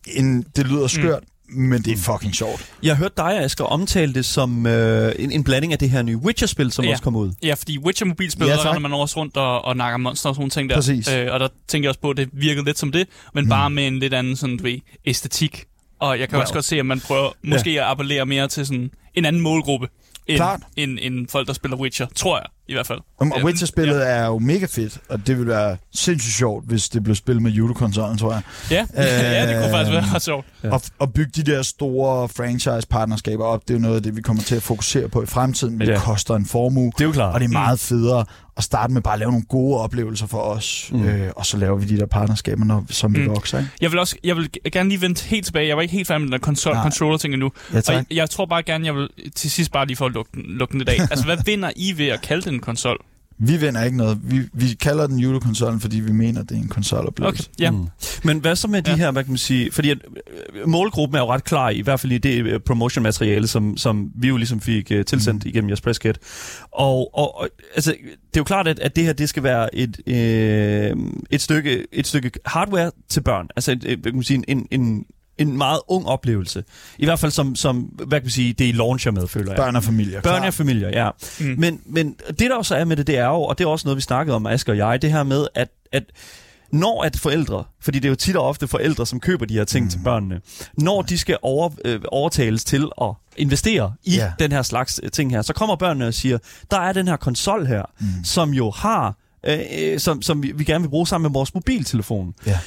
En, 0.08 0.42
det 0.56 0.68
lyder 0.68 0.88
skørt, 0.88 1.24
mm. 1.24 1.28
Men 1.50 1.82
det 1.82 1.94
er 1.94 1.98
fucking 1.98 2.36
sjovt. 2.36 2.72
Jeg 2.84 2.96
har 2.96 3.04
hørt 3.04 3.18
dig, 3.18 3.40
Asger, 3.40 3.64
omtale 3.66 4.14
det 4.14 4.26
som 4.26 4.66
øh, 4.66 5.14
en, 5.20 5.32
en 5.32 5.44
blanding 5.44 5.74
af 5.74 5.80
det 5.80 5.90
her 5.90 6.02
nye 6.02 6.18
Witcher-spil, 6.18 6.72
som 6.72 6.86
Ja. 6.86 6.92
også 6.92 7.04
kommer 7.04 7.20
ud. 7.20 7.32
Ja, 7.44 7.54
fordi 7.54 7.80
Witcher 7.80 8.06
mobilspil, 8.08 8.46
Ja, 8.48 8.52
ja, 8.56 8.58
tak. 8.64 8.74
når 8.74 8.80
man 8.80 8.94
også 8.94 9.20
rundt 9.20 9.38
og, 9.38 9.66
og 9.66 9.78
nakker 9.78 9.98
monster 9.98 10.30
og 10.30 10.36
sådan 10.36 10.42
nogle 10.42 10.52
ting 10.52 10.70
der. 10.70 10.76
Præcis. 10.76 11.08
Øh, 11.14 11.28
og 11.34 11.40
der 11.40 11.48
tænker 11.68 11.86
jeg 11.88 11.90
også 11.90 12.00
på, 12.02 12.10
at 12.10 12.18
det 12.18 12.30
virkede 12.34 12.66
lidt 12.66 12.78
som 12.80 12.92
det, 12.92 13.08
men 13.34 13.44
mm. 13.44 13.50
bare 13.50 13.70
med 13.70 13.88
en 13.88 14.00
lidt 14.00 14.14
anden 14.14 14.36
sådan, 14.36 14.58
du 14.58 14.64
ved, 14.64 14.80
æstetik. 15.06 15.66
Og 16.00 16.20
jeg 16.20 16.30
kan 16.30 16.36
Wow. 16.36 16.42
også 16.42 16.54
godt 16.54 16.66
se, 16.66 16.80
at 16.80 16.86
man 16.86 17.00
prøver 17.00 17.30
måske 17.44 17.70
at 17.70 17.88
appellere 17.88 18.26
mere 18.26 18.48
til 18.48 18.66
sådan 18.66 18.92
en 19.14 19.26
anden 19.26 19.42
målgruppe, 19.42 19.88
end, 20.28 20.38
Klart. 20.38 20.60
end, 20.78 20.98
end 21.02 21.28
folk, 21.30 21.48
der 21.48 21.54
spiller 21.54 21.78
Witcher, 21.78 22.08
tror 22.16 22.38
jeg 22.38 22.46
i 22.68 22.74
hvert 22.74 22.88
fald. 22.88 23.00
Og, 23.18 23.28
og. 23.36 23.44
Witcher-spillet 23.44 23.96
ja. 24.00 24.06
er 24.06 24.26
jo 24.26 24.40
mega 24.40 24.66
fedt, 24.66 24.98
og 25.10 25.28
det 25.28 25.38
ville 25.38 25.52
være 25.52 25.78
sindssygt 25.96 26.36
sjovt, 26.36 26.66
hvis 26.68 26.90
det 26.90 27.04
blev 27.04 27.16
spillet 27.16 27.44
med 27.44 27.52
Judo-konsollen, 27.52 28.18
tror 28.18 28.32
jeg. 28.34 28.42
Ja, 28.72 28.86
ja 29.04 29.48
det 29.48 29.62
kunne 29.62 29.72
faktisk 29.72 29.92
være 29.92 30.04
Øhm, 30.04 30.14
ret 30.14 30.22
sjovt. 30.22 30.46
Ja. 30.64 30.68
Ja. 30.68 30.74
Og, 30.74 30.82
og 31.00 31.14
bygge 31.14 31.32
de 31.36 31.52
der 31.52 31.62
store 31.62 32.30
franchise-partnerskaber 32.30 33.44
op, 33.46 33.62
det 33.62 33.70
er 33.70 33.74
jo 33.74 33.82
noget 33.82 33.96
af 33.96 34.04
det, 34.04 34.16
vi 34.16 34.22
kommer 34.22 34.44
til 34.44 34.56
at 34.56 34.64
fokusere 34.64 35.10
på 35.10 35.24
i 35.24 35.26
fremtiden, 35.26 35.78
men 35.78 35.88
Ja. 35.88 35.94
det 35.94 36.02
koster 36.02 36.36
en 36.36 36.46
formue, 36.46 36.92
Det 36.98 37.02
er 37.02 37.06
jo 37.06 37.12
klart. 37.12 37.34
og 37.34 37.40
det 37.40 37.46
er 37.46 37.52
meget 37.52 37.80
federe 37.80 38.26
at 38.58 38.64
starte 38.64 38.94
med 38.94 39.02
bare 39.02 39.14
at 39.14 39.20
lave 39.20 39.32
nogle 39.32 39.46
gode 39.46 39.80
oplevelser 39.80 40.28
for 40.28 40.38
os, 40.38 40.90
Mm. 40.94 41.04
øh, 41.06 41.32
og 41.36 41.46
så 41.46 41.58
laver 41.58 41.78
vi 41.78 41.86
de 41.86 41.98
der 41.98 42.06
partnerskaber, 42.06 42.66
når, 42.66 42.86
som 42.90 43.16
vi 43.16 43.20
Mm. 43.20 43.28
vokser. 43.28 43.58
Ikke? 43.60 43.72
Jeg 43.82 43.92
vil 43.92 44.00
også 44.00 44.16
jeg 44.24 44.36
vil 44.36 44.50
gerne 44.72 44.90
lige 44.90 45.02
vente 45.02 45.26
helt 45.26 45.46
tilbage. 45.46 45.68
Jeg 45.68 45.76
var 45.76 45.82
ikke 45.82 45.92
helt 45.94 46.08
færdig 46.08 46.22
med 46.22 46.28
den 46.28 46.32
der 46.32 46.38
konsol, 46.40 46.74
Nej. 46.74 46.84
controller 46.84 47.18
ting 47.18 47.34
endnu. 47.34 47.52
Ja, 47.74 47.78
Og 47.78 47.94
jeg, 47.94 48.06
jeg 48.12 48.30
tror 48.30 48.46
bare 48.46 48.64
gerne, 48.64 48.86
jeg 48.86 48.96
vil 48.96 49.10
til 49.36 49.52
sidst 49.52 49.72
bare 49.72 49.86
lige 49.86 49.98
for 49.98 50.06
at 50.06 50.12
lukke 50.12 50.32
den, 50.34 50.44
lukke 50.46 50.72
den 50.72 50.78
lidt 50.80 50.90
af. 50.90 51.00
altså, 51.12 51.26
hvad 51.26 51.38
vinder 51.46 51.72
I 51.76 51.94
ved 51.98 52.08
at 52.08 52.22
kalde 52.22 52.42
den 52.46 52.54
en 52.54 52.60
konsol? 52.60 52.98
Vi 53.40 53.58
vinder 53.58 53.84
ikke 53.84 53.98
noget. 53.98 54.20
Vi, 54.24 54.42
vi 54.54 54.74
kalder 54.82 55.08
den 55.08 55.20
Judo-konsollen, 55.20 55.80
fordi 55.80 56.00
vi 56.00 56.12
mener, 56.12 56.44
det 56.44 56.58
er 56.58 56.62
en 56.62 56.68
konsoloplevelse. 56.68 57.50
Okay, 57.54 57.64
ja. 57.64 57.72
Mm. 57.72 57.88
Men 58.24 58.40
hvad 58.40 58.56
så 58.56 58.68
med 58.68 58.82
de 58.82 58.90
Ja. 58.92 58.98
her, 58.98 59.12
hvad 59.12 59.24
kan 59.24 59.32
man 59.32 59.38
sige, 59.38 59.72
fordi 59.72 59.90
at, 59.90 59.98
øh, 60.56 60.68
målgruppen 60.70 61.16
er 61.16 61.20
jo 61.20 61.34
ret 61.34 61.44
klar, 61.44 61.70
i 61.70 61.82
hvert 61.82 62.00
fald 62.00 62.12
i 62.12 62.18
det 62.18 62.46
øh, 62.46 62.60
promotion-materiale, 62.60 63.48
som, 63.48 63.78
som 63.78 64.12
vi 64.16 64.28
jo 64.28 64.38
ligesom 64.38 64.62
fik 64.62 64.92
uh, 64.96 65.02
tilsendt 65.06 65.46
mm. 65.46 65.50
igennem 65.50 65.70
jeres 65.70 65.82
presskit. 65.82 66.18
Og, 66.72 67.18
og, 67.18 67.40
og 67.40 67.50
altså, 67.76 67.92
det 68.02 68.38
er 68.38 68.40
jo 68.40 68.44
klart, 68.44 68.68
at, 68.68 68.80
at 68.80 68.96
det 68.96 69.04
her, 69.04 69.14
det 69.14 69.30
skal 69.30 69.44
være 69.44 69.76
et, 69.76 70.00
øh, 70.08 70.96
et, 71.30 71.42
stykke, 71.42 71.88
et 71.92 72.08
stykke 72.08 72.32
hardware 72.46 72.92
til 73.10 73.22
børn. 73.22 73.48
Altså, 73.56 73.72
et, 73.72 73.80
hvad 73.84 73.98
kan 73.98 74.14
man 74.14 74.24
sige, 74.24 74.44
en, 74.48 74.68
en, 74.72 75.06
en 75.38 75.58
meget 75.58 75.80
ung 75.88 76.08
oplevelse. 76.08 76.64
I 76.98 77.06
hvert 77.06 77.20
fald 77.20 77.32
som, 77.32 77.56
som 77.56 77.80
hvad 77.80 78.20
kan 78.20 78.26
man 78.26 78.32
sige, 78.32 78.54
det 78.54 78.66
I 78.66 78.72
launcher 78.72 79.12
med, 79.12 79.28
føler 79.28 79.52
jeg. 79.52 79.58
Børn 79.58 79.76
og 79.76 79.84
familier. 79.84 80.22
Børn 80.22 80.34
klart. 80.34 80.48
og 80.48 80.54
familier, 80.54 80.90
ja. 80.90 81.10
Mm. 81.40 81.56
Men, 81.58 81.82
men 81.86 82.16
det, 82.28 82.40
der 82.40 82.56
også 82.56 82.76
er 82.76 82.86
med 82.86 82.98
det, 82.98 83.08
det 83.08 83.18
er 83.18 83.28
jo, 83.28 83.42
og 83.42 83.58
det 83.58 83.64
er 83.64 83.70
også 83.70 83.88
noget, 83.88 83.96
vi 83.96 84.02
snakkede 84.02 84.36
om, 84.36 84.46
Asger 84.46 84.74
og 84.74 84.78
jeg, 84.78 85.02
det 85.02 85.12
her 85.12 85.24
med, 85.24 85.48
at, 85.56 85.70
at 85.92 86.04
når 86.72 87.04
at 87.04 87.18
forældre, 87.20 87.64
fordi 87.82 88.00
det 88.00 88.06
er 88.06 88.10
jo 88.10 88.16
tit 88.16 88.36
og 88.36 88.48
ofte 88.48 88.68
forældre, 88.68 89.06
som 89.06 89.20
køber 89.20 89.46
de 89.46 89.54
her 89.54 89.64
ting 89.64 89.86
mm. 89.86 89.90
til 89.90 90.00
børnene, 90.04 90.42
når 90.78 91.02
de 91.02 91.18
skal 91.18 91.38
over, 91.42 91.70
øh, 91.86 92.02
overtales 92.08 92.64
til 92.64 92.90
at 93.02 93.10
investere 93.38 93.94
i 94.04 94.18
yeah. 94.18 94.32
den 94.40 94.52
her 94.52 94.62
slags 94.62 95.00
øh, 95.04 95.12
ting 95.12 95.32
her, 95.32 95.42
så 95.42 95.54
kommer 95.54 95.76
børnene 95.76 96.08
og 96.08 96.14
siger, 96.14 96.38
der 96.72 96.80
er 96.80 96.94
den 96.94 97.08
her 97.08 97.16
konsol 97.16 97.66
her, 97.66 97.84
mm. 98.00 98.08
som 98.24 98.50
jo 98.50 98.72
har, 98.72 99.16
øh, 99.44 99.60
øh, 99.80 100.00
som, 100.00 100.22
som 100.22 100.44
vi, 100.44 100.52
vi 100.52 100.64
gerne 100.64 100.84
vil 100.84 100.90
bruge 100.90 101.08
sammen 101.08 101.30
med 101.30 101.34
vores 101.34 101.54
mobiltelefon. 101.54 102.34
Ja. 102.46 102.60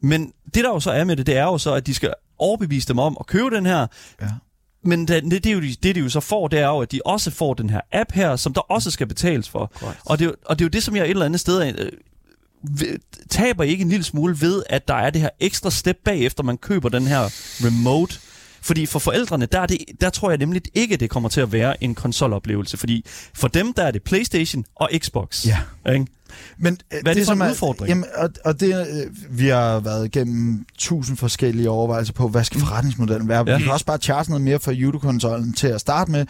Men 0.00 0.32
det, 0.54 0.64
der 0.64 0.70
jo 0.70 0.80
så 0.80 0.90
er 0.90 1.04
med 1.04 1.16
det, 1.16 1.26
det 1.26 1.36
er 1.36 1.44
jo 1.44 1.58
så, 1.58 1.74
at 1.74 1.86
de 1.86 1.94
skal 1.94 2.14
overbevise 2.38 2.88
dem 2.88 2.98
om 2.98 3.16
at 3.20 3.26
købe 3.26 3.56
den 3.56 3.66
her, 3.66 3.86
Ja. 4.20 4.26
men 4.82 5.08
det, 5.08 5.22
det, 5.24 5.32
det, 5.44 5.46
er 5.46 5.54
jo, 5.54 5.60
det, 5.60 5.94
de 5.94 6.00
jo 6.00 6.08
så 6.08 6.20
får, 6.20 6.48
det 6.48 6.58
er 6.58 6.66
jo, 6.66 6.80
at 6.80 6.92
de 6.92 7.00
også 7.04 7.30
får 7.30 7.54
den 7.54 7.70
her 7.70 7.80
app 7.92 8.12
her, 8.12 8.36
som 8.36 8.54
der 8.54 8.60
også 8.60 8.90
skal 8.90 9.06
betales 9.06 9.48
for. 9.48 9.72
Og 10.04 10.18
det, 10.18 10.34
og 10.44 10.58
det 10.58 10.64
er 10.64 10.66
jo 10.66 10.70
det, 10.70 10.82
som 10.82 10.96
jeg 10.96 11.04
et 11.04 11.10
eller 11.10 11.24
andet 11.26 11.40
sted 11.40 11.74
øh, 11.78 11.92
taber 13.30 13.64
ikke 13.64 13.82
en 13.82 13.88
lille 13.88 14.04
smule 14.04 14.40
ved, 14.40 14.62
at 14.70 14.88
der 14.88 14.94
er 14.94 15.10
det 15.10 15.20
her 15.20 15.28
ekstra 15.40 15.70
step 15.70 15.96
bagefter, 16.04 16.42
man 16.42 16.58
køber 16.58 16.88
den 16.88 17.06
her 17.06 17.22
remote. 17.64 18.18
Fordi 18.68 18.86
for 18.86 18.98
forældrene, 18.98 19.46
der, 19.46 19.60
er 19.60 19.66
det, 19.66 19.78
der 20.00 20.10
tror 20.10 20.30
jeg 20.30 20.38
nemlig 20.38 20.62
ikke, 20.74 20.96
det 20.96 21.10
kommer 21.10 21.28
til 21.28 21.40
at 21.40 21.52
være 21.52 21.84
en 21.84 21.94
konsoloplevelse. 21.94 22.76
Fordi 22.76 23.04
for 23.34 23.48
dem, 23.48 23.72
der 23.72 23.82
er 23.82 23.90
det 23.90 24.02
Playstation 24.02 24.64
og 24.74 24.90
Xbox. 24.98 25.46
Ja. 25.46 25.58
Ikke? 25.92 26.06
Men 26.58 26.78
øh, 26.92 26.98
Hvad 27.02 27.12
er 27.12 27.14
det 27.14 27.26
for 27.26 27.32
som 27.32 27.42
en 27.42 27.50
udfordring? 27.50 27.88
Jamen, 27.88 28.04
og, 28.14 28.30
og 28.44 28.60
det, 28.60 28.86
øh, 28.90 29.38
vi 29.38 29.48
har 29.48 29.80
været 29.80 30.04
igennem 30.04 30.66
tusind 30.78 31.16
forskellige 31.16 31.70
overvejelser 31.70 32.12
på, 32.12 32.28
hvad 32.28 32.44
skal 32.44 32.60
forretningsmodellen 32.60 33.28
være. 33.28 33.44
Ja. 33.46 33.56
Vi 33.56 33.62
kan 33.62 33.72
også 33.72 33.86
bare 33.86 33.98
charge 33.98 34.30
noget 34.30 34.42
mere 34.44 34.60
for 34.60 34.72
Judo-konsollen 34.72 35.52
til 35.52 35.68
at 35.68 35.80
starte 35.80 36.10
med. 36.10 36.26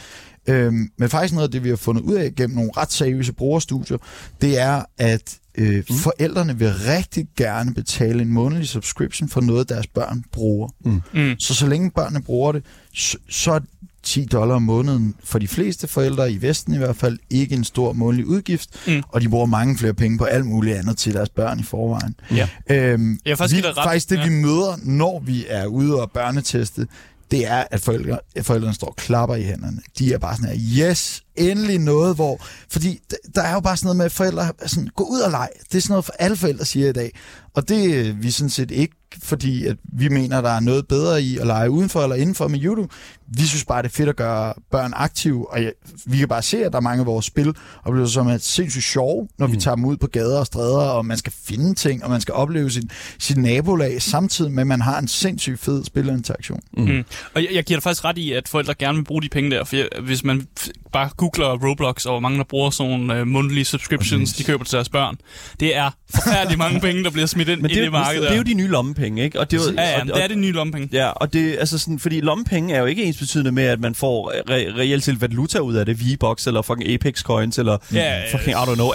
Øhm, 0.47 0.91
men 0.99 1.09
faktisk 1.09 1.35
noget 1.35 1.49
af 1.49 1.53
det, 1.53 1.65
vi 1.65 1.69
har 1.69 1.77
fundet 1.77 2.03
ud 2.03 2.15
af 2.15 2.35
gennem 2.35 2.57
nogle 2.57 2.71
ret 2.77 2.93
seriøse 2.93 3.33
brugerstudier, 3.33 3.99
det 4.41 4.59
er, 4.59 4.83
at 4.99 5.39
øh, 5.59 5.85
mm. 5.91 5.97
forældrene 5.97 6.59
vil 6.59 6.73
rigtig 6.75 7.27
gerne 7.37 7.75
betale 7.75 8.23
en 8.23 8.29
månedlig 8.29 8.69
subscription 8.69 9.29
for 9.29 9.41
noget, 9.41 9.69
deres 9.69 9.87
børn 9.87 10.25
bruger. 10.33 10.69
Mm. 10.85 11.35
Så 11.39 11.55
så 11.55 11.67
længe 11.67 11.91
børnene 11.91 12.23
bruger 12.23 12.53
det, 12.53 12.65
så, 12.95 13.19
så 13.29 13.53
er 13.53 13.61
10 14.03 14.25
dollar 14.25 14.55
om 14.55 14.63
måneden 14.63 15.15
for 15.25 15.39
de 15.39 15.49
fleste 15.49 15.89
forældre 15.89 16.33
i 16.33 16.43
Vesten 16.43 16.75
i 16.75 16.79
hvert 16.79 16.97
fald 16.97 17.19
ikke 17.31 17.55
en 17.55 17.65
stor 17.65 17.93
månedlig 17.93 18.27
udgift, 18.27 18.71
Mm. 18.87 19.03
og 19.09 19.21
de 19.21 19.29
bruger 19.29 19.47
mange 19.47 19.79
flere 19.79 19.95
penge 19.95 20.19
på 20.19 20.25
alt 20.25 20.47
muligt 20.47 20.77
andet 20.77 20.97
til 20.97 21.13
deres 21.15 21.29
børn 21.29 21.61
i 21.61 21.63
forvejen. 21.63 22.15
Ja. 22.31 22.49
Øhm, 22.71 23.19
Jeg 23.25 23.33
er 23.33 23.37
faktisk 23.37 23.57
vi, 23.57 23.63
dig 23.69 23.77
ret. 23.77 23.85
faktisk 23.85 24.11
det, 24.11 24.17
Ja. 24.19 24.25
vi 24.25 24.31
møder, 24.31 24.79
når 24.85 25.21
vi 25.27 25.45
er 25.49 25.67
ude 25.67 26.01
og 26.03 26.11
børneteste, 26.11 26.87
det 27.31 27.47
er, 27.47 27.65
at 27.71 27.81
forældre, 27.81 28.19
forældrene 28.43 28.75
står 28.75 28.87
og 28.87 28.97
klapper 28.97 29.37
i 29.37 29.43
hænderne. 29.43 29.81
De 29.99 30.13
er 30.13 30.19
bare 30.19 30.37
sådan 30.37 30.59
her, 30.59 30.89
yes, 30.91 31.23
endelig 31.37 31.79
noget, 31.79 32.15
hvor... 32.15 32.47
Fordi 32.71 33.01
der 33.35 33.43
er 33.43 33.53
jo 33.53 33.61
bare 33.61 33.77
sådan 33.77 33.87
noget 33.87 33.97
med, 33.97 34.05
at 34.05 34.13
forældre 34.13 34.53
sådan, 34.67 34.89
gå 34.97 35.05
ud 35.05 35.21
og 35.21 35.31
leg. 35.31 35.49
Det 35.73 35.79
er 35.79 35.83
sådan 35.83 35.93
noget, 35.93 36.05
for 36.05 36.13
alle 36.19 36.37
forældre 36.37 36.65
siger 36.65 36.89
i 36.89 36.93
dag. 36.93 37.13
Og 37.55 37.69
det 37.69 38.09
er 38.09 38.13
vi 38.13 38.31
sådan 38.31 38.51
set 38.51 38.71
ikke, 38.71 38.95
fordi 39.23 39.67
at 39.67 39.77
vi 39.93 40.09
mener, 40.09 40.41
der 40.41 40.51
er 40.51 40.61
noget 40.61 40.89
bedre 40.89 41.23
i 41.23 41.39
at 41.39 41.47
lege 41.47 41.71
udenfor 41.71 42.03
eller 42.03 42.17
indenfor 42.17 42.49
med 42.49 42.63
YouTube 42.63 42.95
vi 43.37 43.47
synes 43.47 43.65
bare, 43.65 43.83
det 43.83 43.89
er 43.89 43.93
fedt 43.93 44.09
at 44.09 44.17
gøre 44.17 44.55
børn 44.71 44.93
aktive, 44.97 45.51
og 45.53 45.63
ja, 45.63 45.69
vi 46.07 46.19
kan 46.19 46.29
bare 46.29 46.43
se, 46.43 46.65
at 46.65 46.73
der 46.73 46.79
er 46.79 46.83
mange 46.83 47.01
af 47.01 47.07
vores 47.07 47.27
spil 47.27 47.55
oplevelser, 47.85 48.13
som 48.15 48.27
er 48.29 48.39
sindssygt 48.39 48.85
sjove, 48.85 49.29
når 49.39 49.47
mm. 49.47 49.53
vi 49.53 49.57
tager 49.59 49.75
dem 49.75 49.85
ud 49.85 49.97
på 49.97 50.07
gader 50.07 50.39
og 50.39 50.47
stræder, 50.47 50.79
og 50.81 51.07
man 51.07 51.19
skal 51.19 51.33
finde 51.45 51.75
ting, 51.75 52.05
og 52.05 52.11
man 52.11 52.21
skal 52.21 52.35
opleve 52.35 52.71
sin, 52.71 52.91
sit 53.19 53.37
nabolag, 53.37 54.03
samtidig 54.03 54.53
med, 54.53 54.61
at 54.61 54.67
man 54.67 54.81
har 54.81 54.99
en 54.99 55.09
sindssygt 55.09 55.61
fed 55.61 55.85
spilinteraktion. 55.85 56.61
Mm. 56.77 56.83
Mm. 56.85 57.05
Og 57.35 57.43
jeg, 57.43 57.49
jeg 57.53 57.65
giver 57.65 57.77
dig 57.79 57.83
faktisk 57.83 58.05
ret 58.05 58.19
i, 58.19 58.33
at 58.33 58.49
forældre 58.49 58.75
gerne 58.75 58.99
vil 58.99 59.05
bruge 59.05 59.23
de 59.23 59.29
penge 59.29 59.51
der, 59.51 59.65
for 59.65 59.77
jeg, 59.77 59.89
hvis 60.03 60.25
man 60.25 60.47
f- 60.61 60.71
bare 60.93 61.11
googler 61.17 61.69
Roblox, 61.69 62.05
og 62.07 62.13
hvor 62.13 62.21
mange 62.21 62.39
der 62.39 62.45
bruger 62.45 62.71
sådan 62.71 62.99
nogle 63.01 63.21
uh, 63.23 63.27
mundtlige 63.29 63.65
subscriptions, 63.65 64.33
de 64.33 64.45
køber 64.45 64.65
til 64.65 64.73
deres 64.77 64.89
børn, 64.89 65.17
det 65.61 65.77
er 65.77 65.91
forfærdeligt 66.15 66.59
mange 66.65 66.81
penge, 66.81 67.05
der 67.05 67.11
bliver 67.11 67.27
smidt 67.27 67.49
ind 67.49 67.61
Men 67.61 67.71
i 67.71 67.75
det, 67.75 67.79
er 67.79 67.81
det 67.81 67.87
jo- 67.87 67.91
marked 67.93 68.23
det 68.23 68.31
er 68.33 68.37
jo 68.37 68.43
de 68.43 68.55
nye 68.55 68.69
lommepenge, 68.69 69.23
ikke? 69.23 69.41
Og 69.41 69.51
det 69.51 69.61
er 69.61 69.73
Ja, 69.73 69.91
ja, 69.91 70.01
og, 70.01 70.07
det 70.07 70.25
er 70.25 70.29
det 70.29 70.39
nye 70.39 70.53
lommepenge. 70.53 70.89
Ja, 70.93 71.09
og 71.09 71.33
det 71.33 71.57
altså 71.59 71.79
sådan, 71.79 71.99
fordi 71.99 72.21
lommepenge 72.21 72.75
er 72.75 72.81
jo 72.81 72.87
ikke 72.87 73.05
ens 73.05 73.18
betydende 73.19 73.53
med, 73.53 73.65
at 73.65 73.81
man 73.81 73.95
får 73.95 74.33
re- 74.33 74.79
reelt 74.79 75.05
set 75.05 75.21
valuta 75.21 75.59
ud 75.59 75.75
af 75.75 75.87
det, 75.87 76.01
V-Bucks 76.01 76.47
eller 76.47 76.63
fucking 76.63 76.91
Apex 76.91 77.23
Coins, 77.23 77.59
eller 77.59 77.79
Ja, 77.93 78.33
fucking, 78.33 78.51
I 78.51 78.61
don't 78.61 78.75
know, 78.75 78.91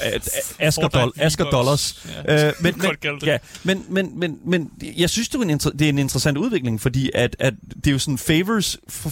Asker, 0.59 0.87
doll, 0.87 1.11
Asker. 1.17 1.43
Dollars. 1.49 2.05
Ja, 2.27 2.47
Øh, 2.47 2.53
men, 2.61 2.73
men, 2.77 3.17
ja, 3.25 3.37
men, 3.63 3.83
men, 3.89 4.19
men, 4.19 4.37
men 4.45 4.69
jeg 4.97 5.09
synes, 5.09 5.29
det 5.29 5.37
er, 5.37 5.41
en, 5.43 5.49
inter- 5.61 5.69
det 5.77 5.81
er 5.81 5.89
en 5.89 5.99
interessant 5.99 6.37
udvikling, 6.37 6.81
fordi 6.81 7.09
at, 7.13 7.35
at 7.39 7.53
det 7.75 7.87
er 7.87 7.91
jo 7.91 7.99
sådan 7.99 8.17
favors 8.17 8.77
fra, 8.89 9.09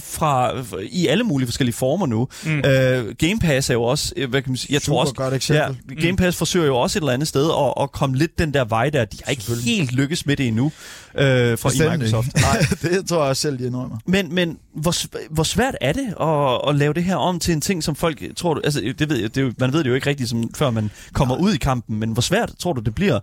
fra, 0.62 0.76
i 0.90 1.06
alle 1.06 1.24
mulige 1.24 1.46
forskellige 1.46 1.74
former 1.74 2.06
nu. 2.06 2.28
Mm. 2.44 2.58
Øh, 2.58 3.14
Game 3.18 3.38
Pass 3.40 3.70
er 3.70 3.74
jo 3.74 3.82
også, 3.82 4.12
øh, 4.16 4.30
hvad 4.30 4.42
kan 4.42 4.50
man 4.52 4.56
sige, 4.56 4.72
jeg 4.74 4.82
tror 4.82 4.92
Super 4.92 5.00
også, 5.00 5.14
godt 5.14 5.34
eksempel. 5.34 5.76
Ja, 5.98 6.06
Game 6.06 6.16
Pass 6.16 6.36
forsøger 6.38 6.66
jo 6.66 6.76
også 6.76 6.98
et 6.98 7.00
eller 7.00 7.12
andet 7.12 7.28
sted 7.28 7.50
at, 7.50 7.82
at 7.82 7.92
komme 7.92 8.16
lidt 8.16 8.38
den 8.38 8.54
der 8.54 8.64
vej 8.64 8.90
der. 8.90 9.04
De 9.04 9.16
har 9.24 9.30
ikke 9.30 9.42
helt 9.64 9.92
lykkes 9.92 10.26
med 10.26 10.36
det 10.36 10.46
endnu 10.46 10.72
øh, 11.14 11.58
fra 11.58 11.96
Microsoft. 11.96 12.28
Nej, 12.34 12.66
det 12.82 13.08
tror 13.08 13.16
jeg 13.20 13.28
også 13.28 13.42
selv, 13.42 13.58
de 13.58 13.66
indrømmer. 13.66 13.98
Men, 14.06 14.34
men 14.34 14.58
hvor, 14.74 14.94
hvor 15.30 15.42
svært 15.42 15.74
er 15.80 15.92
det 15.92 16.14
at, 16.20 16.68
at 16.68 16.74
lave 16.74 16.92
det 16.94 17.04
her 17.04 17.16
om 17.16 17.38
til 17.38 17.54
en 17.54 17.60
ting, 17.60 17.82
som 17.84 17.94
folk 17.94 18.22
tror... 18.36 18.54
Du, 18.54 18.60
altså, 18.64 18.94
det 18.98 19.10
ved, 19.10 19.16
jeg- 19.16 19.34
det 19.34 19.42
jo, 19.42 19.52
man 19.58 19.72
ved 19.72 19.84
det 19.84 19.90
jo 19.90 19.94
ikke 19.94 20.10
rigtigt, 20.10 20.28
som, 20.30 20.50
før 20.54 20.70
man 20.70 20.90
kommer 21.12 21.36
ud 21.36 21.52
i 21.54 21.58
kampen, 21.58 21.98
men 21.98 22.12
hvor 22.12 22.22
svært 22.22 22.52
tror 22.58 22.72
du, 22.72 22.80
det 22.80 22.94
bliver 22.94 23.20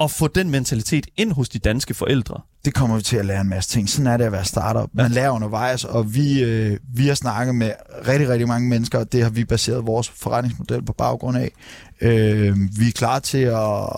at 0.00 0.10
få 0.10 0.28
den 0.28 0.50
mentalitet 0.50 1.06
ind 1.16 1.32
hos 1.32 1.48
de 1.48 1.58
danske 1.58 1.94
forældre? 1.94 2.40
det 2.64 2.74
kommer 2.74 2.96
vi 2.96 3.02
til 3.02 3.16
at 3.16 3.24
lære 3.26 3.40
en 3.40 3.48
masse 3.48 3.70
ting. 3.70 3.88
Sådan 3.88 4.06
er 4.06 4.16
det 4.16 4.24
at 4.24 4.32
være 4.32 4.44
startup. 4.44 4.90
Man 4.92 5.10
lærer 5.10 5.30
undervejs, 5.30 5.84
og 5.84 6.14
vi, 6.14 6.42
øh, 6.42 6.78
vi 6.94 7.06
har 7.08 7.14
snakket 7.14 7.54
med 7.54 7.72
rigtig, 8.08 8.28
rigtig 8.28 8.48
mange 8.48 8.68
mennesker, 8.68 8.98
og 8.98 9.12
det 9.12 9.22
har 9.22 9.30
vi 9.30 9.44
baseret 9.44 9.86
vores 9.86 10.08
forretningsmodel 10.08 10.82
på 10.84 10.92
baggrund 10.92 11.36
af. 11.36 11.50
Øh, 12.00 12.56
vi 12.78 12.88
er 12.88 12.92
klar 12.94 13.18
til 13.18 13.38
at, 13.38 13.88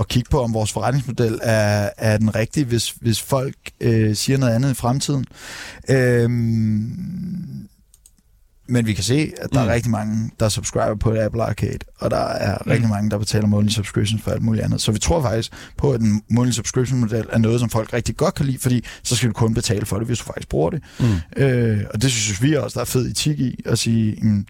at 0.00 0.08
kigge 0.08 0.30
på, 0.30 0.42
om 0.42 0.54
vores 0.54 0.72
forretningsmodel 0.72 1.38
er, 1.42 1.90
er 1.98 2.16
den 2.16 2.34
rigtige, 2.34 2.64
hvis, 2.64 2.90
hvis 2.90 3.22
folk 3.22 3.56
øh, 3.80 4.16
siger 4.16 4.38
noget 4.38 4.54
andet 4.54 4.70
i 4.70 4.74
fremtiden. 4.74 5.24
Øh, 5.90 6.30
men 8.68 8.86
vi 8.86 8.92
kan 8.92 9.04
se, 9.04 9.32
at 9.42 9.50
der 9.52 9.60
mm. 9.60 9.64
Mm. 9.64 9.70
er 9.70 9.74
rigtig 9.74 9.90
mange, 9.90 10.30
der 10.40 10.48
subscriber 10.48 10.94
på 10.94 11.16
Apple 11.20 11.42
Arcade, 11.42 11.78
og 11.98 12.10
der 12.10 12.16
er 12.16 12.58
mm. 12.64 12.70
rigtig 12.70 12.88
mange, 12.88 13.10
der 13.10 13.18
betaler 13.18 13.46
månedlige 13.46 13.74
subscriptions 13.74 14.22
for 14.22 14.30
alt 14.30 14.42
muligt 14.42 14.64
andet. 14.64 14.80
Så 14.80 14.92
vi 14.92 14.98
tror 14.98 15.22
faktisk 15.22 15.52
på, 15.76 15.92
at 15.92 16.00
en 16.00 16.22
månedlig 16.30 16.54
subscription 16.54 17.00
model 17.00 17.26
er 17.32 17.38
noget, 17.38 17.60
som 17.60 17.70
folk 17.70 17.92
rigtig 17.92 18.16
godt 18.16 18.34
kan 18.34 18.46
lide, 18.46 18.58
fordi 18.58 18.84
så 19.02 19.16
skal 19.16 19.28
du 19.28 19.32
kun 19.32 19.54
betale 19.54 19.86
for 19.86 19.98
det, 19.98 20.06
hvis 20.06 20.18
du 20.18 20.24
faktisk 20.24 20.48
bruger 20.48 20.70
det. 20.70 20.82
Mm. 21.00 21.42
Øh, 21.42 21.80
og 21.94 22.02
det 22.02 22.12
synes 22.12 22.42
vi 22.42 22.54
også, 22.54 22.74
der 22.74 22.80
er 22.80 22.84
fed 22.84 23.10
etik 23.10 23.40
i, 23.40 23.62
at 23.66 23.78
sige, 23.78 24.16
jamen, 24.18 24.46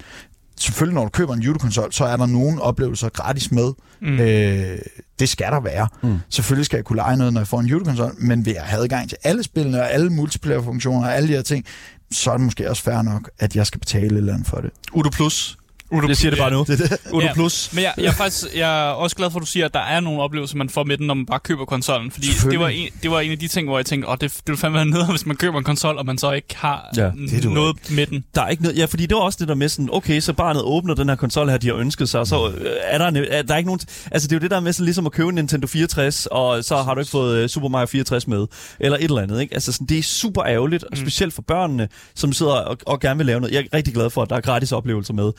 selvfølgelig 0.60 0.94
når 0.94 1.04
du 1.04 1.10
køber 1.10 1.34
en 1.34 1.40
julekonsol, 1.40 1.92
så 1.92 2.04
er 2.04 2.16
der 2.16 2.26
nogle 2.26 2.62
oplevelser 2.62 3.08
gratis 3.08 3.52
med. 3.52 3.72
Mm. 4.00 4.20
Øh, 4.20 4.78
det 5.18 5.28
skal 5.28 5.46
der 5.46 5.60
være. 5.60 5.88
Mm. 6.02 6.18
Selvfølgelig 6.28 6.66
skal 6.66 6.76
jeg 6.76 6.84
kunne 6.84 6.96
lege 6.96 7.16
noget, 7.16 7.32
når 7.32 7.40
jeg 7.40 7.48
får 7.48 7.60
en 7.60 7.66
julekonsol, 7.66 8.14
men 8.18 8.46
vil 8.46 8.52
jeg 8.52 8.62
have 8.62 8.82
adgang 8.82 9.08
til 9.08 9.18
alle 9.24 9.42
spillene 9.42 9.80
og 9.80 9.92
alle 9.92 10.10
multiplayer-funktioner 10.10 11.06
og 11.06 11.16
alle 11.16 11.28
de 11.28 11.32
her 11.32 11.42
ting, 11.42 11.64
så 12.12 12.30
er 12.30 12.36
det 12.36 12.44
måske 12.44 12.70
også 12.70 12.82
fair 12.82 13.02
nok, 13.02 13.30
at 13.38 13.56
jeg 13.56 13.66
skal 13.66 13.80
betale 13.80 14.06
et 14.06 14.12
eller 14.12 14.32
andet 14.32 14.48
for 14.48 14.56
det. 14.56 14.70
Udo 14.92 15.10
Plus. 15.10 15.58
Udo, 15.94 16.08
Jeg 16.08 16.16
siger 16.16 16.30
det 16.30 16.38
bare 16.38 16.50
nu. 16.50 16.64
Det 16.68 16.78
det. 16.78 16.98
Ja. 17.22 17.32
Plus. 17.34 17.70
Men 17.72 17.82
jeg, 17.84 17.94
jeg, 17.96 18.04
er 18.04 18.12
faktisk, 18.12 18.44
jeg 18.56 18.86
er 18.88 18.90
også 18.90 19.16
glad 19.16 19.30
for, 19.30 19.38
at 19.38 19.40
du 19.40 19.46
siger, 19.46 19.66
at 19.66 19.74
der 19.74 19.80
er 19.80 20.00
nogle 20.00 20.20
oplevelser, 20.22 20.56
man 20.56 20.68
får 20.68 20.84
med 20.84 20.96
den, 20.98 21.06
når 21.06 21.14
man 21.14 21.26
bare 21.26 21.40
køber 21.40 21.64
konsollen. 21.64 22.10
Fordi 22.10 22.26
det 22.50 22.60
var, 22.60 22.68
en, 22.68 22.88
det 23.02 23.10
var 23.10 23.20
en 23.20 23.30
af 23.30 23.38
de 23.38 23.48
ting, 23.48 23.68
hvor 23.68 23.78
jeg 23.78 23.86
tænkte, 23.86 24.08
åh, 24.08 24.16
det, 24.20 24.32
det 24.32 24.42
vil 24.46 24.56
fandme 24.56 24.76
være 24.76 24.86
nede, 24.86 25.06
hvis 25.10 25.26
man 25.26 25.36
køber 25.36 25.58
en 25.58 25.64
konsol, 25.64 25.98
og 25.98 26.06
man 26.06 26.18
så 26.18 26.32
ikke 26.32 26.56
har 26.56 26.88
Ja, 26.96 27.10
det 27.30 27.44
noget 27.50 27.76
med 27.90 28.06
den. 28.06 28.24
Der 28.34 28.42
er 28.42 28.48
ikke 28.48 28.62
noget, 28.62 28.78
ja, 28.78 28.84
fordi 28.84 29.06
det 29.06 29.14
var 29.14 29.22
også 29.22 29.36
det 29.40 29.48
der 29.48 29.54
med 29.54 29.68
sådan, 29.68 29.88
okay, 29.92 30.20
så 30.20 30.32
barnet 30.32 30.62
åbner 30.62 30.94
den 30.94 31.08
her 31.08 31.16
konsol 31.16 31.48
her, 31.48 31.56
de 31.58 31.66
har 31.66 31.74
ønsket 31.74 32.08
sig, 32.08 32.20
og 32.20 32.26
så 32.26 32.48
øh, 32.48 32.66
er 32.82 32.98
der, 32.98 33.08
en, 33.08 33.16
er 33.16 33.42
der 33.42 33.54
er 33.54 33.58
ikke 33.58 33.68
nogen, 33.68 33.80
altså 34.10 34.28
det 34.28 34.32
er 34.32 34.36
jo 34.36 34.40
det 34.40 34.50
der 34.50 34.60
med 34.60 34.72
sådan 34.72 34.84
ligesom 34.84 35.06
at 35.06 35.12
købe 35.12 35.28
en 35.28 35.34
Nintendo 35.34 35.66
64, 35.66 36.26
og 36.26 36.64
så 36.64 36.76
har 36.76 36.94
du 36.94 37.00
ikke 37.00 37.10
fået 37.10 37.36
øh, 37.36 37.48
Super 37.48 37.68
Mario 37.68 37.86
64 37.86 38.26
med, 38.28 38.46
eller 38.80 38.98
et 38.98 39.04
eller 39.04 39.20
andet, 39.20 39.40
ikke? 39.40 39.54
Altså 39.54 39.72
sådan, 39.72 39.86
det 39.86 39.98
er 39.98 40.02
super 40.02 40.44
ærgerligt, 40.46 40.84
og 40.84 40.96
specielt 40.96 41.34
for 41.34 41.42
børnene, 41.42 41.88
som 42.14 42.32
sidder 42.32 42.52
og, 42.52 42.78
og 42.86 43.00
gerne 43.00 43.16
vil 43.16 43.26
lave 43.26 43.40
noget. 43.40 43.54
Jeg 43.54 43.60
er 43.72 43.76
rigtig 43.76 43.94
glad 43.94 44.10
for, 44.10 44.22
at 44.22 44.30
der 44.30 44.36
er 44.36 44.40
gratis 44.40 44.72
oplevelser 44.72 45.14
med, 45.14 45.32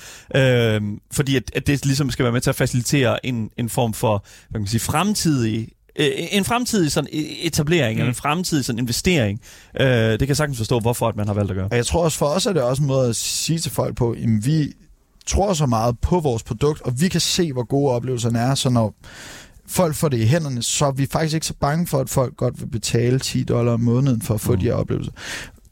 øhm, 0.46 1.00
fordi 1.12 1.36
at, 1.36 1.44
at 1.56 1.68
det 1.68 1.86
ligesom 1.86 2.12
skal 2.12 2.24
være 2.24 2.32
med 2.32 2.42
til 2.42 2.50
at 2.50 2.56
facilitere 2.56 3.26
en, 3.26 3.50
en 3.58 3.70
form 3.70 3.94
for, 3.94 4.26
hvad 4.50 4.54
kan 4.54 4.62
man 4.62 4.68
sige, 4.68 4.80
fremtidig 4.80 5.70
øh, 6.00 6.12
en 6.16 6.46
fremtidig 6.46 6.92
sådan 6.92 7.10
e- 7.14 7.48
etablering, 7.48 7.96
mm. 7.96 8.00
eller 8.00 8.10
en 8.10 8.16
fremtidig 8.16 8.66
sådan 8.66 8.80
investering. 8.80 9.40
Øh, 9.80 9.88
det 9.88 10.20
kan 10.20 10.28
jeg 10.28 10.38
sagtens 10.38 10.58
forstå, 10.58 10.80
hvorfor 10.80 11.08
at 11.08 11.16
man 11.16 11.28
har 11.28 11.34
valgt 11.34 11.52
at 11.52 11.58
gøre. 11.58 11.68
Jeg 11.72 11.86
tror 11.86 12.04
også 12.04 12.18
for 12.18 12.26
os 12.26 12.46
er 12.46 12.54
det 12.54 12.62
også 12.62 12.84
en 12.84 12.88
måde 12.88 13.10
at 13.10 13.16
sige 13.16 13.60
til 13.60 13.72
folk 13.72 13.96
på, 13.96 14.12
at 14.12 14.46
vi 14.46 14.74
tror 15.26 15.54
så 15.54 15.66
meget 15.66 16.00
på 16.00 16.20
vores 16.20 16.44
produkt, 16.44 16.82
og 16.82 17.02
vi 17.02 17.08
kan 17.08 17.22
se, 17.22 17.54
hvor 17.54 17.64
gode 17.64 17.94
oplevelserne 17.94 18.40
er, 18.40 18.56
så 18.56 18.70
når 18.70 18.96
folk 19.68 19.96
får 19.96 20.10
det 20.10 20.18
i 20.18 20.26
hænderne, 20.26 20.64
så 20.64 20.86
er 20.86 20.92
vi 20.92 21.08
faktisk 21.12 21.34
ikke 21.34 21.46
så 21.46 21.54
bange 21.60 21.88
for, 21.88 22.00
at 22.00 22.10
folk 22.10 22.38
godt 22.38 22.62
vil 22.62 22.68
betale 22.68 23.20
10 23.20 23.44
dollar 23.44 23.74
om 23.74 23.80
måneden 23.80 24.22
for 24.22 24.34
at 24.34 24.42
få 24.42 24.52
mm. 24.52 24.60
de 24.60 24.66
her 24.66 24.74
oplevelser. 24.74 25.12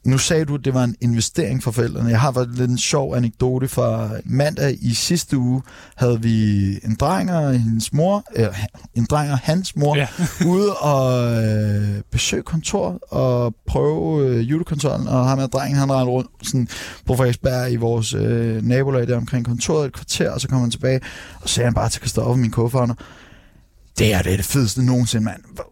Nu 0.04 0.18
sagde 0.18 0.44
du, 0.44 0.54
at 0.54 0.64
det 0.64 0.74
var 0.74 0.84
en 0.84 0.96
investering 1.00 1.62
for 1.62 1.70
forældrene. 1.70 2.10
Jeg 2.10 2.20
har 2.20 2.30
været 2.32 2.58
lidt 2.58 2.70
en 2.70 2.78
sjov 2.78 3.14
anekdote 3.16 3.68
fra 3.68 4.10
mandag 4.24 4.78
i 4.80 4.94
sidste 4.94 5.38
uge. 5.38 5.62
Havde 5.96 6.22
vi 6.22 6.68
en 6.78 6.94
dreng 7.00 7.32
og 7.32 7.52
hendes 7.58 7.92
mor, 7.92 8.24
øh, 8.36 8.46
en 8.94 9.04
dreng 9.10 9.32
og 9.32 9.38
hans 9.38 9.76
mor, 9.76 9.96
Ja. 9.96 10.08
ude 10.52 10.74
og 10.76 11.32
øh, 11.44 12.00
besøge 12.12 12.42
kontoret 12.42 12.98
og 13.10 13.54
prøve 13.66 14.26
øh, 14.28 14.50
julekonsollen, 14.50 15.08
og 15.08 15.28
ham 15.28 15.38
og 15.38 15.52
drengen, 15.52 15.78
han 15.78 15.92
rendte 15.92 16.10
rundt 16.12 16.30
sådan, 16.42 16.68
på 17.06 17.16
Frederiksberg 17.16 17.72
i 17.72 17.76
vores 17.76 18.14
øh, 18.14 18.62
nabolag 18.62 19.06
der 19.08 19.16
omkring 19.16 19.44
kontoret 19.46 19.86
et 19.86 19.92
kvarter, 19.92 20.30
og 20.30 20.40
så 20.40 20.48
kom 20.48 20.60
han 20.60 20.70
tilbage, 20.70 21.00
og 21.40 21.48
sagde 21.48 21.66
han 21.66 21.74
bare 21.74 21.88
til 21.88 22.00
Christoffer, 22.00 22.34
min 22.34 22.54
co-founder, 22.56 22.94
det 23.98 24.06
her 24.06 24.22
det 24.22 24.32
er 24.32 24.36
det 24.36 24.44
fedeste 24.44 24.82
nogensinde, 24.86 25.24
mand. 25.24 25.40
Hvor- 25.54 25.70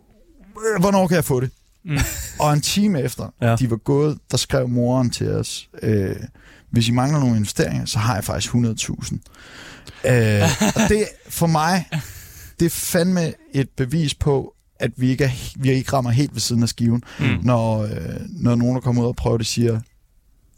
Hvornår 0.81 1.07
kan 1.07 1.15
jeg 1.15 1.25
få 1.25 1.41
det? 1.41 1.51
Mm. 1.85 1.99
Og 2.41 2.53
en 2.53 2.61
time 2.61 3.01
efter, 3.03 3.35
Ja. 3.43 3.57
de 3.57 3.71
var 3.71 3.77
gået, 3.77 4.19
der 4.31 4.37
skrev 4.37 4.69
moren 4.69 5.11
til 5.11 5.31
os, 5.31 5.69
øh, 5.83 6.17
hvis 6.71 6.89
I 6.89 6.93
mangler 6.93 7.21
nogle 7.21 7.37
investeringer, 7.37 7.85
så 7.85 7.99
har 7.99 8.15
jeg 8.15 8.25
faktisk 8.25 8.55
100.000. 8.55 9.19
Øh, 10.09 10.43
og 10.75 10.81
det 10.89 11.05
for 11.29 11.47
mig, 11.47 11.85
det 12.61 12.67
er 12.67 12.71
fandme 12.71 13.33
et 13.55 13.69
bevis 13.77 14.15
på, 14.15 14.55
at 14.81 14.91
vi 14.97 15.09
ikke, 15.11 15.25
er, 15.25 15.31
vi 15.63 15.71
ikke 15.71 15.93
rammer 15.93 16.11
helt 16.11 16.33
ved 16.35 16.41
siden 16.41 16.63
af 16.63 16.69
skiven, 16.69 17.03
Mm. 17.21 17.27
når, 17.43 17.83
øh, 17.83 17.91
når 18.29 18.55
nogen, 18.55 18.75
der 18.75 18.81
kommer 18.81 19.03
ud 19.03 19.07
og 19.09 19.17
prøver 19.17 19.37
det, 19.39 19.47
siger, 19.47 19.81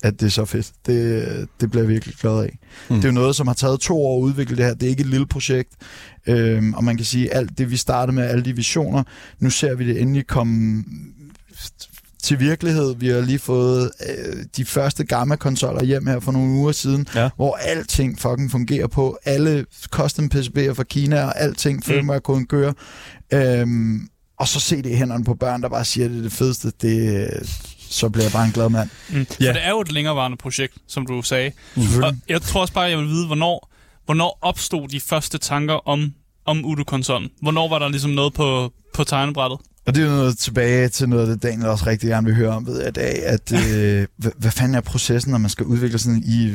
at 0.03 0.21
det 0.21 0.27
er 0.27 0.31
så 0.31 0.45
fedt. 0.45 0.73
Det, 0.87 1.49
det 1.61 1.71
bliver 1.71 1.83
jeg 1.83 1.89
virkelig 1.89 2.15
glad 2.15 2.39
af. 2.43 2.59
Mm. 2.91 2.97
Det 2.97 3.05
er 3.05 3.09
jo 3.09 3.13
noget, 3.15 3.37
som 3.37 3.47
har 3.47 3.55
taget 3.55 3.81
to 3.81 4.03
år 4.07 4.19
at 4.19 4.23
udvikle 4.23 4.57
det 4.57 4.65
her. 4.65 4.75
Det 4.75 4.83
er 4.87 4.91
ikke 4.91 5.01
et 5.01 5.07
lille 5.07 5.27
projekt. 5.27 5.71
Øhm, 6.27 6.75
og 6.75 6.85
man 6.85 6.97
kan 6.97 7.07
sige, 7.07 7.35
alt 7.35 7.59
det, 7.59 7.71
vi 7.71 7.77
startede 7.77 8.15
med, 8.15 8.25
alle 8.25 8.45
de 8.45 8.57
visioner, 8.57 9.03
nu 9.39 9.51
ser 9.51 9.75
vi 9.75 9.87
det 9.87 10.01
endelig 10.01 10.27
komme 10.27 10.85
til 12.25 12.41
virkelighed. 12.41 12.95
Vi 12.97 13.09
har 13.09 13.21
lige 13.21 13.39
fået 13.39 13.91
øh, 14.09 14.37
de 14.57 14.65
første 14.65 15.05
gamma 15.05 15.37
konsoller 15.37 15.85
hjem 15.85 16.07
her 16.07 16.21
for 16.21 16.33
nogle 16.33 16.51
uger 16.53 16.73
siden, 16.73 17.07
Ja. 17.15 17.29
hvor 17.37 17.55
alting 17.57 18.21
fucking 18.21 18.51
fungerer 18.51 18.87
på. 18.87 19.19
Alle 19.25 19.67
custom 19.89 20.31
PCB'er 20.35 20.73
fra 20.73 20.83
Kina 20.83 21.25
og 21.25 21.41
alting 21.41 21.85
firmware-koden 21.85 22.47
kører. 22.47 22.73
Øhm, 23.33 24.09
og 24.39 24.49
så 24.49 24.61
se 24.61 24.77
det 24.77 24.87
i 24.91 24.95
hænderne 24.95 25.25
på 25.25 25.35
børn, 25.35 25.63
der 25.63 25.69
bare 25.69 25.85
siger, 25.85 26.05
at 26.05 26.11
det 26.11 26.19
er 26.19 26.23
det 26.23 26.33
fedeste. 26.33 26.73
Det, 26.83 27.29
så 27.91 28.09
bliver 28.09 28.25
jeg 28.25 28.33
bare 28.33 28.45
en 28.45 28.53
glad 28.53 28.69
mand. 28.69 28.89
Mm. 29.11 29.17
Ja. 29.41 29.49
For 29.49 29.53
det 29.53 29.65
er 29.65 29.71
jo 29.71 29.81
et 29.81 29.93
længerevarende 29.93 30.37
projekt, 30.37 30.75
som 30.89 31.07
du 31.07 31.23
sagde. 31.23 31.53
Og 31.77 32.13
jeg 32.29 32.43
tror 32.43 32.61
også 32.61 32.73
bare, 32.75 32.85
jeg 32.85 32.99
vil 32.99 33.07
vide, 33.09 33.27
hvornår, 33.27 33.71
hvornår 34.05 34.39
opstod 34.43 34.89
de 34.89 35.01
første 35.01 35.39
tanker 35.39 35.89
om, 35.89 36.13
om 36.47 36.65
Udo-konsollen? 36.65 37.31
Hvornår 37.43 37.69
var 37.69 37.79
der 37.79 37.89
ligesom 37.89 38.11
noget 38.11 38.35
på, 38.35 38.73
på 38.95 39.05
tegnebrættet? 39.05 39.59
Og 39.87 39.95
det 39.95 40.01
er 40.03 40.07
jo 40.07 40.13
noget 40.13 40.39
tilbage 40.39 40.89
til 40.89 41.09
noget, 41.09 41.29
det 41.29 41.43
Daniel 41.43 41.67
også 41.67 41.87
rigtig 41.87 42.09
gerne 42.09 42.27
vil 42.27 42.35
høre 42.37 42.49
om 42.51 42.67
ved 42.67 42.89
i 42.89 42.91
dag, 42.91 43.25
at 43.27 43.53
øh, 43.53 44.07
hvad, 44.17 44.31
hvad 44.39 44.51
fanden 44.51 44.75
er 44.75 44.81
processen, 44.81 45.31
når 45.31 45.39
man 45.39 45.51
skal 45.51 45.67
udvikle 45.67 45.99
sådan, 45.99 46.23
I, 46.27 46.53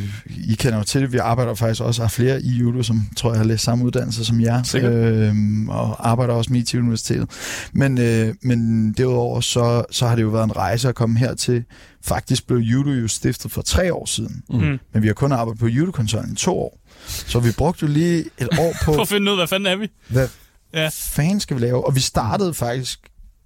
I 0.51 0.55
kender 0.55 0.77
jo 0.77 0.83
til 0.83 1.01
det, 1.01 1.13
vi 1.13 1.17
arbejder 1.17 1.53
faktisk 1.55 1.81
også, 1.81 2.01
har 2.01 2.09
flere 2.09 2.41
i 2.41 2.49
Judo, 2.49 2.83
som 2.83 3.01
tror 3.17 3.29
jeg 3.31 3.39
har 3.39 3.45
læst 3.45 3.63
samme 3.63 3.85
uddannelse 3.85 4.25
som 4.25 4.41
jer, 4.41 4.63
Sikkert. 4.63 4.93
øhm, 4.93 5.69
og 5.69 6.09
arbejder 6.09 6.33
også 6.33 6.53
med 6.53 6.59
IT 6.59 6.73
Universitetet. 6.75 7.29
Men, 7.73 7.97
øh, 7.97 8.33
men 8.41 8.91
derudover, 8.93 9.41
så, 9.41 9.83
så 9.91 10.07
har 10.07 10.15
det 10.15 10.23
jo 10.23 10.29
været 10.29 10.43
en 10.43 10.55
rejse 10.55 10.89
at 10.89 10.95
komme 10.95 11.19
hertil. 11.19 11.63
Faktisk 12.03 12.47
blev 12.47 12.59
Judo 12.59 12.89
jo 12.89 13.07
stiftet 13.07 13.51
for 13.51 13.61
tre 13.61 13.93
år 13.93 14.05
siden, 14.05 14.43
Mm. 14.49 14.55
Mm. 14.59 14.79
men 14.93 15.01
vi 15.03 15.07
har 15.07 15.13
kun 15.13 15.31
arbejdet 15.31 15.59
på 15.59 15.67
Judo-konsollen 15.67 16.31
i 16.33 16.35
to 16.35 16.59
år. 16.59 16.79
Så 17.07 17.39
vi 17.39 17.51
brugte 17.57 17.85
jo 17.85 17.91
lige 17.91 18.25
et 18.37 18.47
år 18.59 18.73
på, 18.85 18.93
For 18.95 19.01
at 19.01 19.07
finde 19.07 19.25
ud 19.31 19.31
af, 19.31 19.39
hvad 19.39 19.47
fanden 19.47 19.67
er 19.73 19.75
vi? 19.75 19.87
hvad 20.07 20.27
Ja. 20.73 20.89
fanden 20.93 21.39
skal 21.39 21.57
vi 21.57 21.61
lave? 21.61 21.85
Og 21.87 21.95
vi 21.95 21.99
startede 21.99 22.53
faktisk 22.53 22.99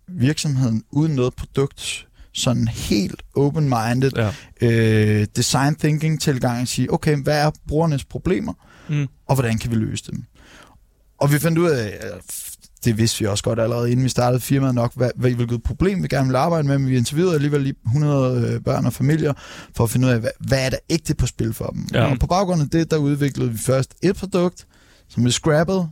virksomheden 0.08 0.84
uden 0.92 1.16
noget 1.16 1.34
produkt, 1.36 2.08
sådan 2.34 2.68
helt 2.68 3.24
open-minded 3.36 4.12
Ja. 4.16 4.32
øh, 4.62 5.28
design 5.36 5.76
thinking 5.76 6.22
tilgang 6.22 6.62
at 6.62 6.68
sige, 6.68 6.94
okay, 6.94 7.24
hvad 7.24 7.38
er 7.42 7.52
brugernes 7.68 8.06
problemer, 8.06 8.54
Mm. 8.90 9.08
og 9.28 9.36
hvordan 9.36 9.58
kan 9.58 9.72
vi 9.72 9.76
løse 9.76 10.04
dem? 10.12 10.24
Og 11.18 11.32
vi 11.34 11.40
fandt 11.40 11.58
ud 11.58 11.70
af, 11.70 12.00
det 12.86 12.98
vidste 12.98 13.20
vi 13.20 13.26
også 13.26 13.44
godt 13.44 13.60
allerede, 13.60 13.92
inden 13.92 14.04
vi 14.04 14.10
startede 14.10 14.42
firmaet 14.42 14.76
nok, 14.76 14.96
hvad, 14.96 15.10
hvad 15.16 15.32
hvilket 15.32 15.64
problem 15.64 16.04
vi 16.04 16.08
gerne 16.08 16.26
ville 16.26 16.38
arbejde 16.40 16.68
med, 16.68 16.78
men 16.78 16.90
vi 16.90 16.98
interviewede 16.98 17.36
alligevel 17.36 17.62
lige 17.62 17.76
100 17.86 18.48
øh, 18.54 18.62
børn 18.62 18.86
og 18.86 18.94
familier, 18.94 19.34
for 19.76 19.84
at 19.84 19.90
finde 19.90 20.08
ud 20.08 20.12
af, 20.12 20.20
hvad, 20.20 20.30
hvad 20.40 20.66
er 20.66 20.70
der 20.70 20.78
ægte 20.90 21.16
på 21.16 21.28
spil 21.28 21.54
for 21.54 21.66
dem. 21.68 21.88
Ja. 21.94 22.06
Og 22.12 22.20
på 22.20 22.28
baggrund 22.28 22.62
af 22.62 22.70
det, 22.70 22.92
der 22.92 22.98
udviklede 22.98 23.52
vi 23.52 23.58
først 23.58 23.94
et 24.02 24.16
produkt, 24.16 24.68
som 25.10 25.26
vi 25.26 25.32
scrappede, 25.32 25.90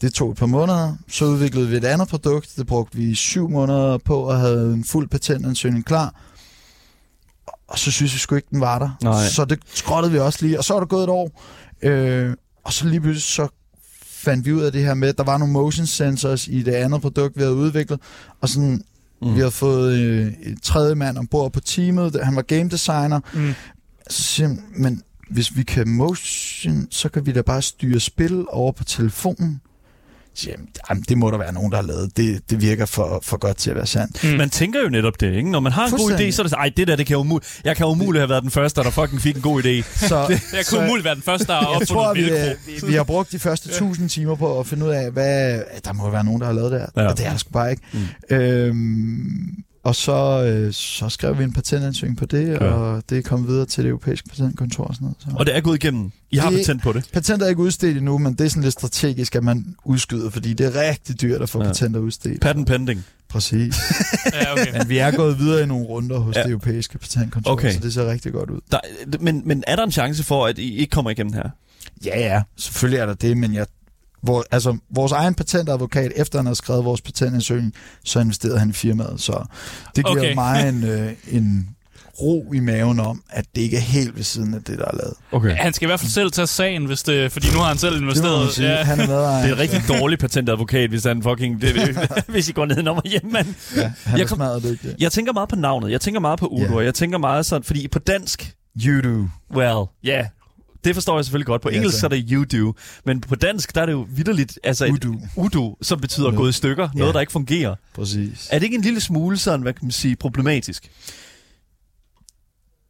det 0.00 0.12
tog 0.14 0.30
et 0.30 0.36
par 0.36 0.46
måneder. 0.46 0.96
Så 1.08 1.24
udviklede 1.24 1.68
vi 1.68 1.76
et 1.76 1.84
andet 1.84 2.08
produkt. 2.08 2.52
Det 2.56 2.66
brugte 2.66 2.96
vi 2.98 3.14
syv 3.14 3.50
måneder 3.50 3.98
på 3.98 4.18
og 4.20 4.38
havde 4.38 4.72
en 4.72 4.84
fuld 4.84 5.08
patentansøgning 5.08 5.84
klar. 5.84 6.14
Og 7.68 7.78
så 7.78 7.90
synes 7.90 8.14
vi 8.14 8.18
sgu 8.18 8.34
ikke, 8.34 8.48
den 8.50 8.60
var 8.60 8.78
der. 8.78 8.90
Nej. 9.02 9.28
Så 9.28 9.44
det 9.44 9.58
skrottede 9.74 10.12
vi 10.12 10.18
også 10.18 10.38
lige. 10.46 10.58
Og 10.58 10.64
så 10.64 10.74
er 10.74 10.78
der 10.78 10.86
gået 10.86 11.02
et 11.02 11.08
år. 11.08 11.42
Øh, 11.82 12.34
og 12.64 12.72
så 12.72 12.88
lige 12.88 13.00
pludselig 13.00 13.22
så 13.22 13.48
fandt 14.02 14.46
vi 14.46 14.52
ud 14.52 14.62
af 14.62 14.72
det 14.72 14.82
her 14.82 14.94
med, 14.94 15.08
at 15.08 15.18
der 15.18 15.24
var 15.24 15.38
nogle 15.38 15.52
motion 15.52 15.86
sensors 15.86 16.48
i 16.48 16.62
det 16.62 16.72
andet 16.72 17.00
produkt, 17.00 17.36
vi 17.36 17.40
havde 17.42 17.54
udviklet. 17.54 18.00
Og 18.40 18.48
sådan, 18.48 18.84
mm. 19.22 19.34
vi 19.34 19.38
havde 19.38 19.50
fået 19.50 19.98
øh, 19.98 20.32
et 20.42 20.62
tredje 20.62 20.94
mand 20.94 21.18
ombord 21.18 21.52
på 21.52 21.60
teamet. 21.60 22.20
Han 22.24 22.36
var 22.36 22.42
game 22.42 22.68
designer. 22.68 23.20
Mm. 23.34 23.54
Så 24.10 24.22
siger 24.22 24.56
men 24.76 25.02
hvis 25.30 25.56
vi 25.56 25.62
kan 25.62 25.88
motion, 25.88 26.86
så 26.90 27.08
kan 27.08 27.26
vi 27.26 27.32
da 27.32 27.42
bare 27.42 27.62
styre 27.62 28.00
spil 28.00 28.44
over 28.48 28.72
på 28.72 28.84
telefonen. 28.84 29.60
Så 30.36 30.50
jeg, 30.50 30.58
jamen, 30.90 31.04
det 31.08 31.18
må 31.18 31.30
der 31.30 31.38
være 31.38 31.52
nogen, 31.52 31.72
der 31.72 31.76
har 31.78 31.84
lavet. 31.86 32.16
Det, 32.16 32.50
det 32.50 32.60
virker 32.60 32.86
for, 32.86 33.20
for 33.22 33.36
godt 33.36 33.56
til 33.56 33.70
at 33.70 33.76
være 33.76 33.86
sandt. 33.86 34.24
Mm. 34.24 34.30
Man 34.30 34.50
tænker 34.50 34.82
jo 34.82 34.88
netop 34.88 35.20
det, 35.20 35.34
ikke? 35.34 35.50
Når 35.50 35.60
man 35.60 35.72
har 35.72 35.86
en 35.86 35.92
god 35.92 36.12
idé, 36.12 36.30
så 36.30 36.42
er 36.42 36.44
det 36.44 36.50
sådan, 36.50 36.52
ej, 36.52 36.72
det 36.76 36.88
der, 36.88 36.96
det 36.96 37.06
kan 37.06 37.16
umuligt. 37.16 37.60
Jeg 37.64 37.76
kan 37.76 37.86
umuligt 37.86 38.20
have 38.20 38.28
været 38.28 38.42
den 38.42 38.50
første, 38.50 38.82
der 38.82 38.90
fucking 38.90 39.20
fik 39.20 39.36
en 39.36 39.42
god 39.42 39.62
idé. 39.62 40.06
Så, 40.06 40.16
Jeg 40.28 40.38
kunne 40.52 40.64
så 40.64 40.78
umuligt 40.78 41.04
være 41.04 41.14
den 41.14 41.22
første, 41.22 41.46
der 41.46 41.52
har 41.54 41.76
jeg 41.78 41.88
tror, 41.88 42.08
opfundet 42.08 42.56
vi, 42.66 42.72
øh, 42.74 42.88
vi 42.88 42.94
har 42.94 43.04
brugt 43.04 43.32
de 43.32 43.38
første 43.38 43.68
1000 43.68 44.08
timer 44.08 44.34
på 44.34 44.60
at 44.60 44.66
finde 44.66 44.86
ud 44.86 44.90
af, 44.90 45.10
hvad 45.10 45.60
der 45.84 45.92
må 45.92 46.10
være 46.10 46.24
nogen, 46.24 46.40
der 46.40 46.46
har 46.46 46.54
lavet 46.54 46.72
det 46.72 46.80
her. 46.80 46.86
Ja. 46.96 47.02
Ja. 47.02 47.08
Og 47.08 47.18
det 47.18 47.26
er 47.26 47.30
der 47.30 47.36
sgu 47.36 47.50
bare 47.50 47.70
ikke. 47.70 47.82
Mm. 47.92 48.36
Øhm, 48.36 49.65
og 49.86 49.94
så, 49.96 50.44
øh, 50.44 50.72
så 50.72 51.08
skrev 51.08 51.38
vi 51.38 51.44
en 51.44 51.52
patentansøgning 51.52 52.18
på 52.18 52.26
det, 52.26 52.48
Ja. 52.48 52.58
og 52.58 53.02
det 53.10 53.18
er 53.18 53.22
kommet 53.22 53.48
videre 53.48 53.66
til 53.66 53.84
det 53.84 53.88
europæiske 53.90 54.28
patentkontor 54.28 54.84
og 54.84 54.94
sådan 54.94 55.04
noget. 55.04 55.16
Så. 55.20 55.28
Og 55.34 55.46
det 55.46 55.56
er 55.56 55.60
gået 55.60 55.84
igennem. 55.84 56.10
I 56.30 56.36
har 56.36 56.50
Det- 56.50 56.58
patent 56.58 56.82
på 56.82 56.92
det. 56.92 57.04
Patentet 57.12 57.46
er 57.46 57.48
ikke 57.50 57.62
udstedt 57.62 57.96
endnu, 57.96 58.18
men 58.18 58.34
det 58.34 58.44
er 58.44 58.48
sådan 58.48 58.62
lidt 58.62 58.72
strategisk, 58.72 59.34
at 59.36 59.44
man 59.44 59.74
udskyder, 59.84 60.30
fordi 60.30 60.52
det 60.54 60.66
er 60.76 60.88
rigtig 60.90 61.20
dyrt 61.20 61.42
at 61.42 61.48
få 61.48 61.58
Ja. 61.62 61.66
patenter 61.66 62.00
udstedt. 62.00 62.40
Patent 62.40 62.66
pending. 62.66 63.04
Præcis. 63.28 63.74
Ja, 64.32 64.52
okay. 64.52 64.78
Men 64.78 64.88
vi 64.88 64.98
er 64.98 65.10
gået 65.10 65.38
videre 65.38 65.62
i 65.62 65.66
nogle 65.66 65.86
runder 65.86 66.18
hos 66.18 66.36
Ja. 66.36 66.42
det 66.42 66.50
europæiske 66.50 66.98
patentkontor, 66.98 67.50
okay. 67.50 67.72
så 67.72 67.80
det 67.80 67.94
ser 67.94 68.10
rigtig 68.10 68.32
godt 68.32 68.50
ud. 68.50 68.60
Der, 68.72 68.78
men, 69.20 69.42
men 69.44 69.64
er 69.66 69.76
der 69.76 69.82
en 69.84 69.92
chance 69.92 70.24
for, 70.24 70.46
at 70.46 70.58
I 70.58 70.76
ikke 70.76 70.90
kommer 70.90 71.10
igennem 71.10 71.32
her? 71.32 71.48
Ja, 72.04 72.18
ja, 72.20 72.42
selvfølgelig 72.56 72.98
er 73.00 73.06
der 73.06 73.14
det, 73.14 73.36
men 73.36 73.54
jeg, 73.54 73.66
hvor, 74.26 74.44
altså, 74.50 74.76
vores 74.90 75.12
egen 75.12 75.34
patentadvokat, 75.34 76.12
efter 76.16 76.38
han 76.38 76.46
havde 76.46 76.56
skrevet 76.56 76.84
vores 76.84 77.00
patentansøgning, 77.00 77.74
så 78.04 78.20
investerede 78.20 78.58
han 78.58 78.70
i 78.70 78.72
firmaet, 78.72 79.20
så 79.20 79.44
det 79.96 80.06
giver 80.06 80.18
Okay. 80.20 80.34
mig 80.34 80.68
en, 80.68 80.84
øh, 80.84 81.12
en 81.30 81.68
ro 82.20 82.52
i 82.52 82.60
maven 82.60 83.00
om, 83.00 83.22
at 83.30 83.44
det 83.54 83.62
ikke 83.62 83.76
er 83.76 83.80
helt 83.80 84.16
ved 84.16 84.22
siden 84.24 84.54
af 84.54 84.62
det, 84.62 84.78
der 84.78 84.84
er 84.84 84.96
lavet. 84.96 85.14
Okay. 85.32 85.56
Han 85.56 85.72
skal 85.72 85.86
i 85.86 85.88
hvert 85.88 86.00
fald 86.00 86.10
selv 86.10 86.30
tage 86.30 86.46
sagen, 86.46 86.84
hvis 86.84 87.02
det, 87.02 87.32
fordi 87.32 87.46
nu 87.52 87.58
har 87.58 87.64
han 87.68 87.78
selv 87.78 87.94
Det 87.94 88.00
investeret. 88.00 88.52
sige. 88.52 88.68
Ja. 88.68 88.82
Han 88.84 89.00
er 89.00 89.06
med 89.06 89.16
Det 89.16 89.24
er 89.50 89.52
en 89.52 89.58
rigtig 89.58 89.82
dårlig 89.88 90.18
patentadvokat, 90.18 90.90
hvis 90.90 91.04
han 91.04 91.22
fucking... 91.22 91.60
Det, 91.60 91.98
hvis 92.28 92.48
I 92.48 92.52
går 92.52 92.66
ned 92.66 92.88
og 92.88 93.02
hjem, 93.04 93.30
mand. 93.32 93.46
Ja, 93.76 93.92
han 94.04 94.18
Jeg 94.18 94.24
er 94.24 94.28
kom- 94.28 94.60
dygtig. 94.62 94.94
Jeg 94.98 95.12
tænker 95.12 95.32
meget 95.32 95.48
på 95.48 95.56
navnet. 95.56 95.90
Jeg 95.90 96.00
tænker 96.00 96.20
meget 96.20 96.38
på 96.38 96.46
Udo. 96.46 96.76
Og 96.76 96.84
Jeg 96.84 96.94
tænker 96.94 97.18
meget 97.18 97.46
sådan... 97.46 97.62
Fordi 97.64 97.88
på 97.88 97.98
dansk... 97.98 98.54
You 98.84 99.00
do. 99.00 99.28
Well, 99.56 99.86
ja. 100.04 100.10
Yeah. 100.18 100.26
Det 100.86 100.94
forstår 100.94 101.18
jeg 101.18 101.24
selvfølgelig 101.24 101.46
godt. 101.46 101.62
På 101.62 101.68
engelsk 101.68 101.94
så. 101.94 102.00
så 102.00 102.06
er 102.06 102.10
det 102.10 102.28
you 102.30 102.44
do. 102.44 102.72
Men 103.04 103.20
på 103.20 103.34
dansk, 103.34 103.74
der 103.74 103.82
er 103.82 103.86
det 103.86 103.92
jo 103.92 104.06
vidderligt... 104.10 104.58
Altså 104.64 104.84
et 104.86 105.04
Udo. 105.36 105.76
som 105.82 106.00
betyder 106.00 106.24
Noget. 106.26 106.36
gået 106.36 106.48
i 106.50 106.52
stykker. 106.52 106.88
Noget, 106.94 107.08
Ja. 107.08 107.12
der 107.12 107.20
ikke 107.20 107.32
fungerer. 107.32 107.74
Præcis. 107.94 108.48
Er 108.50 108.58
det 108.58 108.64
ikke 108.64 108.76
en 108.76 108.82
lille 108.82 109.00
smule 109.00 109.36
sådan, 109.38 109.60
hvad 109.62 109.72
kan 109.72 109.84
man 109.84 109.90
sige, 109.92 110.16
problematisk? 110.16 110.90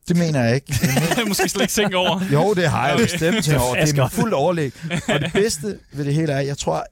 Det 0.08 0.16
mener 0.16 0.44
jeg 0.44 0.54
ikke. 0.54 0.74
Jeg 1.16 1.24
måske 1.28 1.48
slet 1.48 1.62
ikke 1.62 1.72
tænke 1.72 1.96
over. 1.96 2.20
Jo, 2.32 2.54
det 2.54 2.70
har 2.70 2.86
jeg 2.86 2.94
Okay. 2.94 3.04
bestemt 3.04 3.44
tænkt 3.44 3.60
over. 3.60 3.74
Det 3.74 3.90
er 3.98 4.02
med 4.02 4.10
fuld 4.10 4.32
overlæg. 4.32 4.72
Og 5.08 5.20
det 5.20 5.32
bedste 5.32 5.78
ved 5.92 6.04
det 6.04 6.14
hele 6.14 6.32
er, 6.32 6.40
jeg 6.40 6.58
tror, 6.58 6.84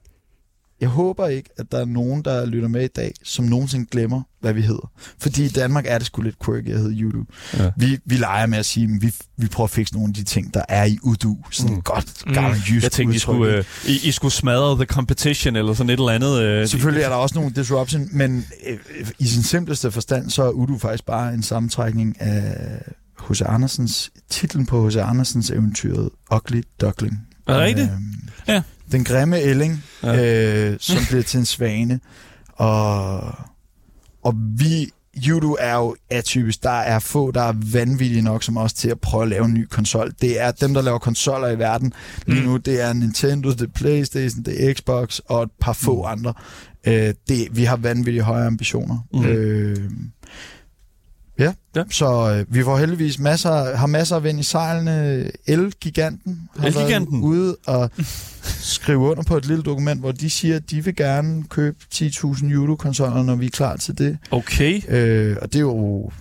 jeg 0.81 0.89
håber 0.89 1.27
ikke, 1.27 1.49
at 1.57 1.65
der 1.71 1.79
er 1.79 1.85
nogen, 1.85 2.21
der 2.25 2.45
lytter 2.45 2.67
med 2.67 2.83
i 2.83 2.87
dag, 2.87 3.13
som 3.23 3.45
nogensinde 3.45 3.85
glemmer, 3.91 4.21
hvad 4.41 4.53
vi 4.53 4.61
hedder. 4.61 4.91
Fordi 5.19 5.45
i 5.45 5.49
Danmark 5.49 5.85
er 5.87 5.97
det 5.97 6.07
sgu 6.07 6.21
lidt 6.21 6.35
quirky 6.45 6.69
at 6.73 6.79
hedde 6.79 7.05
Udu. 7.07 7.23
Ja. 7.57 7.69
Vi, 7.77 7.97
vi 8.05 8.15
leger 8.15 8.45
med 8.45 8.57
at 8.57 8.65
sige, 8.65 8.83
at 8.95 9.01
vi, 9.01 9.13
vi 9.37 9.47
prøver 9.47 9.67
at 9.67 9.71
fikse 9.71 9.93
nogle 9.93 10.09
af 10.09 10.13
de 10.13 10.23
ting, 10.23 10.53
der 10.53 10.61
er 10.69 10.85
i 10.85 10.97
Udu. 11.03 11.37
Sådan 11.51 11.69
Mm. 11.71 11.75
mm. 11.75 11.81
godt 11.81 12.23
gammelt 12.33 12.69
jysk 12.69 12.83
Jeg 12.83 12.91
tænkte, 12.91 13.13
I 13.13 13.15
udtryk, 13.15 13.21
skulle, 13.21 13.57
ikke? 13.57 13.69
øh, 13.85 13.91
I, 14.05 14.07
I 14.07 14.11
skulle 14.11 14.31
smadre 14.33 14.75
the 14.75 14.85
competition, 14.85 15.55
eller 15.55 15.73
sådan 15.73 15.89
et 15.89 15.93
eller 15.99 16.09
andet. 16.11 16.41
Øh, 16.41 16.67
Selvfølgelig 16.67 17.03
er 17.03 17.09
der 17.09 17.15
også 17.15 17.35
nogle 17.35 17.51
disruption, 17.55 18.07
men 18.11 18.45
øh, 18.67 18.77
i 19.19 19.25
sin 19.27 19.43
simpleste 19.43 19.91
forstand, 19.91 20.29
så 20.29 20.43
er 20.43 20.49
Udu 20.49 20.77
faktisk 20.77 21.05
bare 21.05 21.33
en 21.33 21.43
sammentrækning 21.43 22.21
af 22.21 22.81
H.C. 23.29 23.41
Andersens, 23.45 24.11
titlen 24.29 24.65
på 24.65 24.87
H.C. 24.89 24.95
Andersens 24.95 25.49
eventyret 25.51 26.09
Ugly 26.35 26.61
Duckling. 26.81 27.19
Er 27.47 27.53
det 27.53 27.61
rigtigt? 27.61 27.89
Øhm, 27.91 28.29
Ja. 28.47 28.61
Den 28.91 29.03
grimme 29.03 29.39
ælling, 29.39 29.83
Ja. 30.03 30.69
øh, 30.71 30.77
som 30.79 30.97
bliver 31.09 31.23
til 31.23 31.37
en 31.39 31.45
svane. 31.45 31.99
Og, 32.53 33.19
og 34.23 34.33
vi, 34.57 34.89
Judo 35.17 35.55
er 35.59 35.75
jo 35.75 35.95
atypisk. 36.09 36.63
Der 36.63 36.69
er 36.69 36.99
få, 36.99 37.31
der 37.31 37.41
er 37.41 37.53
vanvittige 37.71 38.21
nok 38.21 38.43
som 38.43 38.57
os 38.57 38.73
til 38.73 38.89
at 38.89 38.99
prøve 38.99 39.23
at 39.23 39.29
lave 39.29 39.45
en 39.45 39.53
ny 39.53 39.67
konsol. 39.67 40.11
Det 40.21 40.41
er 40.41 40.51
dem, 40.51 40.73
der 40.73 40.81
laver 40.81 40.97
konsoller 40.99 41.47
i 41.49 41.59
verden 41.59 41.93
lige 42.27 42.41
Mm. 42.41 42.47
nu. 42.47 42.57
Det 42.57 42.81
er 42.81 42.93
Nintendo, 42.93 43.51
det 43.51 43.61
er 43.61 43.67
Playstation, 43.75 44.43
det 44.43 44.69
er 44.69 44.73
Xbox 44.73 45.19
og 45.25 45.43
et 45.43 45.49
par 45.61 45.73
få 45.73 45.95
Mm. 45.95 46.05
andre. 46.11 46.33
Øh, 46.87 47.13
det, 47.29 47.47
vi 47.51 47.63
har 47.63 47.75
vanvittige 47.75 48.23
høje 48.23 48.45
ambitioner. 48.47 48.97
Mm. 49.13 49.25
Øh, 49.25 49.77
ja. 51.39 51.53
Ja. 51.75 51.83
så 51.91 52.33
øh, 52.49 52.55
vi 52.55 52.63
får 52.63 52.77
heldigvis 52.77 53.19
masser, 53.19 53.75
har 53.75 53.87
masser 53.87 54.15
af 54.15 54.23
vind 54.23 54.39
i 54.39 54.43
sejlene. 54.43 55.31
El-giganten 55.47 56.49
har 56.59 56.67
El-giganten? 56.67 57.13
været 57.21 57.23
ude 57.29 57.55
og 57.67 57.89
skrive 58.59 58.99
under 58.99 59.23
på 59.23 59.37
et 59.37 59.45
lille 59.45 59.63
dokument, 59.63 59.99
hvor 59.99 60.11
de 60.11 60.29
siger, 60.29 60.55
at 60.55 60.69
de 60.71 60.83
vil 60.83 60.95
gerne 60.95 61.43
købe 61.49 61.77
10.000 61.95 62.51
Euro-konsoller, 62.53 63.23
når 63.23 63.35
vi 63.35 63.45
er 63.45 63.49
klar 63.49 63.75
til 63.77 63.97
det. 63.97 64.17
Okay. 64.31 64.81
Øh, 64.89 65.37
og 65.41 65.47
det 65.53 65.55
er 65.55 65.61
jo 65.63 66.11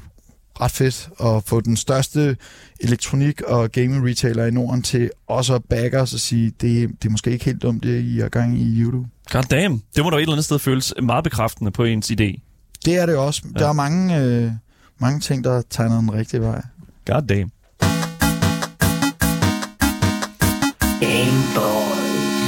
ret 0.61 0.71
fedt 0.71 1.09
at 1.21 1.43
få 1.47 1.61
den 1.61 1.77
største 1.77 2.37
elektronik- 2.81 3.41
og 3.43 3.71
gaming-retailer 3.73 4.45
i 4.45 4.51
Norden 4.51 4.83
til 4.83 5.11
også 5.27 5.55
at 5.55 5.63
backe 5.71 6.01
os 6.01 6.15
og 6.15 6.21
sige, 6.21 6.51
det, 6.61 6.89
det 7.03 7.07
er 7.09 7.11
måske 7.11 7.31
ikke 7.31 7.45
helt 7.45 7.63
dumt, 7.63 7.83
det 7.83 8.01
I 8.01 8.21
er 8.21 8.29
gang 8.29 8.59
i 8.61 8.81
Euro. 8.81 9.05
God 9.31 9.43
damn. 9.43 9.83
Det 9.97 10.05
må 10.05 10.11
da 10.11 10.17
et 10.17 10.21
eller 10.21 10.33
andet 10.33 10.45
sted 10.45 10.59
føles 10.59 10.95
meget 11.03 11.25
bekræftende 11.25 11.71
på 11.71 11.85
ens 11.85 12.11
idé. 12.11 12.41
Det 12.85 12.97
er 12.97 13.07
det 13.07 13.17
også. 13.17 13.43
Ja. 13.55 13.59
Der 13.59 13.69
er 13.69 13.73
mange, 13.73 14.19
øh, 14.21 14.51
mange 14.99 15.21
ting, 15.21 15.45
der 15.45 15.63
tegner 15.71 15.99
den 15.99 16.13
rigtige 16.13 16.43
vej. 16.43 16.63
God 17.07 17.23
damn. 17.23 17.51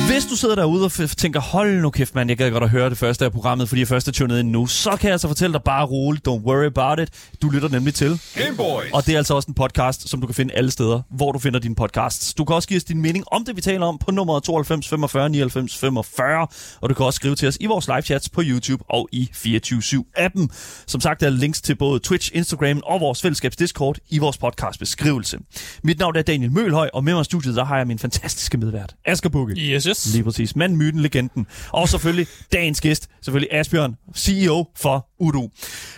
Hvis 0.07 0.25
du 0.27 0.37
sidder 0.37 0.55
derude 0.55 0.85
og 0.85 0.90
f- 0.95 1.14
tænker, 1.14 1.40
hold 1.40 1.81
nu 1.81 1.90
kæft 1.90 2.14
mand, 2.14 2.31
jeg 2.31 2.37
gad 2.38 2.51
godt 2.51 2.64
at 2.64 2.71
høre 2.71 2.90
det 2.90 2.99
første 2.99 3.25
af 3.25 3.33
programmet, 3.33 3.69
fordi 3.69 3.81
jeg 3.81 3.88
først 3.88 4.09
er 4.09 4.12
tunet 4.12 4.38
ind 4.40 4.51
nu, 4.51 4.66
så 4.66 4.90
kan 4.90 5.05
jeg 5.07 5.12
altså 5.12 5.29
fortælle 5.29 5.53
dig 5.53 5.62
bare 5.62 5.85
roligt, 5.87 6.29
don't 6.29 6.31
worry 6.31 6.64
about 6.66 7.01
it. 7.01 7.09
Du 7.42 7.51
lytter 7.51 7.69
nemlig 7.69 7.95
til 7.95 8.21
Gameboys. 8.35 8.90
Og 8.92 9.07
det 9.07 9.14
er 9.14 9.19
altså 9.19 9.35
også 9.35 9.47
en 9.49 9.55
podcast, 9.55 10.09
som 10.09 10.21
du 10.21 10.27
kan 10.27 10.35
finde 10.35 10.55
alle 10.55 10.71
steder, 10.71 11.03
hvor 11.11 11.33
du 11.33 11.38
finder 11.38 11.59
dine 11.61 11.75
podcasts. 11.75 12.35
Du 12.35 12.45
kan 12.45 12.57
også 12.57 12.69
give 12.69 12.77
os 12.77 12.85
din 12.85 13.03
mening 13.03 13.25
om 13.33 13.45
det, 13.45 13.57
vi 13.57 13.61
taler 13.61 13.87
om 13.87 13.99
på 13.99 14.11
nummeret 14.11 14.42
92 14.42 14.88
45 14.88 15.29
99 15.29 15.77
45. 15.77 16.47
Og 16.81 16.88
du 16.88 16.95
kan 16.95 17.07
også 17.07 17.16
skrive 17.16 17.35
til 17.35 17.49
os 17.49 17.57
i 17.61 17.66
vores 17.66 17.87
live 17.88 18.03
chats 18.03 18.29
på 18.29 18.42
YouTube 18.45 18.85
og 18.90 19.09
i 19.12 19.31
24-7-appen. 19.35 20.47
Som 20.87 21.01
sagt 21.01 21.23
er 21.23 21.31
der 21.31 21.37
links 21.37 21.61
til 21.61 21.75
både 21.77 21.99
Twitch, 22.01 22.31
Instagram 22.35 22.81
og 22.85 23.01
vores 23.01 23.23
fællesskabs 23.23 23.57
Discord 23.57 23.99
i 24.11 24.19
vores 24.19 24.38
podcast 24.38 24.79
beskrivelse. 24.79 25.38
Mit 25.85 25.99
navn 25.99 26.16
er 26.16 26.23
Daniel 26.23 26.53
Mølhøj, 26.53 26.88
og 26.95 27.05
med 27.05 27.12
mig 27.14 27.21
i 27.21 27.25
studiet 27.25 27.57
der 27.57 27.64
har 27.64 27.77
jeg 27.77 27.87
min 27.87 27.99
fantastiske 27.99 28.59
medvært, 28.59 28.95
Asger 29.05 29.29
Bukke. 29.31 29.55
Yes, 29.55 29.85
yes. 29.85 29.96
Lige 30.13 30.25
præcis. 30.25 30.57
Manden, 30.57 30.79
myten, 30.79 31.01
legenden. 31.01 31.47
Og 31.73 31.89
selvfølgelig 31.89 32.27
dagens 32.53 32.81
gæst, 32.81 33.09
selvfølgelig 33.23 33.59
Asbjørn, 33.59 33.97
CEO 34.17 34.65
for 34.77 35.09
Udo. 35.18 35.42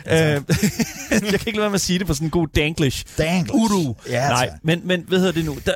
Øh, 0.06 0.14
jeg 0.14 0.40
kan 1.10 1.32
ikke 1.32 1.46
lade 1.46 1.60
være 1.60 1.70
med 1.70 1.74
at 1.74 1.80
sige 1.80 1.98
det 1.98 2.06
på 2.06 2.14
sådan 2.14 2.26
en 2.26 2.30
god 2.30 2.48
danglish. 2.56 3.04
Danglish. 3.18 3.54
Udo. 3.54 3.96
Ja, 4.08 4.28
Nej, 4.28 4.50
men, 4.62 4.80
men 4.84 5.04
hvad 5.08 5.18
hedder 5.18 5.32
det 5.32 5.44
nu? 5.44 5.56
Der, 5.66 5.72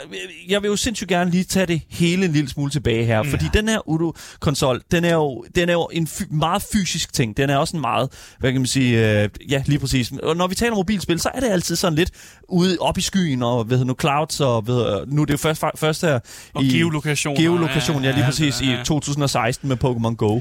jeg 0.48 0.62
vil 0.62 0.68
jo 0.68 0.76
sindssygt 0.76 1.08
gerne 1.08 1.30
lige 1.30 1.44
tage 1.44 1.66
det 1.66 1.80
hele 1.88 2.24
en 2.26 2.32
lille 2.32 2.50
smule 2.50 2.70
tilbage 2.70 3.04
her, 3.04 3.22
fordi 3.22 3.44
den 3.54 3.68
her 3.68 3.88
Udo-konsol, 3.88 4.82
den 4.90 5.04
er 5.04 5.14
jo, 5.14 5.44
den 5.54 5.68
er 5.68 5.72
jo 5.72 5.88
en 5.92 6.06
fy- 6.06 6.22
meget 6.30 6.62
fysisk 6.72 7.12
ting. 7.12 7.36
Den 7.36 7.50
er 7.50 7.56
også 7.56 7.76
en 7.76 7.80
meget, 7.80 8.08
hvad 8.38 8.52
kan 8.52 8.60
man 8.60 8.66
sige, 8.66 9.22
øh, 9.22 9.28
ja, 9.50 9.62
lige 9.66 9.78
præcis. 9.78 10.12
Og 10.22 10.36
når 10.36 10.46
vi 10.46 10.54
taler 10.54 10.74
mobilspil, 10.74 11.20
så 11.20 11.30
er 11.34 11.40
det 11.40 11.48
altid 11.48 11.76
sådan 11.76 11.98
lidt 11.98 12.10
ude 12.48 12.76
op 12.80 12.98
i 12.98 13.00
skyen, 13.00 13.42
og 13.42 13.64
hvad 13.64 13.76
hedder 13.78 13.88
nu, 13.88 13.96
clouds, 14.00 14.40
og 14.40 14.64
hedder, 14.66 15.04
nu 15.06 15.22
er 15.22 15.26
det 15.26 15.32
jo 15.32 15.38
først, 15.38 15.62
først 15.76 16.02
her 16.02 16.18
Og 16.54 16.64
i 16.64 16.68
geolokation. 16.78 17.36
geolokation, 17.36 18.04
ja, 18.04 18.10
lige 18.10 18.24
præcis, 18.24 18.60
i 18.60 18.76
2016 18.84 19.68
med 19.68 19.76
Pokémon 19.84 20.14
Go. 20.14 20.40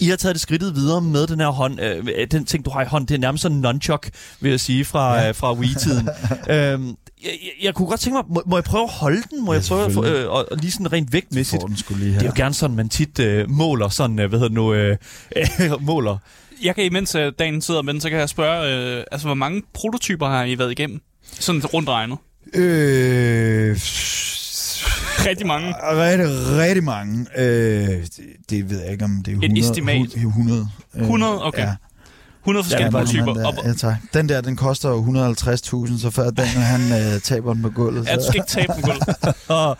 I 0.00 0.08
har 0.08 0.16
taget 0.16 0.34
det 0.34 0.40
skridtet 0.40 0.74
videre 0.76 1.00
med 1.00 1.26
den 1.26 1.40
her 1.40 1.48
hånd, 1.48 1.80
øh, 1.80 2.06
øh, 2.20 2.26
den 2.30 2.44
ting, 2.44 2.64
du 2.64 2.70
har 2.70 2.82
i 2.82 2.86
hånden, 2.86 3.08
det 3.08 3.14
er 3.14 3.18
nærmest 3.18 3.42
sådan 3.42 3.56
en 3.56 3.62
nunchuck, 3.62 4.10
vil 4.40 4.50
jeg 4.50 4.60
sige, 4.60 4.84
fra, 4.84 5.20
ja. 5.20 5.30
fra 5.30 5.52
Wii-tiden. 5.54 6.08
øhm, 6.54 6.86
jeg, 6.88 6.94
jeg, 7.24 7.50
jeg 7.62 7.74
kunne 7.74 7.88
godt 7.88 8.00
tænke 8.00 8.14
mig, 8.16 8.24
må, 8.28 8.42
må 8.46 8.56
jeg 8.56 8.64
prøve 8.64 8.84
at 8.84 8.90
holde 8.90 9.22
den? 9.30 9.44
Må 9.44 9.52
Ja, 9.52 9.58
jeg 9.58 9.64
prøve 9.94 10.06
at 10.08 10.12
øh, 10.24 10.30
og, 10.30 10.46
og 10.50 10.56
lige 10.58 10.70
sådan 10.70 10.92
rent 10.92 11.12
vægtmæssigt? 11.12 11.62
Lige 11.90 12.10
Det 12.10 12.16
er 12.16 12.20
her. 12.20 12.26
jo 12.26 12.32
gerne 12.36 12.54
sådan, 12.54 12.76
man 12.76 12.88
tit 12.88 13.18
øh, 13.18 13.50
måler 13.50 13.88
sådan, 13.88 14.18
øh, 14.18 14.28
hvad 14.28 14.38
hedder 14.38 14.48
det 14.48 14.54
nu, 14.54 14.72
øh, 14.74 14.96
øh, 15.36 15.82
måler. 15.86 16.16
Jeg 16.62 16.74
kan, 16.74 16.84
imens 16.84 17.14
øh, 17.14 17.32
dagen 17.38 17.62
sidder 17.62 17.82
med 17.82 17.92
den, 17.92 18.00
så 18.00 18.08
kan 18.10 18.18
jeg 18.18 18.28
spørge, 18.28 18.74
øh, 18.98 19.04
altså 19.12 19.26
hvor 19.28 19.34
mange 19.34 19.62
prototyper 19.74 20.26
har 20.28 20.44
I 20.44 20.58
været 20.58 20.70
igennem? 20.70 21.00
Sådan 21.40 21.66
rundt 21.66 21.88
regnet. 21.88 22.18
Øh, 22.54 23.76
Rigtig 25.26 25.46
mange. 25.46 25.74
rigtig, 25.82 26.26
rigtig 26.58 26.84
mange. 26.84 27.26
Øh, 27.38 27.88
det, 27.88 28.10
det 28.50 28.70
ved 28.70 28.80
jeg 28.82 28.92
ikke, 28.92 29.04
om 29.04 29.22
det 29.24 29.32
er 29.32 29.36
100. 29.36 29.60
estimat. 29.70 29.96
hu- 30.16 30.28
100. 30.28 30.68
Øh, 30.94 31.02
100? 31.02 31.44
Okay. 31.44 31.62
Ja. 31.62 31.74
100 32.42 32.64
forskellige 32.64 32.98
Ja, 33.18 33.24
men, 33.24 33.36
Og, 33.46 33.54
ja, 33.64 33.72
tak. 33.72 33.94
Den 34.14 34.28
der, 34.28 34.40
den 34.40 34.56
koster 34.56 34.88
jo 34.88 35.04
150.000, 35.04 35.98
så 36.00 36.10
før 36.10 36.30
Daniel 36.30 36.56
han 36.58 37.14
øh, 37.14 37.20
taber 37.20 37.52
den 37.52 37.62
på 37.62 37.70
gulvet. 37.70 38.06
ja, 38.06 38.16
du 38.16 38.22
Så. 38.22 38.26
skal 38.28 38.36
ikke 38.38 38.48
tabe 38.48 38.72
den 38.76 38.82
gulv. 38.82 39.00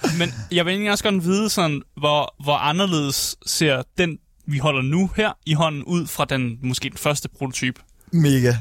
Men 0.19 0.35
jeg 0.53 0.65
vil 0.65 0.71
egentlig 0.73 0.91
også 0.93 1.05
godt 1.05 1.25
vide, 1.25 1.51
sådan, 1.51 1.83
hvor, 1.97 2.35
hvor 2.45 2.57
anderledes 2.57 3.37
ser 3.47 3.83
den, 3.99 4.19
vi 4.47 4.59
holder 4.59 4.83
nu 4.83 5.11
her 5.17 5.33
i 5.47 5.55
hånden, 5.55 5.85
ud 5.85 6.07
fra 6.07 6.25
den 6.25 6.59
måske 6.63 6.89
den 6.89 6.99
første 6.99 7.29
prototype. 7.39 7.81
Mega. 8.13 8.55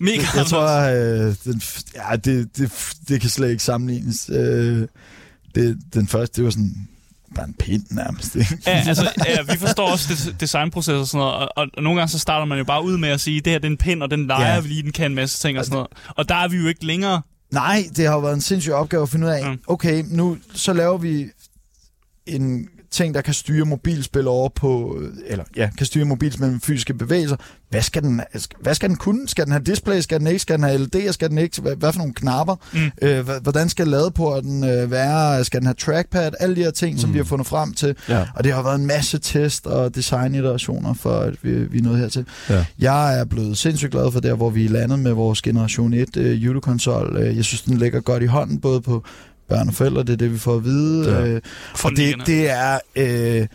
Mega 0.00 0.16
Jeg, 0.16 0.26
jeg 0.36 0.46
tror, 0.46 0.80
øh, 0.80 1.34
den, 1.44 1.62
ja, 1.94 2.16
det, 2.16 2.56
det, 2.56 2.72
det 3.08 3.20
kan 3.20 3.30
slet 3.30 3.50
ikke 3.50 3.62
sammenlignes. 3.62 4.30
Øh, 4.32 4.88
det, 5.54 5.78
den 5.94 6.08
første, 6.08 6.36
det 6.36 6.44
var 6.44 6.50
sådan 6.50 6.88
bare 7.34 7.46
en 7.46 7.54
pind 7.54 7.84
nærmest. 7.90 8.36
Ikke? 8.36 8.58
Ja, 8.66 8.84
altså, 8.86 9.10
ja, 9.26 9.52
vi 9.52 9.58
forstår 9.58 9.90
også 9.92 10.08
des- 10.12 10.34
designproces 10.40 10.94
og 10.94 11.06
sådan 11.06 11.18
noget, 11.18 11.34
og, 11.34 11.48
og, 11.56 11.66
og 11.76 11.82
nogle 11.82 12.00
gange 12.00 12.10
så 12.12 12.18
starter 12.18 12.44
man 12.46 12.58
jo 12.58 12.64
bare 12.64 12.84
ud 12.84 12.98
med 12.98 13.08
at 13.08 13.20
sige, 13.20 13.40
det 13.40 13.52
her 13.52 13.58
det 13.58 13.66
er 13.66 13.70
en 13.70 13.76
pind, 13.76 14.02
og 14.02 14.10
den 14.10 14.26
leger 14.26 14.54
Ja. 14.54 14.60
vi 14.60 14.68
lige, 14.68 14.82
den 14.82 14.92
kan 14.92 15.10
en 15.10 15.14
masse 15.14 15.48
ting 15.48 15.58
og 15.58 15.64
sådan 15.64 15.74
noget. 15.74 15.88
Og 16.08 16.28
der 16.28 16.34
er 16.34 16.48
vi 16.48 16.56
jo 16.56 16.66
ikke 16.68 16.86
længere. 16.86 17.22
Nej, 17.52 17.84
det 17.96 18.06
har 18.06 18.12
jo 18.14 18.20
været 18.20 18.34
en 18.34 18.40
sindssyg 18.40 18.72
opgave 18.72 19.02
at 19.02 19.08
finde 19.08 19.26
ud 19.26 19.32
af, 19.32 19.50
Mm. 19.50 19.58
okay, 19.66 20.04
nu 20.08 20.36
så 20.54 20.72
laver 20.72 20.98
vi 20.98 21.26
en 22.26 22.68
ting, 22.94 23.14
der 23.14 23.20
kan 23.20 23.34
styre 23.34 23.64
mobilspil 23.64 24.28
over 24.28 24.48
på, 24.48 25.00
eller 25.26 25.44
ja, 25.56 25.70
kan 25.78 25.86
styre 25.86 26.04
mobilspil 26.04 26.46
med 26.46 26.60
fysiske 26.60 26.94
bevægelser. 26.94 27.36
Hvad 27.70 27.82
skal 27.82 28.02
den, 28.02 28.20
hvad 28.60 28.74
skal 28.74 28.88
den 28.88 28.96
kunne? 28.96 29.28
Skal 29.28 29.44
den 29.44 29.52
have 29.52 29.64
display? 29.64 30.00
Skal 30.00 30.18
den 30.18 30.26
ikke? 30.26 30.38
Skal 30.38 30.56
den 30.56 30.64
have 30.64 30.88
LED'er? 30.94 31.12
Skal 31.12 31.30
den 31.30 31.38
ikke? 31.38 31.60
Hvad, 31.60 31.76
hvad 31.76 31.92
for 31.92 31.98
nogle 31.98 32.14
knapper? 32.14 32.56
Mm. 32.72 32.90
Øh, 33.02 33.28
hvordan 33.42 33.68
skal 33.68 33.88
ladeporten 33.88 34.64
øh, 34.64 34.90
være? 34.90 35.44
Skal 35.44 35.60
den 35.60 35.66
have 35.66 35.74
trackpad? 35.74 36.30
Alle 36.40 36.56
de 36.56 36.62
her 36.62 36.70
ting, 36.70 36.92
mm. 36.92 36.98
som 36.98 37.12
vi 37.12 37.18
har 37.18 37.24
fundet 37.24 37.46
frem 37.46 37.74
til. 37.74 37.96
Ja. 38.08 38.26
Og 38.34 38.44
det 38.44 38.52
har 38.52 38.62
været 38.62 38.78
en 38.78 38.86
masse 38.86 39.18
test 39.18 39.66
og 39.66 39.94
designiterationer 39.94 40.94
for, 40.94 41.18
at 41.18 41.34
vi, 41.42 41.64
vi 41.64 41.78
er 41.78 41.82
nået 41.82 41.98
hertil. 41.98 42.26
Ja. 42.50 42.64
Jeg 42.78 43.20
er 43.20 43.24
blevet 43.24 43.58
sindssygt 43.58 43.92
glad 43.92 44.12
for 44.12 44.20
der, 44.20 44.34
hvor 44.34 44.50
vi 44.50 44.68
landet 44.68 44.98
med 44.98 45.12
vores 45.12 45.42
Generation 45.42 45.94
1 45.94 46.16
øh. 46.16 46.24
Øh, 46.26 47.36
jeg 47.36 47.44
synes, 47.44 47.62
den 47.62 47.78
ligger 47.78 48.00
godt 48.00 48.22
i 48.22 48.26
hånden, 48.26 48.60
både 48.60 48.80
på 48.80 49.04
børn 49.48 49.68
og 49.68 49.74
forældre. 49.74 50.02
Det 50.02 50.12
er 50.12 50.16
det, 50.16 50.32
vi 50.32 50.38
får 50.38 50.56
at 50.56 50.64
vide. 50.64 51.10
Ja. 51.12 51.20
Ja. 51.20 51.26
Øh, 51.28 51.40
og 51.84 51.90
det, 51.96 52.14
det 52.26 52.50
er... 52.50 52.78
Øh, 52.96 53.46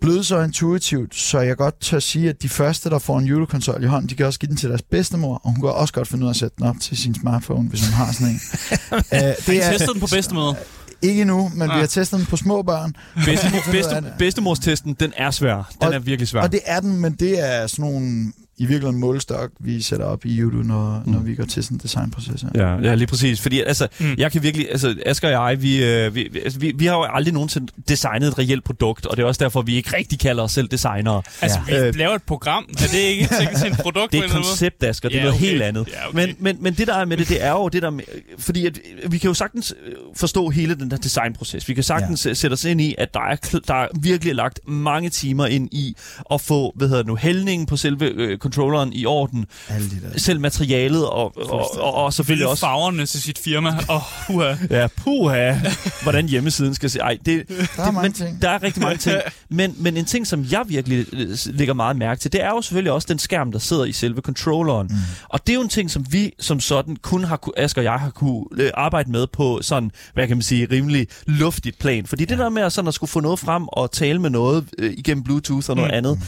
blevet 0.00 0.26
så 0.26 0.40
intuitivt, 0.42 1.14
så 1.14 1.40
jeg 1.40 1.56
godt 1.56 1.80
tør 1.80 1.98
sige, 1.98 2.28
at 2.28 2.42
de 2.42 2.48
første, 2.48 2.90
der 2.90 2.98
får 2.98 3.18
en 3.18 3.24
julekonsol 3.24 3.82
i 3.84 3.86
hånden, 3.86 4.08
de 4.10 4.14
kan 4.14 4.26
også 4.26 4.38
give 4.38 4.48
den 4.48 4.56
til 4.56 4.68
deres 4.68 4.82
bedstemor, 4.82 5.34
og 5.44 5.50
hun 5.50 5.60
kan 5.60 5.70
også 5.70 5.94
godt 5.94 6.08
finde 6.08 6.24
ud 6.24 6.28
af 6.28 6.32
at 6.32 6.36
sætte 6.36 6.56
den 6.58 6.66
op 6.66 6.76
til 6.80 6.96
sin 6.96 7.14
smartphone, 7.14 7.68
hvis 7.68 7.86
hun 7.86 7.92
har 7.94 8.12
sådan 8.12 8.26
en. 8.28 8.40
Har 8.90 8.96
I 8.98 9.34
det 9.46 9.64
er 9.66 9.70
testet 9.70 9.90
den 9.92 10.00
på 10.00 10.06
bedste 10.12 10.34
måde? 10.34 10.56
ikke 11.02 11.24
nu, 11.24 11.50
men 11.54 11.70
Ah. 11.70 11.76
vi 11.76 11.80
har 11.80 11.86
testet 11.86 12.18
den 12.18 12.26
på 12.26 12.36
små 12.36 12.62
børn. 12.62 12.94
Bedste, 13.24 13.46
Finde 13.46 13.56
ud 13.56 13.62
af 13.66 13.72
bedste, 13.72 13.94
det. 13.94 14.12
bedstemorstesten, 14.18 14.96
den 15.00 15.12
er 15.16 15.30
svær. 15.30 15.54
Den 15.80 15.88
Og- 15.88 15.94
er 15.94 15.98
virkelig 15.98 16.28
svær. 16.28 16.40
Og 16.42 16.52
det 16.52 16.60
er 16.64 16.80
den, 16.80 16.96
men 17.00 17.12
det 17.12 17.48
er 17.48 17.66
sådan 17.66 17.84
nogle 17.90 18.32
i 18.60 18.66
virkeligheden 18.66 19.00
målestok, 19.00 19.50
vi 19.60 19.82
sætter 19.82 20.06
op 20.06 20.24
i 20.26 20.38
YouTube, 20.40 20.68
når, 20.68 21.02
mm. 21.06 21.12
når 21.12 21.18
vi 21.20 21.34
går 21.34 21.44
til 21.44 21.64
sådan 21.64 21.74
en 21.74 21.80
designproces. 21.82 22.42
her. 22.42 22.48
Ja, 22.54 22.88
ja, 22.88 22.94
lige 22.94 23.06
præcis. 23.06 23.40
Fordi 23.40 23.60
altså, 23.60 23.88
Mm. 24.00 24.14
jeg 24.18 24.32
kan 24.32 24.42
virkelig, 24.42 24.70
altså 24.70 24.94
Asger 25.06 25.38
og 25.38 25.50
jeg, 25.50 25.62
vi, 25.62 25.84
øh, 25.84 26.14
vi, 26.14 26.28
vi- 26.32 26.40
altså, 26.40 26.58
vi, 26.58 26.72
vi 26.76 26.86
har 26.86 26.94
jo 26.94 27.02
aldrig 27.02 27.34
nogensinde 27.34 27.72
designet 27.88 28.28
et 28.28 28.38
reelt 28.38 28.64
produkt, 28.64 29.06
og 29.06 29.16
det 29.16 29.22
er 29.22 29.26
også 29.26 29.44
derfor, 29.44 29.62
vi 29.62 29.74
ikke 29.76 29.96
rigtig 29.96 30.18
kalder 30.18 30.42
os 30.42 30.52
selv 30.52 30.68
designere. 30.68 31.22
Altså, 31.40 31.58
Ja. 31.68 31.80
vi 31.80 31.86
Øh, 31.88 31.94
laver 31.94 32.14
et 32.14 32.22
program. 32.22 32.64
Er 32.68 32.74
det 32.92 32.98
ikke 32.98 33.26
til 33.60 33.72
et 33.72 33.78
produkt 33.82 34.12
Det 34.12 34.20
er 34.20 34.24
et 34.24 34.30
koncept, 34.30 34.84
Asger. 34.84 35.08
Det 35.08 35.16
er 35.16 35.20
Ja, 35.20 35.24
noget 35.24 35.38
okay. 35.40 35.48
helt 35.50 35.62
andet. 35.62 35.88
Ja, 35.92 36.08
okay. 36.08 36.26
Men, 36.26 36.36
men, 36.38 36.56
men 36.60 36.74
det 36.74 36.86
der 36.86 36.94
er 36.94 37.04
med 37.04 37.16
det, 37.16 37.28
det 37.28 37.44
er 37.44 37.50
jo 37.52 37.68
det 37.68 37.82
der 37.82 37.90
med, 37.90 38.04
fordi 38.38 38.66
at, 38.66 38.78
vi 39.08 39.18
kan 39.18 39.28
jo 39.28 39.34
sagtens 39.34 39.74
øh, 39.86 39.92
forstå 40.16 40.48
hele 40.48 40.74
den 40.74 40.90
der 40.90 40.96
designproces. 40.96 41.68
Vi 41.68 41.74
kan 41.74 41.82
sagtens 41.84 42.26
ja. 42.26 42.34
sætte 42.34 42.54
os 42.54 42.64
ind 42.64 42.80
i, 42.80 42.94
at 42.98 43.14
der 43.14 43.20
er, 43.20 43.60
der 43.68 43.74
er 43.74 43.88
virkelig 44.00 44.34
lagt 44.34 44.60
mange 44.68 45.10
timer 45.10 45.46
ind 45.46 45.68
i 45.72 45.96
at 46.32 46.40
få, 46.40 46.72
hvad 46.76 46.88
hedder 46.88 47.02
det 47.02 47.08
nu, 47.08 47.16
hældningen 47.16 47.66
på 47.66 47.76
selve 47.76 48.04
øh, 48.06 48.38
controlleren 48.50 48.92
i 48.92 49.06
orden. 49.06 49.46
Alle 49.68 49.90
de 49.90 50.00
der. 50.12 50.18
Selv 50.18 50.40
materialet 50.40 51.06
og, 51.08 51.36
og, 51.50 51.80
og, 51.80 51.94
og 51.94 52.12
selvfølgelig 52.12 52.46
også... 52.48 52.60
farverne 52.60 53.06
til 53.06 53.22
sit 53.22 53.38
firma. 53.38 53.68
Åh, 53.88 53.96
oh, 54.30 54.36
uha. 54.36 54.54
Ja, 54.70 54.86
puha, 54.96 55.54
hvordan 56.02 56.28
hjemmesiden 56.28 56.74
skal 56.74 56.90
se. 56.90 56.98
Ej, 57.00 57.18
det, 57.26 57.48
Der 57.48 57.54
er 57.54 57.84
det, 57.84 57.94
mange 57.94 58.02
men, 58.02 58.12
ting. 58.12 58.42
Der 58.42 58.50
er 58.50 58.62
rigtig 58.62 58.82
mange 58.82 58.96
ting. 58.98 59.16
Men, 59.52 59.74
men 59.78 59.96
en 59.96 60.04
ting, 60.04 60.26
som 60.26 60.46
jeg 60.50 60.64
virkelig 60.68 61.06
øh, 61.12 61.28
lægger 61.46 61.74
meget 61.74 61.96
mærke 61.96 62.20
til, 62.20 62.32
det 62.32 62.42
er 62.42 62.48
jo 62.48 62.62
selvfølgelig 62.62 62.92
også 62.92 63.06
den 63.10 63.18
skærm, 63.18 63.52
der 63.52 63.58
sidder 63.58 63.84
i 63.84 63.92
selve 63.92 64.20
controlleren. 64.20 64.86
Mm. 64.90 64.96
Og 65.28 65.46
det 65.46 65.52
er 65.52 65.54
jo 65.54 65.62
en 65.62 65.68
ting, 65.68 65.90
som 65.90 66.06
vi 66.10 66.32
som 66.38 66.60
sådan 66.60 66.96
kun 66.96 67.24
har, 67.24 67.48
Asger 67.56 67.80
og 67.80 67.84
jeg 67.84 67.92
har 67.92 68.10
kunne 68.10 68.44
øh, 68.52 68.70
arbejde 68.74 69.10
med 69.10 69.26
på 69.26 69.58
sådan, 69.62 69.90
hvad 70.14 70.28
kan 70.28 70.36
man 70.36 70.42
sige, 70.42 70.68
rimelig 70.70 71.06
luftigt 71.26 71.78
plan. 71.78 72.06
Fordi 72.06 72.24
det 72.24 72.38
der 72.38 72.48
med 72.48 72.62
at, 72.62 72.72
sådan 72.72 72.88
at 72.88 72.94
skulle 72.94 73.10
få 73.10 73.20
noget 73.20 73.38
frem 73.38 73.68
og 73.68 73.92
tale 73.92 74.18
med 74.18 74.30
noget 74.30 74.64
øh, 74.78 74.92
igennem 74.96 75.24
Bluetooth 75.24 75.70
og 75.70 75.76
noget 75.76 75.90
Mm. 75.90 75.92
mm. 75.92 75.96
andet, 75.96 76.20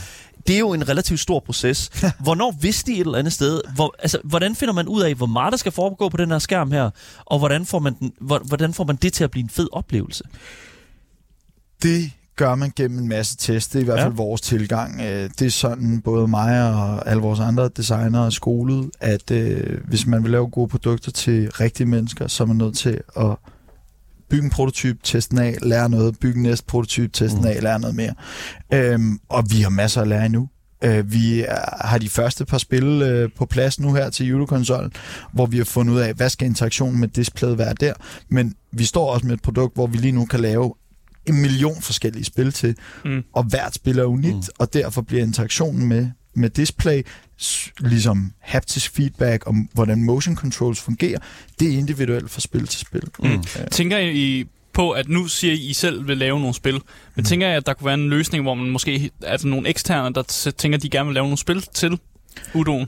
det 0.46 0.54
er 0.54 0.58
jo 0.58 0.72
en 0.72 0.88
relativt 0.88 1.20
stor 1.20 1.40
proces. 1.40 1.90
Hvornår 2.24 2.54
vidste 2.60 2.92
I 2.92 2.94
et 3.00 3.00
eller 3.06 3.18
andet 3.18 3.32
sted? 3.32 3.60
Hvor, 3.74 3.94
altså, 3.98 4.18
hvordan 4.24 4.54
finder 4.54 4.74
man 4.74 4.88
ud 4.88 5.02
af, 5.02 5.14
hvor 5.14 5.26
meget 5.26 5.50
der 5.52 5.56
skal 5.58 5.72
foregå 5.72 6.08
på 6.08 6.16
den 6.16 6.30
her 6.30 6.38
skærm 6.38 6.72
her? 6.72 6.90
Og 7.24 7.38
hvordan 7.38 7.66
får 7.66 7.78
man, 7.78 7.94
den, 8.00 8.12
hvor- 8.20 8.42
hvordan 8.48 8.74
får 8.74 8.84
man 8.84 8.96
det 8.96 9.12
til 9.12 9.24
at 9.24 9.30
blive 9.30 9.42
en 9.44 9.50
fed 9.50 9.68
oplevelse? 9.72 10.24
Det 11.82 12.12
gør 12.36 12.54
man 12.54 12.72
gennem 12.76 12.98
en 12.98 13.08
masse 13.08 13.36
er 13.36 13.80
i 13.80 13.84
hvert 13.84 13.98
Ja. 13.98 14.04
fald 14.04 14.14
vores 14.14 14.40
tilgang. 14.40 15.00
Øh, 15.00 15.30
Det 15.38 15.42
er 15.46 15.50
sådan, 15.50 16.00
både 16.00 16.28
mig 16.28 16.74
og 16.74 17.08
alle 17.08 17.22
vores 17.22 17.40
andre 17.40 17.68
designere 17.76 18.26
er 18.26 18.30
skolet, 18.30 18.90
at 19.00 19.30
øh, 19.30 19.80
hvis 19.88 20.06
man 20.06 20.22
vil 20.22 20.30
lave 20.30 20.48
gode 20.50 20.68
produkter 20.68 21.10
til 21.12 21.50
rigtige 21.50 21.86
mennesker, 21.86 22.26
så 22.28 22.42
er 22.42 22.46
man 22.46 22.56
nødt 22.56 22.76
til 22.78 23.00
at 23.16 23.36
bygge 24.32 24.44
en 24.44 24.50
prototyp, 24.50 25.02
teste 25.02 25.30
den 25.36 25.38
af, 25.44 25.56
lære 25.62 25.88
noget, 25.88 26.18
bygge 26.20 26.36
en 26.36 26.42
næste 26.42 26.66
prototyp, 26.66 27.12
teste 27.12 27.36
den 27.36 27.44
Mm. 27.44 27.50
af, 27.50 27.62
lære 27.62 27.80
noget 27.80 27.96
mere. 27.96 28.14
Øhm, 28.74 29.18
og 29.28 29.44
vi 29.50 29.60
har 29.60 29.70
masser 29.70 30.00
at 30.02 30.08
lære 30.08 30.26
endnu. 30.26 30.48
Øh, 30.84 31.12
vi 31.12 31.40
er, 31.40 31.86
har 31.86 31.98
de 31.98 32.08
første 32.08 32.44
par 32.44 32.58
spil 32.58 32.84
øh, 32.84 33.30
på 33.38 33.46
plads 33.46 33.80
nu 33.80 33.94
her 33.94 34.10
til 34.10 34.26
julekonsollen, 34.26 34.92
hvor 35.32 35.46
vi 35.46 35.56
har 35.56 35.64
fundet 35.64 35.94
ud 35.94 35.98
af, 35.98 36.14
hvad 36.14 36.28
skal 36.28 36.46
interaktionen 36.48 37.00
med 37.00 37.08
displayet 37.08 37.58
være 37.58 37.74
der. 37.80 37.92
Men 38.28 38.54
vi 38.72 38.84
står 38.84 39.10
også 39.14 39.26
med 39.26 39.34
et 39.34 39.42
produkt, 39.42 39.74
hvor 39.74 39.86
vi 39.86 39.96
lige 39.96 40.12
nu 40.12 40.24
kan 40.24 40.40
lave 40.40 40.74
en 41.26 41.40
million 41.42 41.80
forskellige 41.82 42.24
spil 42.24 42.52
til, 42.52 42.76
Mm. 43.04 43.22
og 43.34 43.44
hvert 43.44 43.74
spil 43.74 43.98
er 43.98 44.04
unikt. 44.04 44.34
Mm. 44.36 44.42
og 44.58 44.72
derfor 44.74 45.02
bliver 45.02 45.22
interaktionen 45.22 45.86
med, 45.88 46.08
med 46.34 46.50
display, 46.50 47.02
ligesom 47.80 48.32
haptisk 48.40 48.90
feedback 48.96 49.42
om, 49.46 49.68
hvordan 49.74 50.02
motion 50.04 50.36
controls 50.36 50.80
fungerer, 50.80 51.18
det 51.60 51.68
er 51.74 51.78
individuelt 51.78 52.30
fra 52.30 52.40
spil 52.40 52.66
til 52.66 52.80
spil. 52.80 53.02
Mm. 53.18 53.26
Øh, 53.32 53.42
Tænker 53.70 53.98
I 53.98 54.44
på, 54.72 54.90
at 54.90 55.08
nu 55.08 55.26
siger 55.26 55.54
I, 55.54 55.56
I 55.56 55.72
selv 55.72 56.08
vil 56.08 56.18
lave 56.18 56.40
nogle 56.40 56.54
spil, 56.54 56.72
men 56.74 56.82
Mm. 57.16 57.24
tænker 57.24 57.46
jeg, 57.46 57.56
at 57.56 57.66
der 57.66 57.74
kunne 57.74 57.84
være 57.86 57.94
en 57.94 58.08
løsning, 58.08 58.42
hvor 58.44 58.54
man 58.54 58.70
måske, 58.70 59.10
altså 59.22 59.48
nogle 59.48 59.68
eksterne, 59.68 60.14
der 60.14 60.52
tænker, 60.58 60.78
at 60.78 60.82
de 60.82 60.88
gerne 60.88 61.06
vil 61.06 61.14
lave 61.14 61.24
nogle 61.24 61.38
spil 61.38 61.62
til 61.74 61.98
Udoen? 62.54 62.86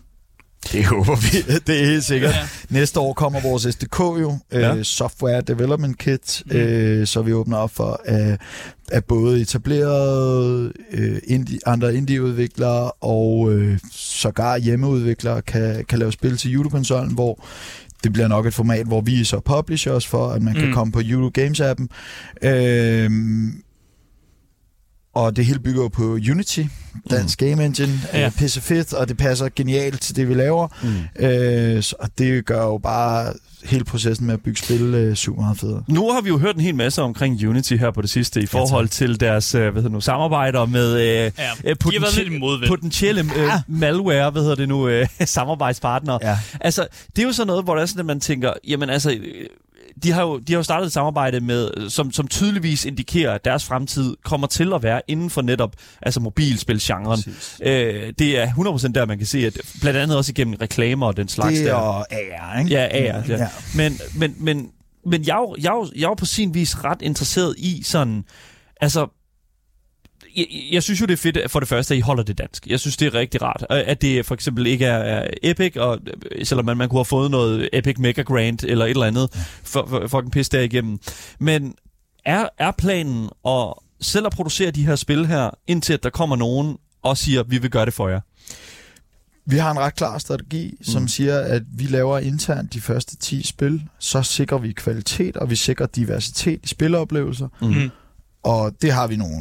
Det 0.73 0.85
håber 0.85 1.17
vi. 1.17 1.39
Det 1.67 1.81
er 1.83 1.87
helt 1.87 2.05
sikkert. 2.05 2.31
Ja. 2.35 2.49
Næste 2.71 3.01
år 3.01 3.13
kommer 3.13 3.41
vores 3.41 3.63
SDK 3.63 3.99
jo, 4.01 4.39
Ja. 4.53 4.77
øh, 4.77 4.85
Software 4.85 5.41
Development 5.41 5.99
Kit, 5.99 6.43
Mm. 6.47 6.57
øh, 6.57 7.07
så 7.07 7.23
vi 7.23 7.33
åbner 7.33 7.57
op 7.57 7.71
for, 7.75 8.01
at, 8.05 8.41
at 8.93 9.05
både 9.05 9.41
etablerede 9.41 10.73
øh, 10.91 11.19
indie, 11.27 11.59
andre 11.67 11.95
indie-udviklere 11.95 12.91
og 12.91 13.53
øh, 13.53 13.79
sågar 13.93 14.59
hjemmeudviklere 14.59 15.43
kan, 15.43 15.85
kan 15.89 15.99
lave 15.99 16.13
spil 16.13 16.37
til 16.37 16.51
julekonsollen, 16.51 17.13
hvor 17.15 17.45
det 18.05 18.13
bliver 18.13 18.29
nok 18.29 18.47
et 18.47 18.55
format, 18.55 18.87
hvor 18.87 19.01
vi 19.01 19.25
så 19.25 19.41
publishers 19.41 20.07
for, 20.07 20.29
at 20.31 20.43
man 20.43 20.55
kan 20.55 20.67
Mm. 20.67 20.73
komme 20.73 20.93
på 20.93 21.01
Euro 21.05 21.31
Games-appen. 21.39 21.87
Øh, 22.49 23.11
og 25.15 25.37
det 25.37 25.47
hele 25.47 25.59
bygger 25.59 25.89
på 25.89 26.03
Unity, 26.03 26.63
dansk 27.11 27.41
mm. 27.43 27.49
game 27.49 27.65
engine, 27.65 28.01
Ja. 28.13 28.21
ja. 28.21 28.31
pisse 28.39 28.61
fedt, 28.61 28.93
og 28.93 29.09
det 29.09 29.17
passer 29.17 29.49
genialt 29.57 30.01
til 30.01 30.17
det, 30.17 30.29
vi 30.29 30.35
laver. 30.35 30.69
Mm. 30.83 31.27
Øh, 31.27 31.83
så- 31.83 31.97
og 31.99 32.09
det 32.19 32.47
gør 32.47 32.63
jo 32.63 32.79
bare 32.79 33.33
hele 33.65 33.85
processen 33.85 34.27
med 34.27 34.35
at 34.35 34.41
bygge 34.43 34.59
spil 34.63 34.83
øh, 34.95 35.15
super 35.17 35.41
meget 35.43 35.59
federe. 35.59 35.83
Nu 35.89 36.11
har 36.13 36.21
vi 36.21 36.29
jo 36.29 36.39
hørt 36.39 36.55
en 36.55 36.61
hel 36.61 36.75
masse 36.75 37.03
omkring 37.03 37.49
Unity 37.49 37.75
her 37.75 37.91
på 37.91 38.03
det 38.03 38.11
sidste, 38.11 38.41
i 38.43 38.47
forhold 38.47 38.89
til 38.89 39.21
deres 39.21 39.55
øh, 39.55 39.61
hvad 39.63 39.71
hedder 39.73 39.83
det 39.83 39.93
nu, 39.93 40.01
samarbejder 40.01 40.67
med 40.67 40.93
øh, 40.95 41.01
Ja, 41.01 41.29
øh, 41.65 41.77
ved. 41.85 42.69
potentielle 42.69 43.21
øh, 43.37 43.51
malware, 43.69 44.31
hvad 44.31 44.43
hedder 44.43 44.55
det 44.57 44.69
nu, 44.69 44.89
øh, 44.89 45.07
samarbejdspartnere. 45.25 46.19
Ja. 46.23 46.39
Altså, 46.61 46.87
det 47.17 47.23
er 47.23 47.27
jo 47.27 47.33
sådan 47.33 47.47
noget, 47.47 47.65
hvor 47.65 47.75
der 47.75 47.83
er 47.83 47.87
sådan, 47.87 48.01
at 48.01 48.07
man 48.07 48.21
tænker, 48.21 48.53
jamen 48.69 48.91
altså, 48.91 49.11
øh, 49.11 49.47
de 50.03 50.11
har 50.13 50.23
jo, 50.23 50.39
de 50.39 50.53
har 50.53 50.59
jo 50.59 50.63
startet 50.63 50.87
et 50.87 50.93
samarbejde 50.93 51.41
med, 51.41 51.91
som, 51.91 52.13
som 52.13 52.29
tydeligvis 52.29 52.85
indikerer, 52.85 53.33
at 53.35 53.45
deres 53.45 53.65
fremtid 53.65 54.17
kommer 54.25 54.47
til 54.47 54.73
at 54.73 54.83
være 54.83 55.01
inden 55.09 55.31
for 55.31 55.43
netop 55.43 55.73
altså 56.03 56.21
mobilspilsgenren. 56.21 57.21
Øh, 57.63 58.13
det 58.19 58.39
er 58.39 58.47
100% 58.47 58.93
der, 58.93 59.07
man 59.07 59.19
kan 59.19 59.27
se, 59.27 59.47
at 59.47 59.61
blandt 59.81 59.99
andet 59.99 60.17
også 60.17 60.31
igennem 60.33 60.55
reklamer 60.61 61.07
og 61.07 61.17
den 61.17 61.29
slags 61.29 61.57
Det 61.59 61.67
der. 61.67 61.75
og 61.75 62.07
AR, 62.13 62.59
ikke? 62.59 62.71
Ja, 62.71 62.85
AR. 62.85 63.23
Ja. 63.29 63.37
Ja. 63.37 63.49
Men, 63.77 63.99
men, 64.17 64.35
men, 64.39 64.69
men 65.07 65.27
jeg, 65.27 65.33
er 65.37 65.41
jo- 65.41 65.57
jeg, 65.63 65.71
er 65.71 65.77
jo- 65.77 65.91
jeg 65.97 66.03
er 66.05 66.09
jo 66.09 66.15
på 66.15 66.27
sin 66.27 66.55
vis 66.55 66.85
ret 66.85 67.03
interesseret 67.03 67.55
i 67.59 67.83
sådan... 67.85 68.25
Altså, 68.81 69.07
jeg, 70.37 70.47
jeg 70.73 70.83
synes 70.83 71.01
jo, 71.01 71.07
det 71.07 71.13
er 71.13 71.17
fedt 71.17 71.51
for 71.51 71.61
det 71.61 71.69
første, 71.69 71.95
at 71.95 71.99
I 71.99 72.01
holder 72.01 72.23
det 72.23 72.39
dansk. 72.39 72.67
Jeg 72.67 72.81
synes, 72.81 72.97
det 72.97 73.07
er 73.07 73.15
rigtig 73.15 73.43
rart. 73.43 73.67
At 73.71 74.03
det 74.03 74.27
for 74.27 74.35
eksempel 74.35 74.67
ikke 74.67 74.85
er, 74.87 74.97
er 74.99 75.31
Epic, 75.43 75.77
og 75.77 75.99
øh, 76.33 76.47
selvom 76.47 76.65
man, 76.67 76.77
man 76.77 76.89
kunne 76.89 76.99
have 76.99 77.05
fået 77.05 77.31
noget 77.31 77.69
Epic 77.73 77.99
Mega 77.99 78.23
Grant 78.23 78.65
eller 78.65 78.85
et 78.85 78.91
eller 78.91 79.07
andet 79.07 79.31
for, 79.63 79.87
for, 79.89 80.07
for 80.09 80.21
en 80.21 80.31
pis 80.31 80.49
derigennem. 80.49 80.99
Men 81.39 81.75
er, 82.25 82.49
er 82.59 82.71
planen 82.79 83.29
at 83.47 83.73
selv 84.01 84.27
at 84.27 84.33
producere 84.33 84.71
de 84.71 84.87
her 84.87 84.97
spil 84.97 85.27
her, 85.27 85.51
indtil 85.67 85.93
at 85.93 86.03
der 86.03 86.11
kommer 86.11 86.37
nogen 86.37 86.77
og 87.03 87.17
siger, 87.19 87.43
vi 87.43 87.59
vil 87.59 87.71
gøre 87.71 87.87
det 87.87 87.95
for 87.95 88.09
jer? 88.09 88.21
Vi 89.47 89.57
har 89.57 89.71
en 89.71 89.79
ret 89.79 89.95
klar 89.95 90.19
strategi, 90.19 90.75
som 90.83 91.03
Mm. 91.03 91.09
siger, 91.09 91.39
at 91.41 91.63
vi 91.77 91.85
laver 91.85 92.19
internt 92.19 92.73
de 92.73 92.81
første 92.81 93.17
10 93.17 93.43
spil, 93.47 93.83
så 93.99 94.23
sikrer 94.23 94.59
vi 94.59 94.73
kvalitet, 94.73 95.37
og 95.37 95.51
vi 95.51 95.57
sikrer 95.57 95.87
diversitet 95.87 96.61
i 96.63 96.67
spiloplevelser. 96.67 97.49
Mm. 97.63 97.91
Og 98.45 98.73
det 98.83 98.93
har 98.93 99.07
vi 99.07 99.17
nogle 99.17 99.37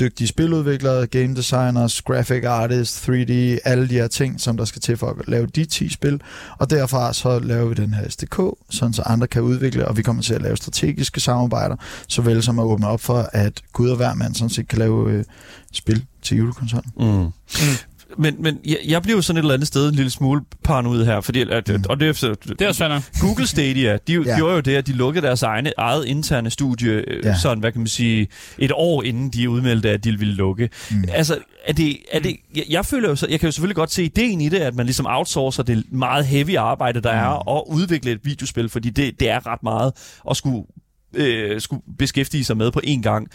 dygtige 0.00 0.28
spiludviklere, 0.28 1.06
game 1.06 1.36
designers, 1.36 2.02
graphic 2.02 2.44
artists, 2.44 3.08
3D, 3.08 3.32
alle 3.64 3.88
de 3.88 3.94
her 3.94 4.06
ting, 4.08 4.40
som 4.40 4.56
der 4.56 4.64
skal 4.64 4.82
til 4.82 4.96
for 4.96 5.06
at 5.06 5.28
lave 5.28 5.46
de 5.46 5.64
10 5.64 5.88
spil. 5.88 6.20
Og 6.58 6.70
derfra 6.70 7.12
så 7.12 7.38
laver 7.38 7.68
vi 7.68 7.74
den 7.74 7.94
her 7.94 8.08
SDK, 8.08 8.40
sådan 8.70 8.92
så 8.92 9.02
andre 9.06 9.26
kan 9.26 9.42
udvikle, 9.42 9.88
og 9.88 9.96
vi 9.96 10.02
kommer 10.02 10.22
til 10.22 10.34
at 10.34 10.42
lave 10.42 10.56
strategiske 10.56 11.20
samarbejder, 11.20 11.76
såvel 12.08 12.42
som 12.42 12.58
at 12.58 12.64
åbne 12.64 12.88
op 12.88 13.00
for, 13.00 13.28
at 13.32 13.62
Gud 13.72 13.90
og 13.90 13.96
hver 13.96 14.14
mand 14.14 14.34
sådan 14.34 14.50
set 14.50 14.68
kan 14.68 14.78
lave 14.78 15.10
øh, 15.10 15.24
spil 15.72 16.04
til 16.22 16.36
julekonsollen. 16.36 16.92
Mm. 16.96 17.06
Mm. 17.06 17.30
Men, 18.18 18.42
men 18.42 18.58
jeg, 18.64 18.78
jeg 18.88 19.02
bliver 19.02 19.16
jo 19.16 19.22
sådan 19.22 19.36
et 19.38 19.42
eller 19.42 19.54
andet 19.54 19.68
sted 19.68 19.88
en 19.88 19.94
lille 19.94 20.10
smule 20.10 20.40
paranoid 20.64 21.04
her, 21.04 21.20
fordi, 21.20 21.40
at, 21.40 21.68
Mm. 21.68 21.84
og 21.88 22.00
det 22.00 22.08
er, 22.08 22.34
Det 22.58 22.62
er 22.62 22.68
også. 22.68 23.02
Google 23.20 23.46
Stadia, 23.46 23.98
de 24.06 24.12
ja. 24.22 24.36
Gjorde 24.36 24.54
jo 24.54 24.60
det, 24.60 24.76
at 24.76 24.86
de 24.86 24.92
lukkede 24.92 25.26
deres 25.26 25.42
egne, 25.42 25.72
eget 25.78 26.04
interne 26.04 26.50
studie, 26.50 27.04
ja. 27.24 27.28
Ja. 27.28 27.38
sådan, 27.38 27.58
hvad 27.60 27.72
kan 27.72 27.80
man 27.80 27.88
sige, 27.88 28.28
et 28.58 28.72
år 28.74 29.02
inden 29.02 29.30
de 29.30 29.50
udmeldte, 29.50 29.90
at 29.90 30.04
de 30.04 30.18
ville 30.18 30.34
lukke. 30.34 30.70
Mm. 30.90 30.96
Mm. 30.96 31.04
Altså, 31.12 31.38
er 31.64 31.72
det, 31.72 31.96
er 32.12 32.18
det, 32.20 32.36
jeg, 32.56 32.64
jeg 32.68 32.86
føler 32.86 33.08
jo 33.08 33.16
så, 33.16 33.26
jeg 33.30 33.40
kan 33.40 33.46
jo 33.46 33.52
selvfølgelig 33.52 33.76
godt 33.76 33.92
se 33.92 34.04
ideen 34.04 34.40
i 34.40 34.48
det, 34.48 34.58
at 34.58 34.74
man 34.74 34.86
ligesom 34.86 35.06
outsourcer 35.08 35.62
det 35.62 35.84
meget 35.92 36.26
heavy 36.26 36.56
arbejde, 36.56 37.00
der 37.00 37.12
mm. 37.12 37.18
er, 37.18 37.24
og 37.48 37.70
udvikle 37.70 38.10
et 38.10 38.20
videospil, 38.24 38.68
fordi 38.68 38.90
det, 38.90 39.20
det 39.20 39.30
er 39.30 39.46
ret 39.46 39.62
meget 39.62 39.92
at 40.30 40.36
skulle, 40.36 40.62
øh, 41.14 41.60
skulle 41.60 41.82
beskæftige 41.98 42.44
sig 42.44 42.56
med 42.56 42.70
på 42.70 42.80
én 42.86 43.00
gang. 43.02 43.28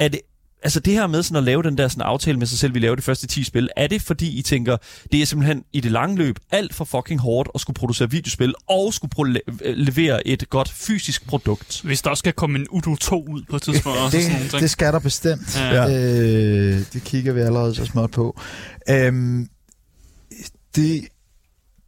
Er 0.00 0.08
det, 0.08 0.20
altså 0.62 0.80
det 0.80 0.92
her 0.92 1.06
med 1.06 1.22
sådan 1.22 1.36
at 1.36 1.42
lave 1.42 1.62
den 1.62 1.78
der 1.78 1.88
sådan 1.88 2.02
aftale 2.02 2.38
med 2.38 2.46
sig 2.46 2.58
selv, 2.58 2.74
vi 2.74 2.78
laver 2.78 2.94
de 2.96 3.02
første 3.02 3.26
10 3.26 3.44
spil, 3.44 3.68
er 3.76 3.86
det 3.86 4.02
fordi 4.02 4.38
I 4.38 4.42
tænker, 4.42 4.76
det 5.12 5.22
er 5.22 5.26
simpelthen 5.26 5.64
i 5.72 5.80
det 5.80 5.92
lange 5.92 6.16
løb 6.16 6.36
alt 6.50 6.74
for 6.74 6.84
fucking 6.84 7.20
hårdt 7.20 7.48
at 7.54 7.60
skulle 7.60 7.74
producere 7.74 8.10
videospil, 8.10 8.54
og 8.68 8.94
skulle 8.94 9.12
pro- 9.18 9.22
le- 9.24 9.72
levere 9.74 10.26
et 10.26 10.50
godt 10.50 10.68
fysisk 10.72 11.26
produkt? 11.26 11.80
Hvis 11.84 12.02
der 12.02 12.10
også 12.10 12.18
skal 12.18 12.32
komme 12.32 12.58
en 12.58 12.66
Udo 12.70 12.96
2 12.96 13.24
ud 13.30 13.42
på 13.50 13.56
et 13.56 13.62
tidspunkt. 13.62 13.98
også, 13.98 14.16
og 14.16 14.22
sådan 14.22 14.32
nogle 14.32 14.44
Det, 14.44 14.50
ting. 14.50 14.62
det 14.62 14.70
skal 14.70 14.92
der 14.92 14.98
bestemt. 14.98 15.56
Ja. 15.60 15.88
Øh, 15.88 16.80
det 16.92 17.02
kigger 17.04 17.32
vi 17.32 17.40
allerede 17.40 17.74
så 17.74 17.84
småt 17.84 18.10
på. 18.10 18.40
Øhm, 18.90 19.48
det, 20.76 21.08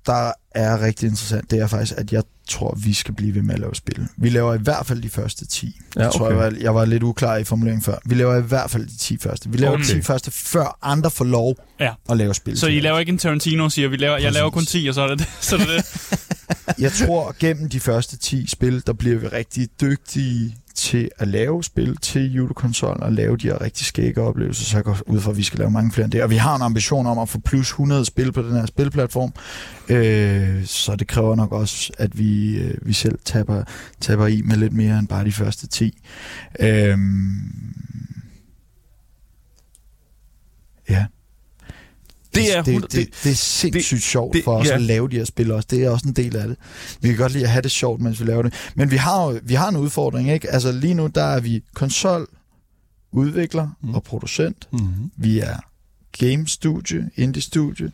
der 0.07 0.33
er 0.59 0.83
rigtig 0.83 1.07
interessant, 1.07 1.51
det 1.51 1.59
er 1.61 1.67
faktisk, 1.67 1.95
at 1.97 2.13
jeg 2.13 2.23
tror, 2.49 2.79
vi 2.85 2.93
skal 2.95 3.15
blive 3.15 3.35
ved 3.35 3.43
med 3.43 3.55
at 3.55 3.61
lave 3.61 3.75
spil. 3.75 4.07
Vi 4.17 4.29
laver 4.31 4.55
i 4.55 4.59
hvert 4.59 4.87
fald 4.87 5.03
de 5.03 5.09
første 5.09 5.47
10. 5.47 5.81
Ja, 5.97 6.03
Jeg 6.03 6.13
tror, 6.13 6.27
okay. 6.27 6.37
jeg 6.37 6.45
var, 6.45 6.53
jeg 6.61 6.75
var 6.75 6.85
lidt 6.85 7.03
uklar 7.03 7.37
i 7.37 7.45
formuleringen 7.45 7.83
før. 7.83 7.95
Vi 8.05 8.15
laver 8.15 8.37
i 8.37 8.43
hvert 8.43 8.71
fald 8.71 8.87
de 8.87 8.97
10 8.99 9.19
første. 9.19 9.51
Vi 9.51 9.57
laver 9.59 9.73
Okay. 9.75 9.85
de 9.85 9.89
10 9.93 10.03
første, 10.03 10.31
før 10.31 10.79
andre 10.83 11.11
får 11.11 11.25
lov 11.25 11.57
Ja. 11.81 11.93
at 12.11 12.17
lave 12.17 12.35
spil. 12.35 12.59
Så 12.59 12.67
I 12.67 12.81
laver 12.81 12.99
ikke 12.99 13.11
en 13.13 13.19
Tarantino 13.19 13.65
og 13.65 13.73
siger, 13.73 13.89
vi 13.89 13.97
laver, 13.97 14.19
jeg 14.19 14.33
laver 14.33 14.51
kun 14.51 14.61
Præcis. 14.63 14.83
10, 14.83 14.87
og 14.89 14.95
så 14.95 15.03
er 15.03 15.07
det 15.09 15.19
det. 15.19 15.29
Så 15.41 15.57
er 15.57 15.61
det, 15.61 15.69
det. 15.69 16.19
Jeg 16.79 16.93
tror, 16.93 17.35
gennem 17.39 17.69
de 17.69 17.81
første 17.81 18.17
10 18.17 18.47
spil, 18.47 18.83
der 18.87 18.93
bliver 18.93 19.19
vi 19.19 19.27
rigtig 19.27 19.69
dygtige 19.81 20.57
til 20.75 21.09
at 21.19 21.29
lave 21.29 21.65
spil 21.65 21.97
til 21.97 22.33
julekonsollen 22.33 23.03
og 23.03 23.13
lave 23.13 23.37
de 23.37 23.47
her 23.47 23.61
rigtig 23.61 23.87
skægge 23.87 24.21
oplevelser, 24.23 24.65
så 24.65 24.77
jeg 24.77 24.85
går 24.85 24.99
ud 25.07 25.21
fra, 25.21 25.31
at 25.31 25.37
vi 25.37 25.43
skal 25.43 25.59
lave 25.59 25.71
mange 25.71 25.93
flere 25.93 26.05
end 26.05 26.13
det. 26.13 26.23
Og 26.23 26.31
vi 26.31 26.37
har 26.37 26.57
en 26.57 26.63
ambition 26.63 27.07
om 27.07 27.19
at 27.19 27.29
få 27.29 27.39
plus 27.41 27.69
100 27.69 28.05
spil 28.05 28.33
på 28.33 28.43
den 28.43 28.53
her 28.53 28.67
spilplatform, 28.67 29.33
øh, 29.89 30.48
så 30.65 30.97
det 30.97 31.09
kræver 31.09 31.37
nok 31.37 31.53
også, 31.53 31.93
at 31.99 32.19
vi, 32.19 32.57
øh, 32.59 32.75
vi 32.87 32.93
selv 32.93 33.19
tapper, 33.25 33.63
tapper 34.01 34.27
i 34.27 34.43
med 34.43 34.57
lidt 34.57 34.73
mere 34.73 34.99
end 34.99 35.09
bare 35.09 35.25
de 35.25 35.33
første 35.33 35.67
10. 35.67 35.99
Øh, 36.61 36.99
ja. 40.89 41.07
Det 42.35 42.57
er 42.57 42.63
det, 42.63 42.83
det, 42.83 42.93
det, 42.93 43.09
det 43.25 43.31
er 43.31 43.35
sindssygt 43.37 44.03
sjovt 44.03 44.35
det- 44.35 44.45
for 44.45 44.57
os 44.59 44.67
ja. 44.69 44.75
at 44.75 44.83
lave 44.83 45.09
de 45.09 45.17
her 45.17 45.25
spil 45.25 45.51
også. 45.53 45.69
Det 45.71 45.85
er 45.85 45.91
også 45.91 46.09
en 46.09 46.15
del 46.15 46.37
af 46.37 46.49
det. 46.49 46.57
Vi 47.01 47.09
kan 47.09 47.17
godt 47.17 47.33
lide 47.33 47.45
at 47.45 47.51
have 47.51 47.63
det 47.63 47.71
sjovt, 47.71 48.01
mens 48.01 48.21
vi 48.21 48.25
laver 48.27 48.43
det. 48.43 48.55
Men 48.75 48.91
vi 48.91 48.97
har 48.97 49.25
jo 49.25 49.41
vi 49.43 49.55
har 49.55 49.69
en 49.69 49.77
udfordring, 49.77 50.31
ikke? 50.31 50.51
Altså 50.51 50.73
lige 50.73 50.95
nu, 50.95 51.07
der 51.07 51.23
er 51.23 51.41
vi 51.41 51.63
konsol, 51.75 52.27
udvikler 53.13 53.69
mm. 53.83 53.95
og 53.95 54.03
producent. 54.03 54.69
Mm-hmm. 54.73 55.11
Vi 55.17 55.39
er 55.39 55.57
game-studie, 56.19 57.11
indie-studie, 57.17 57.93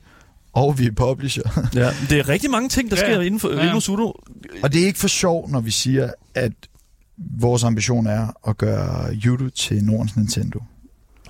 og 0.55 0.79
vi 0.79 0.87
er 0.87 0.93
publisher. 0.93 1.43
Ja, 1.75 1.91
det 2.11 2.19
er 2.19 2.29
rigtig 2.29 2.51
mange 2.51 2.69
ting, 2.69 2.91
der 2.91 2.97
sker 2.97 3.09
ja. 3.09 3.21
inden 3.21 3.41
for 3.41 3.51
Ja. 3.65 3.81
Sudo. 3.81 4.21
og 4.63 4.73
det 4.73 4.83
er 4.83 4.87
ikke 4.87 4.99
for 4.99 5.09
sjov, 5.09 5.51
når 5.51 5.61
vi 5.61 5.71
siger, 5.71 6.11
at 6.35 6.53
vores 7.41 7.65
ambition 7.65 8.07
er 8.07 8.49
at 8.49 8.59
gøre 8.59 9.15
Yudu 9.15 9.49
til 9.51 9.85
Nordens 9.85 10.17
Nintendo. 10.17 10.61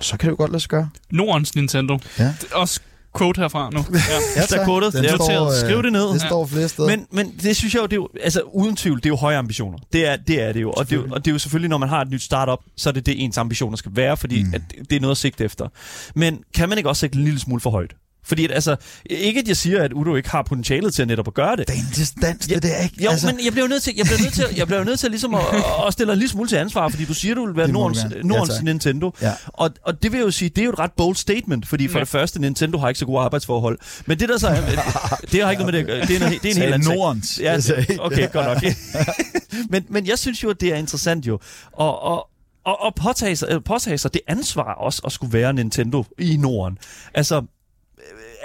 Så 0.01 0.17
kan 0.17 0.27
det 0.27 0.31
jo 0.31 0.37
godt 0.37 0.51
lade 0.51 0.59
sig 0.59 0.69
gøre. 0.69 0.89
Nordens 1.11 1.55
Nintendo. 1.55 1.99
Ja. 2.19 2.23
Det 2.23 2.47
er 2.51 2.55
også 2.55 2.79
quote 3.17 3.41
herfra 3.41 3.69
nu. 3.73 3.79
Ja. 3.93 3.99
Ja, 4.35 4.41
Der 4.49 4.59
er 4.61 4.65
kodet. 4.65 4.93
Den 4.93 5.03
Det 5.03 5.11
er 5.11 5.15
står, 5.15 5.45
øh, 5.45 5.59
Skriv 5.59 5.83
det 5.83 5.91
ned. 5.91 6.13
Det 6.13 6.21
står 6.21 6.45
flere 6.45 6.69
steder. 6.69 6.87
Men, 6.89 7.07
men 7.11 7.33
det 7.43 7.55
synes 7.55 7.73
jeg 7.73 7.81
jo, 7.81 7.85
det 7.85 7.91
er 7.93 7.95
jo, 7.95 8.09
altså 8.23 8.41
uden 8.41 8.75
tvivl, 8.75 8.97
det 8.97 9.05
er 9.05 9.09
jo 9.09 9.15
høje 9.15 9.37
ambitioner. 9.37 9.77
Det 9.93 10.07
er 10.07 10.15
det, 10.15 10.41
er 10.41 10.53
det 10.53 10.61
jo. 10.61 10.71
Og 10.71 10.89
det, 10.89 10.95
er 10.95 11.01
jo- 11.01 11.07
og 11.11 11.25
det 11.25 11.31
er 11.31 11.35
jo 11.35 11.39
selvfølgelig, 11.39 11.69
når 11.69 11.77
man 11.77 11.89
har 11.89 12.01
et 12.01 12.09
nyt 12.09 12.21
startup, 12.21 12.59
så 12.75 12.89
er 12.89 12.93
det 12.93 13.05
det, 13.05 13.23
ens 13.23 13.37
ambitioner 13.37 13.77
skal 13.77 13.91
være, 13.95 14.17
fordi 14.17 14.43
Mm. 14.43 14.47
mm. 14.47 14.53
at 14.53 14.61
det 14.89 14.95
er 14.95 14.99
noget 14.99 15.11
at 15.11 15.17
sigte 15.17 15.43
efter. 15.43 15.67
Men 16.15 16.39
kan 16.53 16.69
man 16.69 16.77
ikke 16.77 16.89
også 16.89 16.99
sætte 16.99 17.17
en 17.17 17.23
lille 17.23 17.39
smule 17.39 17.61
for 17.61 17.69
højt? 17.69 17.95
Fordi 18.27 18.45
at, 18.45 18.51
altså, 18.51 18.75
ikke 19.05 19.39
at 19.39 19.47
jeg 19.47 19.57
siger, 19.57 19.83
at 19.83 19.93
Udo 19.93 20.15
ikke 20.15 20.29
har 20.29 20.41
potentialet 20.41 20.93
til 20.93 21.01
at 21.01 21.07
netop 21.07 21.27
at 21.27 21.33
gøre 21.33 21.55
det. 21.55 21.67
det 21.67 21.75
er 21.75 21.79
en 21.79 21.85
distans, 21.95 22.47
det 22.47 22.63
der 22.63 22.77
ikke. 22.83 23.03
Jo, 23.03 23.09
altså, 23.09 23.27
men 23.27 23.45
jeg 23.45 23.51
bliver 23.53 23.67
nødt 23.67 23.83
til, 23.83 23.93
jeg 23.97 24.05
bliver 24.05 24.19
nødt 24.21 24.33
til, 24.33 24.45
jeg 24.57 24.67
bliver 24.67 24.83
nødt 24.83 24.99
til 24.99 25.09
ligesom 25.09 25.35
at, 25.35 25.41
at 25.87 25.93
stille 25.93 26.13
en 26.13 26.19
lille 26.19 26.31
smule 26.31 26.49
til 26.49 26.55
ansvar, 26.55 26.89
fordi 26.89 27.05
du 27.05 27.13
siger, 27.13 27.35
du 27.35 27.45
vil 27.45 27.55
være 27.55 27.67
Nordens. 27.67 27.99
Ja, 28.15 28.21
Nordens 28.23 28.55
tak. 28.55 28.63
Nintendo. 28.63 29.11
Ja. 29.21 29.31
Og, 29.47 29.69
og 29.83 30.03
det 30.03 30.11
vil 30.11 30.17
jeg 30.17 30.25
jo 30.25 30.31
sige, 30.31 30.49
det 30.49 30.57
er 30.61 30.65
jo 30.65 30.71
et 30.71 30.79
ret 30.79 30.91
bold 30.97 31.15
statement, 31.15 31.67
fordi 31.67 31.87
for 31.87 31.97
Ja. 31.97 31.99
det 31.99 32.07
første, 32.09 32.41
Nintendo 32.41 32.77
har 32.77 32.87
ikke 32.89 32.99
så 32.99 33.05
gode 33.05 33.19
arbejdsforhold. 33.21 33.79
Men 34.05 34.19
det 34.19 34.29
der 34.29 34.37
så 34.37 34.47
er, 34.47 34.61
det 35.31 35.43
har 35.43 35.51
ikke 35.51 35.63
noget 35.63 35.85
med 35.87 35.95
det. 35.97 36.07
Det 36.07 36.21
er 36.21 36.27
en, 36.27 36.33
det 36.33 36.45
er 36.45 36.55
en 36.55 36.61
helt 36.61 36.73
anden. 36.73 36.95
Nordens. 36.95 37.39
Ja, 37.39 37.57
okay, 37.99 38.29
godt 38.33 38.63
nok. 38.63 38.73
men, 39.71 39.85
men 39.89 40.07
jeg 40.07 40.19
synes 40.19 40.43
jo, 40.43 40.49
at 40.49 40.61
det 40.61 40.69
er 40.73 40.75
interessant 40.75 41.27
jo. 41.27 41.39
Og, 41.73 42.01
og, 42.01 42.27
og, 42.65 42.81
og 42.81 42.95
påtage, 42.95 43.35
sig, 43.35 43.63
påtage 43.65 43.97
sig 43.97 44.13
det 44.13 44.21
ansvar 44.27 44.73
også 44.73 45.01
at 45.05 45.11
skulle 45.11 45.33
være 45.33 45.53
Nintendo 45.53 46.05
i 46.19 46.37
Norden. 46.37 46.77
Altså, 47.13 47.41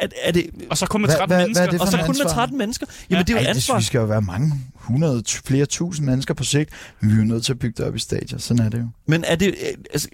er, 0.01 0.07
er 0.23 0.33
det... 0.33 0.47
Og 0.71 0.79
så 0.79 0.87
kun 0.87 1.01
med 1.01 1.09
Hvad- 1.09 1.17
13 1.17 1.35
hvad- 1.37 1.45
mennesker. 1.45 1.63
hvad 1.65 1.73
det 1.73 1.81
Og 1.81 1.89
så 1.89 1.97
kun 1.97 2.03
med 2.07 2.09
ansvar? 2.21 2.29
13 2.29 2.59
mennesker. 2.59 2.87
Jamen, 3.11 3.19
Ja. 3.19 3.23
det 3.23 3.31
er 3.31 3.35
jo 3.35 3.39
Ej, 3.39 3.43
det, 3.43 3.49
ansvar. 3.49 3.79
vi 3.79 3.85
skal 3.85 3.99
jo 3.99 4.05
være 4.05 4.23
mange 4.23 4.53
hundrede, 4.75 5.23
flere 5.45 5.67
tusind 5.67 6.07
mennesker 6.07 6.35
på 6.35 6.45
sigt, 6.45 6.71
men 7.01 7.11
vi 7.11 7.15
er 7.15 7.19
jo 7.19 7.25
nødt 7.25 7.45
til 7.45 7.53
at 7.53 7.59
bygge 7.59 7.75
det 7.83 7.87
op 7.87 7.97
i 7.97 7.99
stadier. 7.99 8.39
Sådan 8.39 8.67
er 8.67 8.69
det 8.69 8.79
jo. 8.79 8.89
Men 9.07 9.25
er 9.27 9.35
det, 9.35 9.55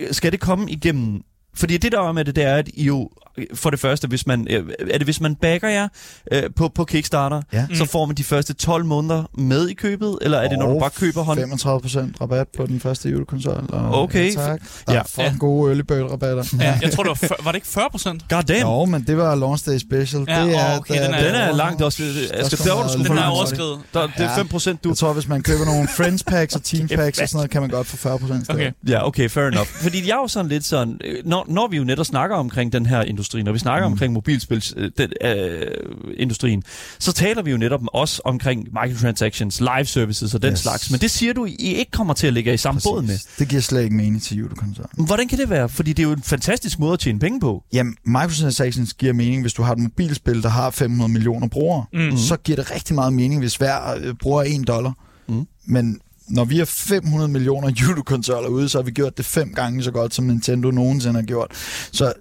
øh, 0.01 0.13
skal 0.13 0.33
det 0.33 0.41
komme 0.41 0.71
igennem... 0.71 1.23
Fordi 1.57 1.77
det 1.77 1.93
der 1.93 2.01
er 2.09 2.13
med 2.13 2.25
det, 2.25 2.37
det 2.37 2.45
er, 2.45 2.55
at 2.57 2.69
I 2.75 2.85
jo 2.85 3.11
for 3.55 3.71
det 3.71 3.81
første, 3.81 4.09
hvis 4.09 4.27
man, 4.27 4.47
øh, 4.51 4.65
er 4.91 4.99
det 4.99 5.07
hvis 5.07 5.21
man 5.21 5.35
backer 5.35 5.69
jer 5.69 5.89
øh, 6.33 6.43
på, 6.57 6.69
på 6.69 6.85
Kickstarter, 6.85 7.43
Ja. 7.53 7.67
så 7.75 7.85
får 7.85 8.07
man 8.07 8.17
de 8.17 8.25
første 8.25 8.55
12 8.55 8.85
måneder 8.85 9.25
med 9.39 9.69
i 9.69 9.75
købet, 9.75 10.19
eller 10.21 10.39
er 10.39 10.49
det, 10.49 10.59
når 10.59 10.67
du 10.67 10.73
Og 10.75 10.81
bare 10.81 10.91
køber 10.91 11.23
hånd? 11.23 11.39
35% 11.41 12.21
rabat 12.21 12.47
på 12.57 12.67
den 12.67 12.81
første 12.81 13.09
julekonsol. 13.11 13.65
Og, 13.69 14.03
Okay. 14.03 14.35
Ja, 14.37 14.41
tak. 14.47 14.61
Der 14.87 14.93
Ja. 14.93 14.99
er 14.99 15.03
fucking 15.05 15.39
gode 15.41 15.71
early 15.71 15.81
bird 15.89 16.11
rabatter. 16.13 16.45
Ja, 16.61 16.79
jeg 16.83 16.93
tror, 16.93 17.03
det 17.03 17.11
var, 17.31 17.45
var 17.45 17.53
det 17.53 17.57
ikke 17.57 17.67
40 17.67 17.91
procent? 17.91 18.29
God 18.29 18.43
damn. 18.43 18.61
Jo, 18.61 18.85
men 18.85 19.03
det 19.07 19.17
var 19.17 19.35
launch 19.35 19.67
day 19.67 19.79
special. 19.79 20.25
Ja, 20.29 20.45
det 20.45 20.57
er, 20.57 20.79
okay, 20.79 20.95
den 21.05 21.15
er- 21.15 21.25
Den 21.25 21.35
er 21.35 21.53
langt 21.57 21.83
også. 21.83 22.03
Jeg 22.03 22.47
skal, 22.47 22.59
der 22.69 22.75
var 22.75 22.83
du 22.83 22.89
sgu 22.89 22.99
Den 22.99 23.07
for 23.07 23.15
er 23.15 23.27
overskrevet. 23.27 23.81
Der, 23.95 24.03
det 24.07 24.13
er 24.17 24.23
Ja. 24.31 24.39
5 24.39 24.49
procent, 24.49 24.85
du... 24.85 24.89
Jeg 24.89 24.97
tror, 24.97 25.13
hvis 25.13 25.29
man 25.29 25.43
køber 25.43 25.65
nogle 25.65 25.89
friends 25.89 26.23
packs 26.25 26.55
og 26.57 26.63
team 26.71 26.89
packs 26.89 27.21
og 27.21 27.29
sådan 27.29 27.37
noget, 27.39 27.51
kan 27.51 27.61
man 27.61 27.71
godt 27.71 27.87
få 27.87 27.97
40% 28.09 28.17
stadig. 28.27 28.45
Okay. 28.51 28.71
Ja, 28.89 29.07
okay, 29.07 29.29
fair 29.31 29.45
enough. 29.47 29.67
Fordi 29.69 30.09
jeg 30.09 30.13
er 30.15 30.21
jo 30.21 30.29
sådan 30.29 30.49
lidt 30.49 30.65
sådan, 30.65 31.01
øh, 31.05 31.15
når, 31.49 31.55
når 31.55 31.69
vi 31.69 31.77
jo 31.77 31.85
netop 31.85 32.07
snakker 32.07 32.37
omkring 32.37 32.73
den 32.73 32.87
her 32.87 33.03
industri, 33.03 33.43
når 33.43 33.53
vi 33.53 33.59
snakker 33.59 33.89
mm. 33.89 33.93
omkring 33.93 34.13
mobilspilsindustrien, 34.13 35.11
øh, 35.23 35.61
øh, 35.61 36.15
industrien, 36.17 36.63
så 36.99 37.13
taler 37.13 37.43
vi 37.43 37.51
jo 37.51 37.57
netop 37.57 37.81
også 37.93 38.23
omkring 38.25 38.69
microtransactions, 38.85 39.61
live 39.61 39.85
services 39.85 40.35
og 40.35 40.43
den 40.43 40.53
Yes. 40.53 40.59
slags. 40.61 40.91
Men 40.91 41.01
det 41.01 41.11
siger 41.11 41.33
du, 41.33 41.45
I 41.45 41.55
ikke 41.57 41.91
kommer 41.91 42.15
til 42.15 42.27
at 42.27 42.33
ligge 42.33 42.55
i 42.55 42.57
samme 42.57 42.81
båd 42.85 43.03
med. 43.03 43.19
Det 43.39 43.49
giver 43.49 43.63
slet 43.63 43.83
ikke 43.83 43.97
mening 43.97 44.23
til 44.23 44.37
julekonsollen. 44.37 45.07
Hvordan 45.07 45.29
kan 45.29 45.39
det 45.39 45.51
være? 45.51 45.69
Fordi 45.69 45.93
det 45.93 46.03
er 46.03 46.07
jo 46.09 46.13
en 46.13 46.23
fantastisk 46.23 46.79
måde 46.79 46.93
at 46.93 46.99
tjene 46.99 47.19
penge 47.19 47.41
på. 47.41 47.65
Jamen, 47.73 47.97
microtransactions 48.05 48.95
giver 48.95 49.13
mening, 49.13 49.41
hvis 49.43 49.53
du 49.53 49.63
har 49.63 49.73
et 49.73 49.79
mobilspil, 49.79 50.43
der 50.43 50.49
har 50.49 50.71
500 50.71 51.13
millioner 51.13 51.49
brugere. 51.49 51.85
Mm. 51.93 52.17
Så 52.17 52.37
giver 52.37 52.57
det 52.57 52.71
rigtig 52.71 52.95
meget 52.95 53.13
mening, 53.13 53.41
hvis 53.41 53.57
hver 53.57 53.95
øh, 54.01 54.15
bruger 54.15 54.43
1 54.43 54.69
dollar. 54.69 54.93
Mm. 55.29 55.47
Men 55.67 56.01
når 56.29 56.45
vi 56.45 56.59
har 56.59 56.65
500 56.65 57.31
millioner 57.31 57.71
YouTube-konsoller 57.83 58.49
ude, 58.49 58.69
så 58.69 58.79
har 58.79 58.83
vi 58.83 58.91
gjort 58.91 59.17
det 59.17 59.25
fem 59.25 59.55
gange 59.55 59.83
så 59.83 59.91
godt, 59.91 60.15
som 60.15 60.25
Nintendo 60.25 60.71
nogensinde 60.71 61.15
har 61.15 61.27
gjort. 61.27 61.51
Så, 61.93 62.07
øh, 62.07 62.13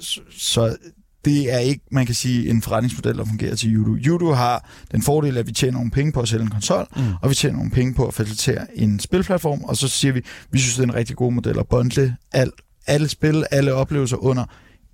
så, 0.00 0.20
så 0.30 0.76
det 1.24 1.52
er 1.54 1.58
ikke, 1.58 1.84
man 1.90 2.06
kan 2.06 2.14
sige, 2.14 2.50
en 2.50 2.62
forretningsmodel, 2.62 3.18
der 3.18 3.24
fungerer 3.24 3.54
til 3.54 3.74
Yudu. 3.74 3.96
Yudu 4.06 4.32
har 4.32 4.70
den 4.92 5.02
fordel, 5.02 5.36
at 5.36 5.46
vi 5.46 5.52
tjener 5.52 5.72
nogle 5.72 5.90
penge 5.90 6.12
på 6.12 6.20
at 6.20 6.28
sælge 6.28 6.42
en 6.42 6.50
konsol, 6.50 6.86
mm. 6.96 7.02
og 7.22 7.30
vi 7.30 7.34
tjener 7.34 7.56
nogle 7.56 7.70
penge 7.70 7.94
på 7.94 8.06
at 8.06 8.14
facilitere 8.14 8.78
en 8.78 9.00
spilplatform, 9.00 9.64
og 9.64 9.76
så 9.76 9.88
siger 9.88 10.12
vi, 10.12 10.22
vi 10.50 10.58
synes, 10.58 10.74
det 10.74 10.82
er 10.82 10.86
en 10.88 10.94
rigtig 10.94 11.16
god 11.16 11.32
model 11.32 11.58
at 11.58 11.68
bundle 11.68 12.16
alt, 12.32 12.54
alle 12.86 13.08
spil, 13.08 13.44
alle 13.50 13.74
oplevelser 13.74 14.16
under 14.16 14.44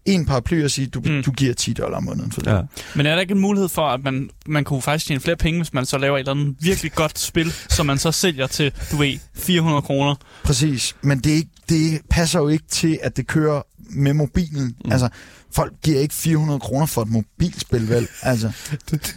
en 0.05 0.27
paraply 0.27 0.65
og 0.65 0.71
sige, 0.71 0.87
du, 0.87 1.01
mm. 1.05 1.23
du 1.23 1.31
giver 1.31 1.55
10 1.55 1.73
dollar 1.73 1.97
om 1.97 2.05
måneden 2.05 2.33
for 2.33 2.41
det. 2.41 2.51
Ja. 2.51 2.61
Men 2.97 3.07
er 3.07 3.15
der 3.15 3.21
ikke 3.21 3.33
en 3.33 3.41
mulighed 3.41 3.69
for, 3.69 3.83
at 3.83 4.05
man, 4.05 4.31
man 4.47 4.65
kunne 4.65 4.83
faktisk 4.83 5.07
tjene 5.07 5.21
flere 5.21 5.37
penge, 5.37 5.61
hvis 5.61 5.73
man 5.73 5.87
så 5.87 5.99
laver 5.99 6.17
et 6.17 6.21
eller 6.21 6.33
andet 6.33 6.57
virkelig 6.61 6.93
godt 6.93 7.19
spil, 7.19 7.53
som 7.77 7.87
man 7.87 7.99
så 7.99 8.13
sælger 8.13 8.47
til, 8.47 8.73
du 8.91 8.97
ved, 8.97 9.19
400 9.35 9.83
kroner? 9.83 10.15
Præcis, 10.45 10.97
men 11.03 11.19
det, 11.19 11.49
det 11.69 12.01
passer 12.11 12.41
jo 12.41 12.49
ikke 12.49 12.65
til, 12.69 12.99
at 13.03 13.17
det 13.17 13.27
kører 13.27 13.63
med 13.91 14.15
mobilen. 14.15 14.77
Mm. 14.85 14.93
Altså, 14.93 15.09
folk 15.55 15.73
giver 15.83 16.01
ikke 16.01 16.15
400 16.15 16.61
kroner 16.61 16.87
for 16.87 17.03
et 17.03 17.09
mobilspil, 17.09 17.89
vel? 17.89 18.09
Altså. 18.23 18.53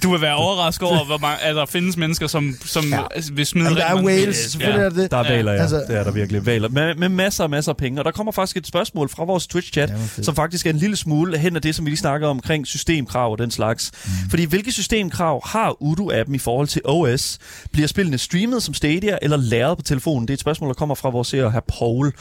Du 0.03 0.11
vil 0.11 0.21
være 0.21 0.35
overrasket 0.35 0.87
over, 0.87 1.05
hvor 1.05 1.17
mange, 1.17 1.43
at 1.43 1.55
der 1.55 1.65
findes 1.65 1.97
mennesker, 1.97 2.27
som, 2.27 2.55
som 2.65 2.85
ja. 2.85 3.01
vil 3.33 3.45
smide 3.45 3.65
Jamen, 3.65 3.77
der 3.77 3.85
er 3.85 4.03
Wales, 4.03 4.37
selvfølgelig 4.37 4.79
ja. 4.79 4.85
er 4.85 4.89
det. 4.89 5.11
Der 5.11 5.17
er 5.17 5.23
valer, 5.23 5.51
ja. 5.51 5.61
Altså, 5.61 5.83
det 5.87 5.97
er 5.97 6.03
der 6.03 6.11
virkelig. 6.11 6.45
Valer. 6.45 6.69
Med, 6.69 6.95
med 6.95 7.09
masser 7.09 7.43
og 7.43 7.49
masser 7.49 7.71
af 7.71 7.77
penge. 7.77 8.01
Og 8.01 8.05
der 8.05 8.11
kommer 8.11 8.31
faktisk 8.31 8.57
et 8.57 8.67
spørgsmål 8.67 9.09
fra 9.09 9.23
vores 9.23 9.47
Twitch-chat, 9.47 9.89
ja, 9.89 10.23
som 10.23 10.35
faktisk 10.35 10.65
er 10.65 10.69
en 10.69 10.77
lille 10.77 10.95
smule 10.95 11.37
hen 11.37 11.55
af 11.55 11.61
det, 11.61 11.75
som 11.75 11.85
vi 11.85 11.89
lige 11.89 11.97
snakker 11.97 12.27
om, 12.27 12.37
omkring 12.37 12.67
systemkrav 12.67 13.31
og 13.31 13.37
den 13.37 13.51
slags. 13.51 13.91
Mm. 14.05 14.29
Fordi 14.29 14.45
hvilke 14.45 14.71
systemkrav 14.71 15.47
har 15.47 15.75
Udo-appen 15.83 16.35
i 16.35 16.39
forhold 16.39 16.67
til 16.67 16.81
OS? 16.85 17.37
Bliver 17.71 17.87
spillene 17.87 18.17
streamet 18.17 18.63
som 18.63 18.73
Stadia 18.73 19.17
eller 19.21 19.37
læret 19.37 19.77
på 19.77 19.83
telefonen? 19.83 20.27
Det 20.27 20.33
er 20.33 20.35
et 20.35 20.39
spørgsmål, 20.39 20.67
der 20.67 20.73
kommer 20.73 20.95
fra 20.95 21.09
vores 21.09 21.27
seer 21.27 21.49
her 21.49 21.59
Paul. 21.59 22.13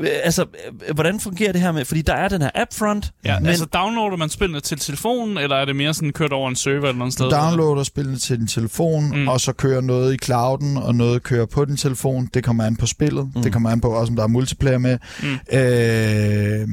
Øh, 0.00 0.08
altså, 0.24 0.44
øh, 0.88 0.94
hvordan 0.94 1.20
fungerer 1.20 1.52
det 1.52 1.60
her 1.60 1.72
med, 1.72 1.84
fordi 1.84 2.02
der 2.02 2.14
er 2.14 2.28
den 2.28 2.42
her 2.42 2.50
app-front. 2.54 3.10
Ja, 3.24 3.40
men, 3.40 3.48
altså 3.48 3.64
downloader 3.64 4.16
man 4.16 4.28
spillene 4.28 4.60
til 4.60 4.78
telefonen, 4.78 5.38
eller 5.38 5.56
er 5.56 5.64
det 5.64 5.76
mere 5.76 5.94
sådan 5.94 6.12
kørt 6.12 6.32
over 6.32 6.48
en 6.48 6.56
server 6.56 6.76
eller 6.76 6.92
noget 6.92 7.12
sted? 7.12 7.30
Downloader 7.30 7.82
spillene 7.82 8.16
til 8.16 8.38
din 8.38 8.46
telefon, 8.46 9.18
mm. 9.18 9.28
og 9.28 9.40
så 9.40 9.52
kører 9.52 9.80
noget 9.80 10.14
i 10.14 10.18
clouden, 10.24 10.76
og 10.76 10.94
noget 10.94 11.22
kører 11.22 11.46
på 11.46 11.64
din 11.64 11.76
telefon. 11.76 12.28
Det 12.34 12.44
kommer 12.44 12.64
an 12.64 12.76
på 12.76 12.86
spillet. 12.86 13.30
Mm. 13.34 13.42
Det 13.42 13.52
kommer 13.52 13.70
an 13.70 13.80
på 13.80 13.88
også, 13.88 14.10
om 14.10 14.16
der 14.16 14.22
er 14.22 14.28
multiplayer 14.28 14.78
med. 14.78 14.98
Mm. 15.22 15.58
Øh, 15.58 16.68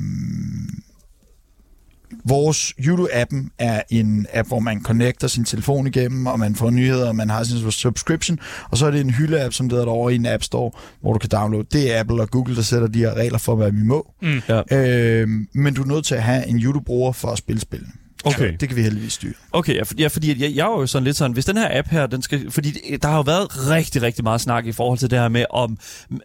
Vores 2.25 2.73
YouTube-appen 2.79 3.55
er 3.59 3.81
en 3.89 4.27
app, 4.33 4.47
hvor 4.47 4.59
man 4.59 4.83
connecter 4.83 5.27
sin 5.27 5.45
telefon 5.45 5.87
igennem, 5.87 6.27
og 6.27 6.39
man 6.39 6.55
får 6.55 6.69
nyheder, 6.69 7.07
og 7.07 7.15
man 7.15 7.29
har 7.29 7.43
sin 7.43 7.71
subscription. 7.71 8.39
Og 8.71 8.77
så 8.77 8.85
er 8.85 8.91
det 8.91 9.01
en 9.01 9.09
hylde-app, 9.09 9.53
som 9.53 9.69
hedder 9.69 9.85
over 9.85 10.09
i 10.09 10.15
en 10.15 10.25
App 10.25 10.43
Store, 10.43 10.71
hvor 11.01 11.13
du 11.13 11.19
kan 11.19 11.29
downloade. 11.29 11.67
Det 11.71 11.95
er 11.95 11.99
Apple 11.99 12.21
og 12.21 12.29
Google, 12.29 12.55
der 12.55 12.61
sætter 12.61 12.87
de 12.87 12.99
her 12.99 13.13
regler 13.13 13.37
for, 13.37 13.55
hvad 13.55 13.71
vi 13.71 13.83
må. 13.83 14.13
Mm. 14.21 14.41
Ja. 14.49 14.61
Øh, 14.71 15.27
men 15.53 15.73
du 15.73 15.83
er 15.83 15.87
nødt 15.87 16.05
til 16.05 16.15
at 16.15 16.23
have 16.23 16.47
en 16.47 16.59
YouTube-bruger 16.59 17.11
for 17.11 17.27
at 17.27 17.37
spille 17.37 17.61
spillene. 17.61 17.91
Okay. 18.23 18.53
det 18.59 18.69
kan 18.69 18.77
vi 18.77 18.81
heldigvis 18.81 19.13
styre. 19.13 19.33
Okay, 19.51 19.75
ja, 19.75 19.83
for, 19.83 19.93
ja, 19.97 20.07
fordi 20.07 20.43
jeg, 20.43 20.55
jeg 20.55 20.65
var 20.65 20.79
jo 20.79 20.87
sådan 20.87 21.03
lidt 21.03 21.17
sådan, 21.17 21.33
hvis 21.33 21.45
den 21.45 21.57
her 21.57 21.67
app 21.71 21.87
her, 21.87 22.07
den 22.07 22.21
skal, 22.21 22.51
fordi 22.51 22.97
der 23.01 23.07
har 23.07 23.15
jo 23.15 23.21
været 23.21 23.69
rigtig, 23.69 24.01
rigtig 24.01 24.23
meget 24.23 24.41
snak 24.41 24.65
i 24.65 24.71
forhold 24.71 24.99
til 24.99 25.11
det 25.11 25.19
her 25.19 25.29
med, 25.29 25.45
om, 25.49 25.77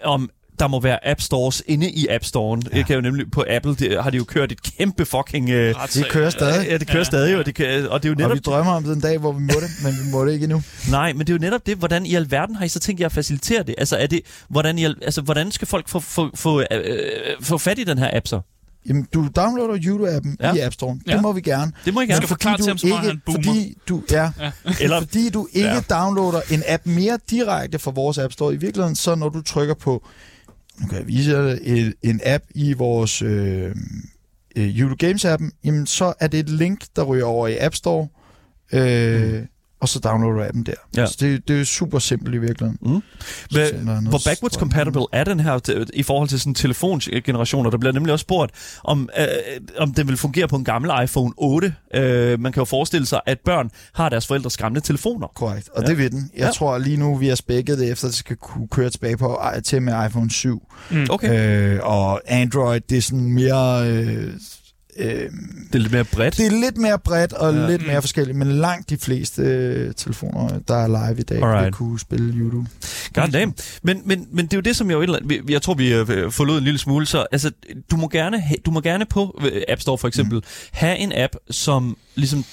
om 0.05 0.30
der 0.59 0.66
må 0.66 0.80
være 0.80 1.09
App 1.09 1.20
Stores 1.20 1.62
inde 1.66 1.90
i 1.90 2.07
App 2.11 2.24
Store'en. 2.24 2.61
Ja. 2.72 2.78
Det 2.78 2.86
kan 2.86 2.94
jo 2.94 3.00
nemlig 3.00 3.30
på 3.30 3.44
Apple, 3.50 3.74
det, 3.74 4.02
har 4.02 4.11
de 4.11 4.16
jo 4.16 4.24
kørt 4.24 4.52
et 4.52 4.62
kæmpe 4.62 5.04
fucking... 5.04 5.50
Øh, 5.50 5.74
det 5.94 6.07
kører 6.11 6.30
stadig. 6.30 6.68
Ja, 6.68 6.78
det 6.78 6.88
kører 6.88 6.98
ja. 6.98 7.04
stadig, 7.04 7.38
og 7.38 7.46
det, 7.46 7.54
kan, 7.54 7.88
og 7.88 8.02
det 8.02 8.09
er 8.09 8.12
jo 8.12 8.14
netop... 8.14 8.30
Og 8.30 8.36
vi 8.36 8.40
drømmer 8.40 8.72
om 8.72 8.84
den 8.84 9.00
dag, 9.00 9.18
hvor 9.18 9.32
vi 9.32 9.40
må 9.40 9.54
det, 9.61 9.70
men 9.82 9.92
vi 9.92 10.11
må 10.12 10.26
det 10.26 10.32
ikke 10.32 10.44
endnu. 10.44 10.62
Nej, 10.90 11.12
men 11.12 11.20
det 11.20 11.28
er 11.28 11.34
jo 11.34 11.38
netop 11.38 11.66
det, 11.66 11.76
hvordan 11.76 12.07
i 12.07 12.14
alverden 12.14 12.54
har 12.57 12.64
I 12.64 12.68
så 12.68 12.78
tænkt 12.78 13.00
jer 13.00 13.07
at 13.07 13.12
facilitere 13.12 13.62
det? 13.62 13.74
Altså, 13.78 13.96
er 13.96 14.07
det, 14.07 14.20
hvordan, 14.48 14.78
I, 14.78 14.84
altså, 14.84 15.22
hvordan 15.22 15.50
skal 15.50 15.68
folk 15.68 15.88
få, 15.88 16.00
få, 16.00 16.30
få, 16.34 16.61
øh, 16.61 16.66
få 17.40 17.59
fat 17.59 17.78
i 17.78 17.84
den 17.84 17.98
her 17.98 18.11
app 18.12 18.26
så? 18.26 18.40
Jamen, 18.88 19.07
du 19.14 19.28
downloader 19.36 19.74
YouTube-appen 19.74 20.36
ja. 20.40 20.54
i 20.54 20.61
App 20.61 20.74
Store. 20.74 20.98
Det 21.07 21.12
ja. 21.12 21.20
må 21.20 21.32
vi 21.32 21.40
gerne. 21.40 21.72
Det 21.84 21.94
må 21.94 22.00
I 22.00 22.07
gerne. 22.07 22.16
skal 22.16 22.28
forklare 22.28 22.59
til 22.59 22.68
ham, 22.68 22.78
som 22.78 22.88
ikke, 22.88 23.20
fordi 23.30 23.78
du, 23.88 24.02
ja, 24.11 24.30
ja. 24.40 24.50
Eller, 24.80 25.00
fordi 25.00 25.30
du 25.30 25.48
ikke 25.52 25.68
ja. 25.68 25.80
downloader 25.80 26.40
en 26.50 26.62
app 26.68 26.86
mere 26.86 27.18
direkte 27.30 27.78
fra 27.78 27.90
vores 27.90 28.18
App 28.18 28.32
Store. 28.32 28.54
I 28.54 28.57
virkeligheden, 28.57 28.96
så 28.96 29.14
når 29.14 29.28
du 29.28 29.42
trykker 29.42 29.74
på 29.74 30.07
nu 30.80 30.86
kan 30.86 30.98
jeg 30.98 31.06
vise 31.06 31.30
jer 31.30 31.58
en, 31.62 31.94
en 32.02 32.20
app 32.24 32.44
i 32.54 32.72
vores 32.72 33.22
øh, 33.22 33.74
øh, 34.56 34.78
YouTube 34.78 35.06
Games-appen, 35.06 35.50
jamen 35.64 35.86
så 35.86 36.14
er 36.20 36.26
det 36.26 36.40
et 36.40 36.48
link, 36.48 36.80
der 36.96 37.02
ryger 37.02 37.24
over 37.24 37.48
i 37.48 37.58
App 37.58 37.74
Store, 37.74 38.08
øh, 38.72 39.32
mm 39.32 39.46
og 39.80 39.88
så 39.88 39.98
downloader 39.98 40.34
du 40.34 40.44
appen 40.44 40.62
der. 40.62 40.72
Ja. 40.96 41.06
Så 41.06 41.16
det, 41.20 41.48
det 41.48 41.60
er 41.60 41.64
super 41.64 41.98
simpelt 41.98 42.34
i 42.34 42.38
virkeligheden. 42.38 42.78
Mm. 42.82 43.02
Hvad, 43.50 43.72
hvor 44.08 44.20
backwards 44.24 44.54
compatible 44.54 45.02
er 45.12 45.24
den 45.24 45.40
her 45.40 45.86
i 45.94 46.02
forhold 46.02 46.28
til 46.28 46.40
sådan 46.40 46.54
telefongenerationer? 46.54 47.70
Der 47.70 47.78
bliver 47.78 47.92
nemlig 47.92 48.12
også 48.12 48.22
spurgt, 48.22 48.52
om, 48.84 49.08
øh, 49.18 49.26
om 49.78 49.94
den 49.94 50.08
vil 50.08 50.16
fungere 50.16 50.48
på 50.48 50.56
en 50.56 50.64
gammel 50.64 50.90
iPhone 51.04 51.32
8. 51.36 51.74
Øh, 51.94 52.40
man 52.40 52.52
kan 52.52 52.60
jo 52.60 52.64
forestille 52.64 53.06
sig, 53.06 53.20
at 53.26 53.40
børn 53.44 53.70
har 53.94 54.08
deres 54.08 54.26
forældres 54.26 54.56
gamle 54.56 54.80
telefoner. 54.80 55.26
Korrekt, 55.26 55.68
og 55.68 55.82
ja. 55.82 55.88
det 55.88 55.98
vil 55.98 56.12
den. 56.12 56.30
Jeg 56.36 56.44
ja. 56.44 56.50
tror 56.50 56.78
lige 56.78 56.96
nu, 56.96 57.16
vi 57.16 57.28
har 57.28 57.34
spækket 57.34 57.78
det 57.78 57.90
efter, 57.90 58.06
at 58.06 58.10
det 58.10 58.18
skal 58.18 58.36
kunne 58.36 58.68
køre 58.68 58.90
tilbage 58.90 59.16
på 59.16 59.40
til 59.64 59.82
med 59.82 60.06
iPhone 60.06 60.30
7. 60.30 60.72
Mm. 60.90 61.06
Okay. 61.10 61.74
Øh, 61.74 61.80
og 61.82 62.20
Android, 62.26 62.80
det 62.80 62.98
er 62.98 63.02
sådan 63.02 63.32
mere... 63.32 63.90
Øh, 63.90 64.32
Øh, 64.99 65.09
det 65.09 65.74
er 65.74 65.78
lidt 65.78 65.92
mere 65.92 66.05
bredt? 66.05 66.36
Det 66.36 66.47
er 66.47 66.51
lidt 66.51 66.76
mere 66.76 66.99
bredt 66.99 67.32
og 67.32 67.55
ja. 67.55 67.66
lidt 67.66 67.86
mere 67.86 68.03
forskelligt, 68.03 68.38
men 68.38 68.53
langt 68.53 68.90
de 68.90 68.99
fleste 68.99 69.42
øh, 69.42 69.94
telefoner, 69.94 70.59
der 70.68 70.74
er 70.74 70.86
live 70.88 71.20
i 71.20 71.22
dag, 71.22 71.42
Alright. 71.42 71.64
vil 71.64 71.72
kunne 71.72 72.01
spille 72.01 72.32
YouTube. 72.34 72.68
God 73.14 73.28
damn. 73.28 73.55
Men, 73.82 74.03
men, 74.05 74.28
men 74.32 74.47
det 74.47 74.53
er 74.53 74.57
jo 74.57 74.61
det, 74.61 74.76
som 74.76 74.90
jeg 74.90 75.09
jo 75.09 75.42
jeg 75.49 75.62
tror, 75.62 75.74
vi 75.74 75.94
øh, 75.94 76.32
forlod 76.32 76.59
en 76.59 76.64
lille 76.64 76.78
smule. 76.78 77.07
Så 77.07 77.26
altså, 77.32 77.51
du 77.90 77.97
må 77.97 78.09
gerne, 78.09 78.42
du 78.66 78.70
må 78.70 78.80
gerne 78.80 79.05
på 79.07 79.40
øh, 79.53 79.62
App 79.68 79.80
Store 79.80 79.99
for 79.99 80.09
eksempel, 80.09 80.36
mm. 80.36 80.42
have 80.72 80.99
en 80.99 81.12
app, 81.14 81.36
som 81.51 81.97
ligesom 82.14 82.44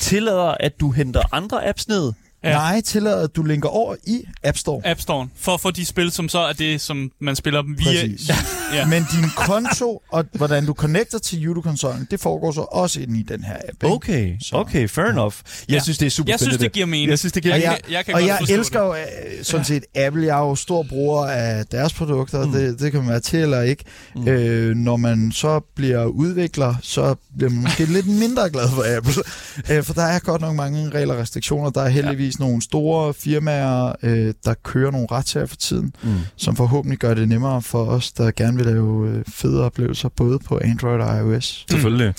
tillader, 0.00 0.54
at 0.60 0.80
du 0.80 0.90
henter 0.90 1.20
andre 1.32 1.68
apps 1.68 1.88
ned, 1.88 2.12
Ja. 2.44 2.52
Nej, 2.52 2.80
tillader, 2.80 3.24
at 3.24 3.36
du 3.36 3.42
linker 3.42 3.68
over 3.68 3.94
i 4.06 4.24
App 4.44 4.58
Store. 4.58 4.82
App 4.84 5.00
Store. 5.00 5.28
For 5.36 5.54
at 5.54 5.60
få 5.60 5.70
de 5.70 5.84
spil, 5.84 6.10
som 6.10 6.28
så 6.28 6.38
er 6.38 6.52
det, 6.52 6.80
som 6.80 7.10
man 7.20 7.36
spiller 7.36 7.62
via... 7.62 8.00
Præcis. 8.00 8.30
ja. 8.74 8.86
Men 8.92 9.06
din 9.12 9.30
konto 9.36 10.02
og 10.12 10.24
hvordan 10.32 10.66
du 10.66 10.72
connecter 10.72 11.18
til 11.18 11.44
YouTube-konsollen, 11.44 12.08
det 12.10 12.20
foregår 12.20 12.52
så 12.52 12.60
også 12.60 13.00
ind 13.00 13.16
i 13.16 13.22
den 13.22 13.44
her 13.44 13.54
app. 13.54 13.82
Ikke? 13.82 13.94
Okay, 13.94 14.36
så. 14.40 14.56
okay, 14.56 14.88
fair 14.88 15.04
enough. 15.04 15.34
Jeg 15.68 15.74
ja. 15.74 15.80
synes, 15.82 15.98
det 15.98 16.06
er 16.06 16.10
super 16.10 16.32
Jeg 16.32 16.40
synes, 16.40 16.56
det 16.56 16.72
giver 16.72 16.86
mening. 16.86 17.10
Jeg 17.10 17.18
synes, 17.18 17.32
det 17.32 17.42
giver 17.42 17.54
mening. 17.54 17.70
Jeg, 17.70 17.80
jeg, 17.90 18.04
kan 18.04 18.14
og 18.14 18.26
jeg 18.26 18.38
elsker 18.50 18.80
jo 18.80 18.94
øh, 18.94 19.00
sådan 19.42 19.64
set 19.64 19.84
Apple. 19.94 20.26
Jeg 20.26 20.38
er 20.38 20.48
jo 20.48 20.54
stor 20.54 20.82
bruger 20.82 21.26
af 21.26 21.66
deres 21.66 21.92
produkter. 21.92 22.46
Mm. 22.46 22.52
Det, 22.52 22.80
det 22.80 22.92
kan 22.92 23.00
man 23.00 23.10
være 23.10 23.20
til 23.20 23.38
eller 23.38 23.62
ikke. 23.62 23.84
Mm. 24.14 24.28
Øh, 24.28 24.76
når 24.76 24.96
man 24.96 25.32
så 25.32 25.60
bliver 25.60 26.04
udvikler, 26.04 26.74
så 26.82 27.14
bliver 27.36 27.50
man 27.50 27.62
måske 27.62 27.84
lidt 27.84 28.06
mindre 28.06 28.50
glad 28.50 28.68
for 28.68 28.96
Apple. 28.96 29.22
Øh, 29.70 29.84
for 29.84 29.94
der 29.94 30.02
er 30.02 30.18
godt 30.18 30.40
nok 30.40 30.54
mange 30.56 30.90
regler 30.90 31.14
og 31.14 31.20
restriktioner. 31.20 31.70
Der 31.70 31.82
er 31.82 31.88
heldigvis 31.88 32.27
eksempelvis 32.28 32.38
nogle 32.38 32.62
store 32.62 33.14
firmaer, 33.14 33.92
øh, 34.02 34.34
der 34.44 34.54
kører 34.54 34.90
nogle 34.90 35.06
retssager 35.10 35.46
for 35.46 35.56
tiden, 35.56 35.92
mm. 36.02 36.10
som 36.36 36.56
forhåbentlig 36.56 36.98
gør 36.98 37.14
det 37.14 37.28
nemmere 37.28 37.62
for 37.62 37.84
os, 37.84 38.12
der 38.12 38.30
gerne 38.30 38.56
vil 38.56 38.66
lave 38.66 39.08
øh, 39.08 39.24
fede 39.28 39.64
oplevelser, 39.64 40.08
både 40.08 40.38
på 40.38 40.60
Android 40.64 41.00
og 41.00 41.18
iOS. 41.18 41.66
Mm. 41.68 41.72
Selvfølgelig. 41.72 42.14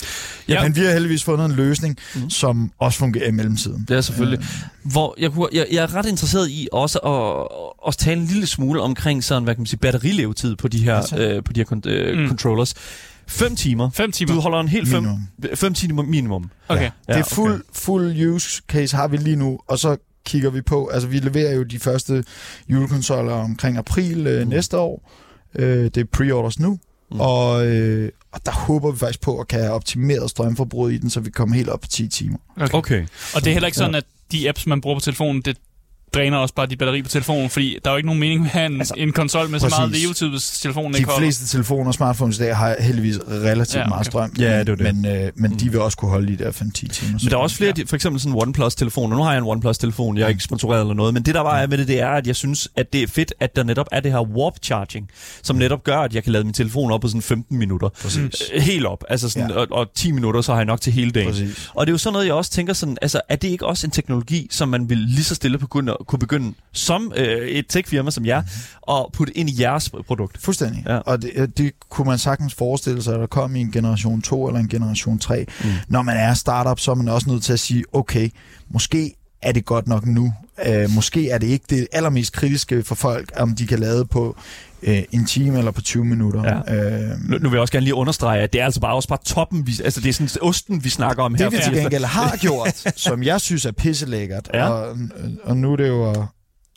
Ja, 0.48 0.62
men 0.62 0.76
vi 0.76 0.80
har 0.80 0.92
heldigvis 0.92 1.24
fundet 1.24 1.44
en 1.44 1.52
løsning, 1.52 1.96
mm. 2.14 2.30
som 2.30 2.72
også 2.78 2.98
fungerer 2.98 3.28
i 3.28 3.30
mellemtiden. 3.30 3.84
Det 3.88 3.96
er 3.96 4.00
selvfølgelig. 4.00 4.38
Øh. 4.38 4.92
Hvor 4.92 5.14
jeg, 5.18 5.30
jeg, 5.52 5.66
jeg 5.72 5.82
er 5.82 5.94
ret 5.94 6.06
interesseret 6.06 6.50
i 6.50 6.68
også 6.72 6.98
at, 6.98 7.88
at 7.88 7.96
tale 7.96 8.20
en 8.20 8.26
lille 8.26 8.46
smule 8.46 8.80
omkring 8.80 9.24
sådan, 9.24 9.44
hvad 9.44 9.54
kan 9.54 9.60
man 9.60 9.66
sige, 9.66 9.78
batterilevetid 9.78 10.56
på 10.56 10.68
de 10.68 10.78
her, 10.84 11.14
øh, 11.18 11.44
på 11.44 11.52
de 11.52 11.60
her 11.60 11.80
øh, 11.86 12.18
mm. 12.18 12.28
controllers. 12.28 12.74
Fem 13.30 13.56
timer. 13.56 13.90
Fem 13.90 14.12
timer. 14.12 14.34
Du 14.34 14.40
holder 14.40 14.60
en 14.60 14.68
helt 14.68 14.88
fem, 14.88 15.06
fem 15.54 15.74
timer 15.74 16.02
minimum. 16.02 16.50
Okay. 16.68 16.82
Ja. 16.82 16.90
Ja, 17.08 17.12
det 17.12 17.20
er 17.20 17.34
fuld, 17.34 17.52
okay. 17.52 17.62
fuld 17.72 18.26
use 18.26 18.62
case 18.68 18.96
har 18.96 19.08
vi 19.08 19.16
lige 19.16 19.36
nu, 19.36 19.60
og 19.68 19.78
så 19.78 19.96
kigger 20.24 20.50
vi 20.50 20.60
på, 20.60 20.86
altså 20.86 21.08
vi 21.08 21.18
leverer 21.18 21.54
jo 21.54 21.62
de 21.62 21.78
første 21.78 22.24
julekonsoller 22.68 23.32
omkring 23.32 23.78
april 23.78 24.26
øh, 24.26 24.42
mm. 24.42 24.48
næste 24.48 24.78
år. 24.78 25.10
Øh, 25.54 25.84
det 25.84 25.96
er 25.96 26.04
pre-orders 26.04 26.58
nu, 26.58 26.78
mm. 27.10 27.20
og, 27.20 27.66
øh, 27.66 28.10
og 28.32 28.46
der 28.46 28.52
håber 28.52 28.90
vi 28.90 28.98
faktisk 28.98 29.20
på 29.20 29.38
at 29.38 29.48
kan 29.48 29.60
have 29.60 29.72
optimeret 29.72 30.30
strømforbruget 30.30 30.92
i 30.92 30.98
den, 30.98 31.10
så 31.10 31.20
vi 31.20 31.30
kommer 31.30 31.56
helt 31.56 31.68
op 31.68 31.80
på 31.80 31.88
10 31.88 32.08
timer. 32.08 32.38
Okay. 32.56 32.74
okay. 32.74 33.06
Og 33.34 33.40
det 33.40 33.46
er 33.46 33.52
heller 33.52 33.66
ikke 33.66 33.78
sådan, 33.78 33.94
ja. 33.94 33.98
at 33.98 34.04
de 34.32 34.48
apps, 34.48 34.66
man 34.66 34.80
bruger 34.80 34.96
på 34.96 35.00
telefonen, 35.00 35.42
det 35.42 35.56
dræner 36.14 36.36
også 36.36 36.54
bare 36.54 36.66
de 36.66 36.76
batteri 36.76 37.02
på 37.02 37.08
telefonen, 37.08 37.50
fordi 37.50 37.78
der 37.84 37.90
er 37.90 37.94
jo 37.94 37.96
ikke 37.96 38.06
nogen 38.06 38.20
mening 38.20 38.40
med 38.40 38.48
at 38.48 38.52
have 38.52 38.66
en, 38.66 38.78
altså, 38.78 38.94
en 38.96 39.12
konsol 39.12 39.48
med 39.48 39.60
præcis. 39.60 39.74
så 39.74 39.80
meget 39.80 40.02
levetid, 40.02 40.28
hvis 40.28 40.60
telefonen 40.60 40.92
de 40.92 40.98
ikke 40.98 41.10
holder. 41.10 41.20
De 41.20 41.26
fleste 41.26 41.46
telefoner 41.46 41.86
og 41.86 41.94
smartphones 41.94 42.38
i 42.38 42.42
dag 42.42 42.56
har 42.56 42.76
heldigvis 42.80 43.18
relativt 43.28 43.74
ja, 43.74 43.80
okay. 43.80 43.88
meget 43.88 44.06
strøm, 44.06 44.32
ja, 44.38 44.58
det 44.58 44.68
er 44.68 44.74
det. 44.74 44.94
men, 44.94 45.06
øh, 45.06 45.32
men 45.34 45.50
mm. 45.50 45.58
de 45.58 45.70
vil 45.70 45.80
også 45.80 45.96
kunne 45.98 46.10
holde 46.10 46.36
de 46.36 46.44
der 46.44 46.50
5-10 46.50 46.54
timer. 46.70 47.12
Men 47.12 47.30
der 47.30 47.36
er 47.36 47.40
også 47.40 47.56
flere, 47.56 47.72
ja. 47.78 47.82
for 47.86 47.96
eksempel 47.96 48.20
sådan 48.20 48.38
OnePlus-telefoner. 48.38 49.16
Nu 49.16 49.22
har 49.22 49.32
jeg 49.32 49.38
en 49.38 49.44
OnePlus-telefon, 49.44 50.18
jeg 50.18 50.24
er 50.24 50.28
ikke 50.28 50.42
sponsoreret 50.42 50.80
eller 50.80 50.94
noget, 50.94 51.14
men 51.14 51.22
det 51.22 51.34
der 51.34 51.40
var 51.40 51.66
med 51.66 51.78
det, 51.78 51.88
det 51.88 52.00
er, 52.00 52.10
at 52.10 52.26
jeg 52.26 52.36
synes, 52.36 52.68
at 52.76 52.92
det 52.92 53.02
er 53.02 53.06
fedt, 53.06 53.34
at 53.40 53.56
der 53.56 53.62
netop 53.62 53.86
er 53.92 54.00
det 54.00 54.12
her 54.12 54.20
warp 54.20 54.54
charging, 54.62 55.10
som 55.42 55.56
netop 55.56 55.84
gør, 55.84 55.98
at 55.98 56.14
jeg 56.14 56.22
kan 56.24 56.32
lade 56.32 56.44
min 56.44 56.52
telefon 56.52 56.92
op 56.92 57.00
på 57.00 57.08
sådan 57.08 57.22
15 57.22 57.58
minutter. 57.58 57.88
Præcis. 57.88 58.42
Øh, 58.54 58.62
helt 58.62 58.86
op. 58.86 59.04
Altså 59.08 59.28
sådan, 59.28 59.50
ja. 59.50 59.56
og, 59.56 59.66
og 59.70 59.86
10 59.94 60.12
minutter, 60.12 60.40
så 60.40 60.52
har 60.52 60.58
jeg 60.58 60.66
nok 60.66 60.80
til 60.80 60.92
hele 60.92 61.10
dagen. 61.10 61.30
Præcis. 61.30 61.70
Og 61.74 61.86
det 61.86 61.90
er 61.90 61.94
jo 61.94 61.98
sådan 61.98 62.12
noget, 62.12 62.26
jeg 62.26 62.34
også 62.34 62.50
tænker 62.50 62.72
sådan, 62.72 62.98
altså 63.02 63.20
er 63.28 63.36
det 63.36 63.48
ikke 63.48 63.66
også 63.66 63.86
en 63.86 63.90
teknologi, 63.90 64.48
som 64.50 64.68
man 64.68 64.88
vil 64.88 64.98
lige 64.98 65.24
så 65.24 65.34
stille 65.34 65.58
begynde 65.58 65.99
kunne 66.06 66.18
begynde 66.18 66.54
som 66.72 67.12
øh, 67.16 67.48
et 67.48 67.64
tech-firma 67.68 68.10
som 68.10 68.26
jer, 68.26 68.42
at 68.90 69.06
putte 69.12 69.38
ind 69.38 69.50
i 69.50 69.62
jeres 69.62 69.90
produkt. 70.06 70.38
Fuldstændig. 70.38 70.84
Ja. 70.86 70.96
Og 70.96 71.22
det, 71.22 71.30
øh, 71.34 71.48
det 71.56 71.72
kunne 71.88 72.06
man 72.06 72.18
sagtens 72.18 72.54
forestille 72.54 73.02
sig, 73.02 73.14
at 73.14 73.20
der 73.20 73.26
kom 73.26 73.56
i 73.56 73.60
en 73.60 73.72
generation 73.72 74.22
2 74.22 74.46
eller 74.46 74.60
en 74.60 74.68
generation 74.68 75.18
3. 75.18 75.46
Mm. 75.64 75.70
Når 75.88 76.02
man 76.02 76.16
er 76.16 76.34
startup, 76.34 76.80
så 76.80 76.90
er 76.90 76.94
man 76.94 77.08
også 77.08 77.30
nødt 77.30 77.42
til 77.42 77.52
at 77.52 77.60
sige, 77.60 77.84
okay, 77.92 78.30
måske 78.68 79.14
er 79.42 79.52
det 79.52 79.64
godt 79.64 79.88
nok 79.88 80.06
nu. 80.06 80.32
Uh, 80.68 80.90
måske 80.90 81.30
er 81.30 81.38
det 81.38 81.46
ikke 81.46 81.64
det 81.70 81.86
allermest 81.92 82.32
kritiske 82.32 82.82
for 82.82 82.94
folk, 82.94 83.32
om 83.36 83.54
de 83.54 83.66
kan 83.66 83.78
lade 83.78 84.04
på 84.04 84.36
uh, 84.88 84.94
en 85.12 85.26
time 85.26 85.58
eller 85.58 85.70
på 85.70 85.80
20 85.82 86.04
minutter. 86.04 86.44
Ja. 86.68 87.12
Uh, 87.12 87.18
Nu, 87.30 87.38
nu 87.38 87.48
vil 87.48 87.56
jeg 87.56 87.60
også 87.60 87.72
gerne 87.72 87.84
lige 87.84 87.94
understrege, 87.94 88.40
at 88.42 88.52
det 88.52 88.60
er 88.60 88.64
altså 88.64 88.80
bare 88.80 88.94
også 88.94 89.08
bare 89.08 89.18
toppen. 89.24 89.66
Vi, 89.66 89.72
altså 89.84 90.00
det 90.00 90.08
er 90.08 90.12
sådan 90.12 90.28
osten, 90.48 90.84
vi 90.84 90.88
snakker 90.88 91.22
om 91.22 91.34
her. 91.34 91.48
det 91.48 91.58
vi 91.58 91.62
til 91.64 91.74
gengæld 91.82 92.04
har 92.04 92.36
gjort, 92.46 92.92
som 92.96 93.22
jeg 93.22 93.40
synes 93.40 93.64
er 93.66 93.72
pisselækkert, 93.72 94.50
Ja. 94.54 94.68
og, 94.68 94.96
og 95.44 95.56
nu 95.56 95.72
er 95.72 95.76
det 95.76 95.88
jo... 95.88 96.14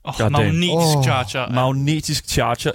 Oh, 0.06 0.32
magnetisk 0.32 0.98
Åh, 0.98 1.04
charger. 1.04 1.52
magnetisk 1.54 2.30
charger. 2.30 2.72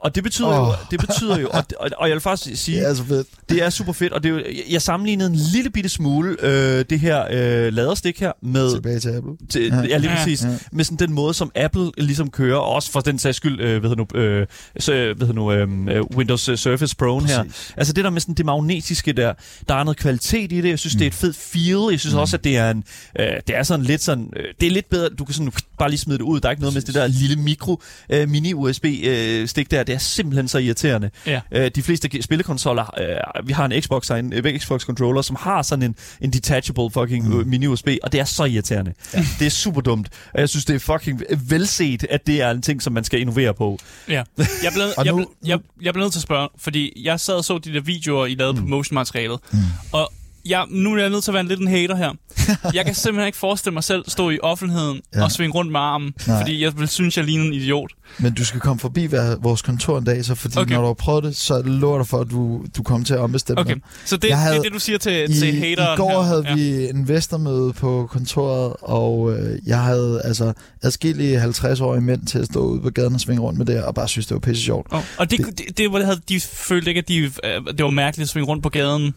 Og 0.00 0.14
det 0.14 0.22
betyder 0.24 0.48
oh. 0.48 0.68
Jo, 0.68 0.72
det 0.90 1.00
betyder 1.00 1.38
jo 1.38 1.48
og, 1.52 1.64
og, 1.80 1.90
og 1.98 2.08
jeg 2.08 2.14
vil 2.14 2.20
faktisk 2.20 2.62
sige, 2.64 2.80
Det 2.80 2.88
er 2.88 2.94
så 2.94 3.04
fedt. 3.04 3.26
det 3.48 3.62
er 3.62 3.70
super 3.70 3.92
fedt, 3.92 4.12
og 4.12 4.22
det 4.22 4.28
er 4.28 4.32
jo, 4.34 4.42
jeg 4.70 4.82
sammenlignede 4.82 5.30
en 5.30 5.36
lille 5.52 5.70
bitte 5.70 5.88
smule 5.90 6.36
øh, 6.42 6.84
det 6.90 7.00
her 7.00 7.24
øh, 7.30 7.72
laderstik 7.72 8.20
her 8.20 8.32
med, 8.42 8.74
Tilbage 8.74 9.00
til 9.00 9.08
Apple. 9.08 9.32
til, 9.50 9.66
ja, 9.66 9.76
Ja. 9.76 9.96
lige 9.98 10.10
Ja. 10.10 10.16
præcis, 10.16 10.42
Ja. 10.44 10.48
med 10.72 10.84
sådan 10.84 10.98
den 11.08 11.12
måde, 11.14 11.34
som 11.34 11.52
Apple 11.54 11.90
ligesom 11.98 12.30
kører, 12.30 12.56
og 12.58 12.68
også 12.74 12.90
for 12.90 13.00
den 13.00 13.18
sags 13.18 13.36
skyld, 13.36 13.60
øh, 13.60 13.80
hvad 13.80 13.90
hedder 13.90 14.04
nu, 14.14 14.20
øh, 14.20 14.46
så, 14.78 14.92
hvad 14.92 15.26
hedder 15.26 15.32
nu 15.32 15.52
øh, 15.52 16.02
Windows 16.16 16.48
øh, 16.48 16.56
Surface 16.56 16.96
Pro 16.96 17.18
her. 17.18 17.44
Altså 17.76 17.92
det 17.92 18.04
der 18.04 18.10
med 18.10 18.20
sådan 18.20 18.34
det 18.34 18.46
magnetiske 18.46 19.12
der, 19.12 19.32
der 19.68 19.74
er 19.74 19.84
noget 19.84 19.96
kvalitet 19.98 20.52
i 20.52 20.60
det. 20.60 20.68
Jeg 20.68 20.78
synes, 20.78 20.94
mm. 20.94 20.98
det 20.98 21.04
er 21.04 21.08
et 21.10 21.14
fedt 21.14 21.36
feel. 21.36 21.90
Jeg 21.90 22.00
synes 22.00 22.14
mm. 22.14 22.20
også, 22.20 22.36
at 22.36 22.44
det 22.44 22.56
er 22.56 22.70
en, 22.70 22.84
øh, 23.20 23.26
det 23.46 23.56
er 23.56 23.62
sådan 23.62 23.84
lidt 23.86 24.02
sådan, 24.02 24.32
øh, 24.36 24.44
det 24.60 24.66
er 24.66 24.70
lidt 24.70 24.90
bedre, 24.90 25.08
du 25.08 25.24
kan 25.24 25.34
sådan 25.34 25.52
bare 25.78 25.88
lige 25.90 25.98
smide 26.00 26.18
det 26.18 26.24
ud. 26.24 26.40
Der 26.40 26.48
er 26.48 26.50
ikke 26.50 26.62
noget 26.62 26.74
med 26.74 26.82
det 26.82 26.94
der 26.94 27.06
lille 27.06 27.36
mikro 27.36 27.82
øh, 28.10 28.28
mini 28.28 28.52
USB 28.54 28.84
øh, 29.04 29.48
stik 29.48 29.70
der. 29.70 29.87
Det 29.88 29.94
er 29.94 29.98
simpelthen 29.98 30.48
så 30.48 30.58
irriterende. 30.58 31.10
Ja. 31.26 31.40
Øh, 31.52 31.70
de 31.74 31.82
fleste 31.82 32.22
spillekonsoller, 32.22 33.00
øh, 33.00 33.48
vi 33.48 33.52
har 33.52 33.64
en 33.64 33.82
Xbox 33.82 34.08
herinde, 34.08 34.36
øh, 34.36 34.58
Xbox 34.58 34.82
controller, 34.82 35.22
som 35.22 35.36
har 35.40 35.62
sådan 35.62 35.82
en, 35.82 35.96
en 36.20 36.32
detachable 36.32 36.90
fucking 36.90 37.28
mm. 37.28 37.46
mini 37.46 37.66
USB, 37.66 37.88
og 38.02 38.12
det 38.12 38.20
er 38.20 38.24
så 38.24 38.44
irriterende. 38.44 38.94
Ja. 39.14 39.24
Det 39.38 39.46
er 39.46 39.50
super 39.50 39.80
dumt. 39.80 40.08
Og 40.34 40.40
jeg 40.40 40.48
synes, 40.48 40.64
det 40.64 40.74
er 40.74 40.78
fucking 40.78 41.22
velset, 41.48 42.04
at 42.10 42.26
det 42.26 42.42
er 42.42 42.50
en 42.50 42.62
ting, 42.62 42.82
som 42.82 42.92
man 42.92 43.04
skal 43.04 43.20
innovere 43.20 43.54
på. 43.54 43.78
Ja. 44.08 44.22
Jeg 44.38 44.72
blev, 44.74 44.84
Og 44.98 45.04
jeg, 45.04 45.12
nu- 45.12 45.16
blev, 45.16 45.28
jeg, 45.46 45.58
jeg 45.82 45.94
blev 45.94 46.02
nødt 46.02 46.12
til 46.12 46.18
at 46.18 46.22
spørge, 46.22 46.48
fordi 46.58 47.02
jeg 47.04 47.20
sad 47.20 47.34
og 47.34 47.44
så 47.44 47.58
de 47.58 47.74
der 47.74 47.80
videoer, 47.80 48.26
I 48.26 48.34
lavede 48.34 48.52
mm. 48.52 48.60
på 48.60 48.66
motion-materialet, 48.66 49.38
mm. 49.52 49.58
og 49.92 50.12
jeg, 50.48 50.64
nu 50.70 50.94
er 50.94 50.98
jeg 51.00 51.10
nødt 51.10 51.24
til 51.24 51.30
at 51.30 51.32
være 51.34 51.40
en 51.40 51.48
lidt 51.48 51.60
en 51.60 51.68
hater 51.68 51.96
her. 51.96 52.12
Jeg 52.74 52.84
kan 52.84 52.94
simpelthen 52.94 53.26
ikke 53.26 53.38
forestille 53.38 53.74
mig 53.74 53.84
selv 53.84 54.04
stå 54.08 54.30
i 54.30 54.38
offentligheden 54.42 55.00
ja. 55.14 55.24
Og 55.24 55.32
svinge 55.32 55.54
rundt 55.54 55.72
med 55.72 55.80
armen, 55.80 56.12
Nej. 56.26 56.40
fordi 56.40 56.62
jeg 56.62 56.78
vil 56.78 56.88
synes, 56.88 57.16
jeg 57.16 57.24
ligner 57.24 57.44
en 57.44 57.52
idiot. 57.52 57.90
Men 58.18 58.34
du 58.34 58.44
skal 58.44 58.60
komme 58.60 58.80
forbi 58.80 59.06
vores 59.40 59.62
kontor 59.62 59.98
en 59.98 60.04
dag, 60.04 60.24
så 60.24 60.34
fordi 60.34 60.58
Okay. 60.58 60.74
når 60.74 60.80
du 60.80 60.86
har 60.86 60.94
prøvet 60.94 61.24
det, 61.24 61.36
så 61.36 61.62
lover 61.62 61.98
dig 61.98 62.06
for, 62.06 62.18
at 62.20 62.30
du, 62.30 62.64
du 62.76 62.82
kommer 62.82 63.04
til 63.06 63.14
at 63.14 63.20
ombestemme 63.20 63.60
Okay, 63.60 63.74
dig. 63.74 63.82
så 64.04 64.16
det, 64.16 64.28
Jeg 64.28 64.38
havde- 64.38 64.52
det 64.54 64.58
er 64.58 64.62
det, 64.62 64.72
du 64.72 64.78
siger 64.78 64.98
til, 64.98 65.30
I, 65.30 65.34
til 65.34 65.54
I 65.54 65.58
hateren 65.58 65.96
går 65.98 66.10
her. 66.10 66.20
havde 66.22 66.44
ja. 66.48 66.54
vi 66.54 66.86
investormøde 66.88 67.72
på 67.72 68.08
kontoret, 68.10 68.72
og 68.82 69.32
øh, 69.38 69.58
jeg 69.66 69.80
havde 69.82 70.20
altså 70.24 70.52
adskillige 70.82 71.44
50-årige 71.44 72.00
mænd 72.00 72.26
til 72.26 72.38
at 72.38 72.44
stå 72.46 72.60
ude 72.60 72.80
på 72.80 72.90
gaden 72.90 73.14
og 73.14 73.20
svinge 73.20 73.42
rundt 73.42 73.58
med 73.58 73.66
det, 73.66 73.84
og 73.84 73.94
bare 73.94 74.08
synes, 74.08 74.26
det 74.26 74.34
var 74.34 74.40
pisse 74.40 74.62
sjovt. 74.62 74.86
Oh, 74.90 75.02
og 75.18 75.30
det, 75.30 75.38
det, 75.38 75.58
det, 75.58 75.78
det, 75.78 76.04
havde, 76.04 76.20
de 76.28 76.40
følte 76.40 76.90
ikke, 76.90 76.98
at 76.98 77.08
de, 77.08 77.16
øh, 77.18 77.32
det 77.76 77.84
var 77.84 77.90
mærkeligt 77.90 78.24
at 78.26 78.28
svinge 78.28 78.46
rundt 78.48 78.62
på 78.62 78.68
gaden. 78.68 79.14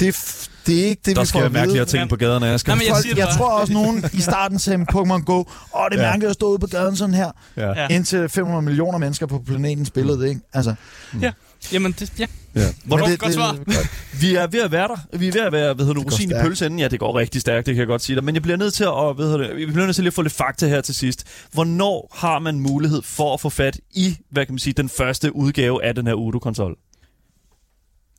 Det, 0.00 0.08
er 0.08 0.48
det 0.66 0.80
er 0.80 0.84
ikke 0.88 1.02
det, 1.04 1.16
Der 1.16 1.22
vi 1.22 1.26
skal 1.26 1.38
får 1.40 1.44
at 1.46 1.52
vide. 1.52 1.60
mærkeligere 1.60 1.86
ting 1.86 2.02
Ja. 2.02 2.08
på 2.08 2.16
gaderne. 2.16 2.46
Jeg 2.46 2.60
skal 2.60 2.70
Nej, 2.70 2.76
men 2.78 2.86
jeg 2.86 2.94
Folk, 2.94 3.04
det 3.04 3.18
jeg 3.18 3.28
tror 3.36 3.48
også, 3.60 3.72
nogen 3.72 4.04
i 4.12 4.20
starten 4.20 4.58
sagde 4.58 4.86
Pokémon 4.92 5.24
Go, 5.24 5.38
åh, 5.38 5.44
det 5.44 5.98
er 5.98 6.02
Ja. 6.02 6.08
mærkeligt 6.10 6.30
at 6.30 6.34
stå 6.34 6.50
ude 6.50 6.58
på 6.58 6.66
gaden 6.66 6.96
sådan 6.96 7.14
her, 7.14 7.30
ja. 7.56 7.88
Indtil 7.88 8.28
500 8.28 8.62
millioner 8.62 8.98
mennesker 8.98 9.26
på 9.26 9.38
planeten 9.46 9.86
spillede 9.86 10.20
det, 10.20 10.28
ikke? 10.28 10.40
Altså, 10.52 10.74
Ja. 11.22 11.32
Jamen, 11.72 11.92
det, 11.98 12.12
ja. 12.18 12.26
Ja. 12.54 12.66
Hvornår? 12.84 13.08
men 13.08 13.16
Godt 13.16 13.34
svar. 13.34 13.52
godt. 13.64 13.90
Vi 14.20 14.34
er 14.34 14.46
ved 14.46 14.60
at 14.60 14.72
være 14.72 14.88
der. 14.88 15.16
Vi 15.18 15.28
er 15.28 15.32
ved 15.32 15.40
at 15.40 15.52
være, 15.52 15.74
hvad 15.74 15.84
hedder 15.84 16.00
du, 16.00 16.06
rosin 16.10 16.30
i 16.30 16.34
pølseenden. 16.42 16.80
Ja, 16.80 16.88
det 16.88 17.00
går 17.00 17.18
rigtig 17.18 17.40
stærkt, 17.40 17.66
det 17.66 17.74
kan 17.74 17.80
jeg 17.80 17.86
godt 17.86 18.02
sige 18.02 18.16
dig. 18.16 18.24
Men 18.24 18.34
jeg 18.34 18.42
bliver 18.42 18.56
nødt 18.56 18.74
til 18.74 18.84
at, 18.84 19.14
hvad 19.14 19.24
hedder 19.24 19.38
det, 19.38 19.56
vi 19.56 19.66
bliver 19.66 19.84
nødt 19.86 19.96
til 19.96 20.06
at 20.06 20.12
få 20.12 20.22
lidt 20.22 20.32
fakta 20.34 20.66
her 20.68 20.80
til 20.80 20.94
sidst. 20.94 21.24
Hvornår 21.52 22.10
har 22.14 22.38
man 22.38 22.60
mulighed 22.60 23.02
for 23.02 23.34
at 23.34 23.40
få 23.40 23.48
fat 23.48 23.80
i, 23.90 24.16
hvad 24.30 24.46
kan 24.46 24.52
man 24.52 24.58
sige, 24.58 24.74
den 24.74 24.88
første 24.88 25.36
udgave 25.36 25.84
af 25.84 25.94
den 25.94 26.06
her 26.06 26.14
Udo-konsol? 26.14 26.76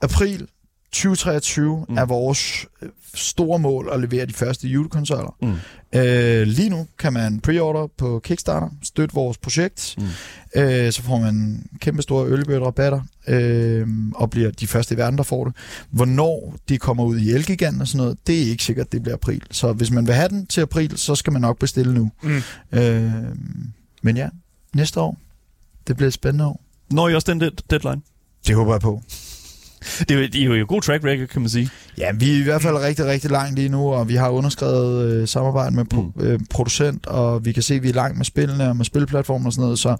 April 0.01 0.47
2023 1.04 1.86
Mm. 1.89 1.98
er 1.98 2.06
vores 2.06 2.66
øh, 2.82 2.89
store 3.14 3.60
mål 3.60 3.89
at 3.93 4.00
levere 4.00 4.26
de 4.26 4.34
første 4.34 4.68
julekonsoller. 4.68 5.36
Mm. 5.41 5.54
Øh, 6.00 6.48
lige 6.48 6.70
nu 6.70 6.88
kan 7.00 7.14
man 7.14 7.39
preorder 7.39 7.88
på 7.98 8.20
Kickstarter, 8.24 8.70
støtte 8.84 9.16
vores 9.16 9.38
projekt. 9.38 9.95
Mm. 9.98 10.62
Øh, 10.62 10.91
så 10.91 11.02
får 11.02 11.18
man 11.20 11.66
kæmpe 11.80 12.02
store 12.02 12.30
early 12.30 12.43
rabatter 12.52 13.02
øh, 13.28 13.88
og 14.16 14.30
bliver 14.30 14.52
de 14.52 14.68
første 14.68 14.95
i 14.95 14.98
verden, 14.98 15.18
der 15.18 15.24
får 15.24 15.43
det. 15.45 15.54
Hvornår 15.89 16.56
de 16.70 16.78
kommer 16.78 17.04
ud 17.04 17.18
i 17.20 17.32
Elgiganten 17.32 17.82
og 17.82 17.88
sådan 17.88 17.98
noget, 17.98 18.18
det 18.28 18.41
er 18.43 18.50
ikke 18.50 18.64
sikkert, 18.64 18.91
det 18.91 19.04
bliver 19.04 19.16
april. 19.16 19.41
Så 19.52 19.74
hvis 19.74 19.91
man 19.91 20.08
vil 20.08 20.16
have 20.16 20.30
den 20.30 20.45
til 20.48 20.62
april, 20.62 20.98
så 20.98 21.16
skal 21.16 21.34
man 21.34 21.41
nok 21.41 21.60
bestille 21.60 21.93
nu. 21.93 22.12
Mm. 22.24 22.41
Øh, 22.72 23.12
men 24.02 24.18
ja, 24.18 24.30
næste 24.76 25.00
år, 25.02 25.18
det 25.88 25.95
bliver 25.95 26.08
et 26.08 26.14
spændende 26.14 26.45
år. 26.45 26.62
Når 26.91 27.10
I 27.10 27.16
også 27.16 27.34
den 27.34 27.41
dead- 27.43 27.66
deadline? 27.70 28.02
Det 28.48 28.56
håber 28.56 28.74
jeg 28.74 28.82
på. 28.82 29.02
Det 29.99 30.11
er 30.11 30.15
jo, 30.15 30.21
det 30.21 30.35
er 30.35 30.45
jo 30.45 30.53
en 30.53 30.65
god 30.65 30.81
track 30.81 31.03
record, 31.03 31.27
kan 31.27 31.41
man 31.41 31.49
sige. 31.49 31.69
Ja, 31.97 32.11
vi 32.11 32.31
er 32.35 32.39
i 32.39 32.43
hvert 32.43 32.61
fald 32.61 32.75
rigtig, 32.75 33.05
rigtig 33.05 33.31
langt 33.31 33.55
lige 33.55 33.69
nu, 33.69 33.93
og 33.93 34.09
vi 34.09 34.15
har 34.15 34.29
underskrevet 34.29 35.11
øh, 35.13 35.27
samarbejde 35.27 35.75
med 35.75 35.85
pro- 35.93 36.11
Mm. 36.15 36.21
øh, 36.25 36.39
producent, 36.49 37.05
og 37.05 37.45
vi 37.45 37.51
kan 37.51 37.63
se, 37.63 37.73
at 37.75 37.83
vi 37.83 37.89
er 37.89 37.93
langt 37.93 38.17
med 38.17 38.25
spillene 38.25 38.69
og 38.69 38.75
med 38.77 38.85
spilplatformer 38.85 39.45
og 39.45 39.53
sådan 39.53 39.61
noget, 39.63 39.79
så 39.79 39.95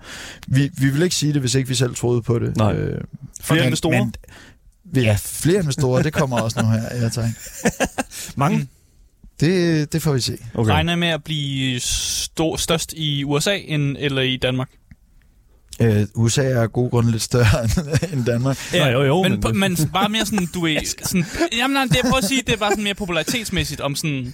vi, 0.48 0.70
vi 0.78 0.90
vil 0.90 1.02
ikke 1.02 1.16
sige 1.16 1.34
det, 1.34 1.42
hvis 1.42 1.56
ikke 1.56 1.70
vi 1.70 1.76
selv 1.76 1.96
troede 1.96 2.22
på 2.22 2.40
det. 2.40 2.58
Nej. 2.58 2.74
Øh, 2.74 3.02
Flere 3.42 3.60
men- 3.60 3.66
investorer? 3.68 4.04
Men, 4.94 5.04
ja, 5.04 5.18
flere 5.22 5.60
investorer, 5.60 6.02
det 6.04 6.14
kommer 6.14 6.40
også 6.42 6.62
nu 6.62 6.70
her. 6.70 6.82
Ja, 7.04 7.10
tak. 7.10 7.26
Mange? 8.36 8.58
Mm. 8.58 8.68
Det, 9.40 9.94
det 9.94 10.02
får 10.02 10.14
vi 10.14 10.20
se. 10.20 10.38
Okay. 10.54 10.72
Regner 10.72 10.92
jeg 10.92 11.00
med 11.00 11.08
at 11.08 11.24
blive 11.24 11.80
stor, 11.80 12.56
størst 12.56 12.94
i 12.94 13.24
USA 13.24 13.58
end, 13.66 13.96
eller 14.00 14.22
i 14.22 14.38
Danmark? 14.38 14.70
Øh, 15.82 16.06
USA 16.16 16.44
er 16.44 16.62
af 16.62 16.72
gode 16.72 16.90
grunde 16.90 17.12
lidt 17.12 17.24
større 17.24 17.64
end- 18.14 18.26
Danmark. 18.26 18.58
Nå, 18.74 18.86
jo, 18.86 19.04
jo, 19.04 19.24
men, 19.24 19.32
men- 19.32 19.60
men, 19.60 19.60
men 19.80 19.90
bare 19.94 20.10
mere 20.10 20.26
sådan, 20.26 20.48
du 20.54 20.66
er... 20.66 20.80
Sådan, 21.04 21.26
jamen, 21.58 21.74
nej, 21.74 21.84
det 21.84 21.96
jeg 21.96 22.02
prøver 22.02 22.18
at 22.18 22.24
sige, 22.26 22.42
det 22.48 22.54
er 22.54 22.58
bare 22.58 22.72
sådan 22.72 22.84
mere 22.84 22.94
popularitetsmæssigt 22.94 23.82
om 23.82 23.96
sådan... 23.96 24.34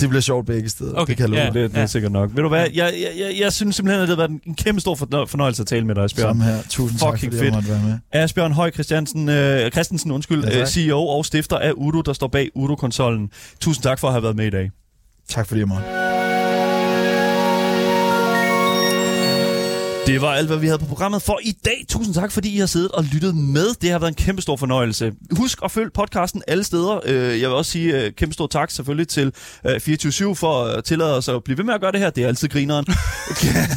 Det 0.00 0.08
bliver 0.08 0.22
sjovt 0.22 0.46
begge 0.46 0.68
steder. 0.68 0.92
Okay, 0.94 1.06
det 1.10 1.16
kan 1.16 1.22
jeg 1.22 1.30
love 1.30 1.40
ja. 1.58 1.62
Det, 1.62 1.70
det 1.70 1.76
er 1.76 1.80
Ja. 1.80 1.86
sikkert 1.86 2.12
nok. 2.12 2.30
Ved 2.34 2.42
du 2.42 2.48
hvad, 2.48 2.60
jeg, 2.60 2.70
jeg, 3.00 3.12
jeg, 3.18 3.36
jeg 3.40 3.52
synes 3.52 3.76
simpelthen, 3.76 4.02
at 4.02 4.08
det 4.08 4.16
har 4.18 4.26
været 4.28 4.40
en 4.46 4.54
kæmpe 4.54 4.80
stor 4.80 4.94
fornø- 4.94 5.24
fornøjelse 5.26 5.62
at 5.62 5.66
tale 5.66 5.86
med 5.86 5.94
dig, 5.94 6.04
Asbjørn. 6.04 6.28
Samme 6.28 6.44
her. 6.44 6.58
Tusind 6.70 7.00
tak, 7.00 7.12
Fucking 7.12 7.32
fordi 7.32 7.38
fedt. 7.38 7.44
jeg 7.44 7.54
måtte 7.54 7.68
være 7.68 7.82
med. 8.12 8.22
Asbjørn 8.22 8.52
Høj 8.52 8.70
Christiansen, 8.70 9.28
øh, 9.28 9.70
Christensen, 9.70 10.10
undskyld, 10.10 10.44
Ja, 10.44 10.50
tak. 10.50 10.60
øh, 10.60 10.66
CEO 10.66 11.06
og 11.06 11.24
stifter 11.26 11.58
af 11.58 11.72
Udo, 11.76 12.00
der 12.00 12.12
står 12.12 12.26
bag 12.28 12.50
Udo-konsollen. 12.54 13.30
Tusind 13.60 13.82
tak 13.82 13.98
for 13.98 14.06
at 14.08 14.12
have 14.14 14.22
været 14.22 14.36
med 14.36 14.46
i 14.46 14.50
dag. 14.50 14.70
Tak 15.28 15.46
fordi 15.46 15.58
jeg 15.60 15.68
måtte. 15.68 16.01
Det 20.06 20.20
var 20.20 20.28
alt, 20.32 20.46
hvad 20.48 20.56
vi 20.56 20.66
havde 20.66 20.78
på 20.78 20.84
programmet 20.84 21.22
for 21.22 21.38
i 21.42 21.52
dag. 21.64 21.84
Tusind 21.88 22.14
tak, 22.14 22.32
fordi 22.32 22.54
I 22.54 22.58
har 22.58 22.66
siddet 22.66 22.90
og 22.90 23.04
lyttet 23.04 23.36
med. 23.36 23.74
Det 23.82 23.90
har 23.90 23.98
været 23.98 24.08
en 24.10 24.14
kæmpe 24.14 24.42
stor 24.42 24.56
fornøjelse. 24.56 25.12
Husk 25.36 25.58
at 25.64 25.70
følge 25.70 25.90
podcasten 25.90 26.42
alle 26.48 26.64
steder. 26.64 27.00
Øh, 27.04 27.40
Jeg 27.40 27.48
vil 27.48 27.56
også 27.56 27.70
sige 27.70 28.00
øh, 28.04 28.12
kæmpe 28.12 28.34
stor 28.34 28.46
tak 28.46 28.70
selvfølgelig 28.70 29.08
til 29.08 29.32
øh, 29.66 29.80
24 29.80 30.36
for 30.36 30.64
at 30.64 30.84
tillade 30.84 31.16
os 31.16 31.28
at 31.28 31.44
blive 31.44 31.58
ved 31.58 31.64
med 31.64 31.74
at 31.74 31.80
gøre 31.80 31.92
det 31.92 32.00
her. 32.00 32.10
Det 32.10 32.24
er 32.24 32.28
altid 32.28 32.48
grineren. 32.48 32.86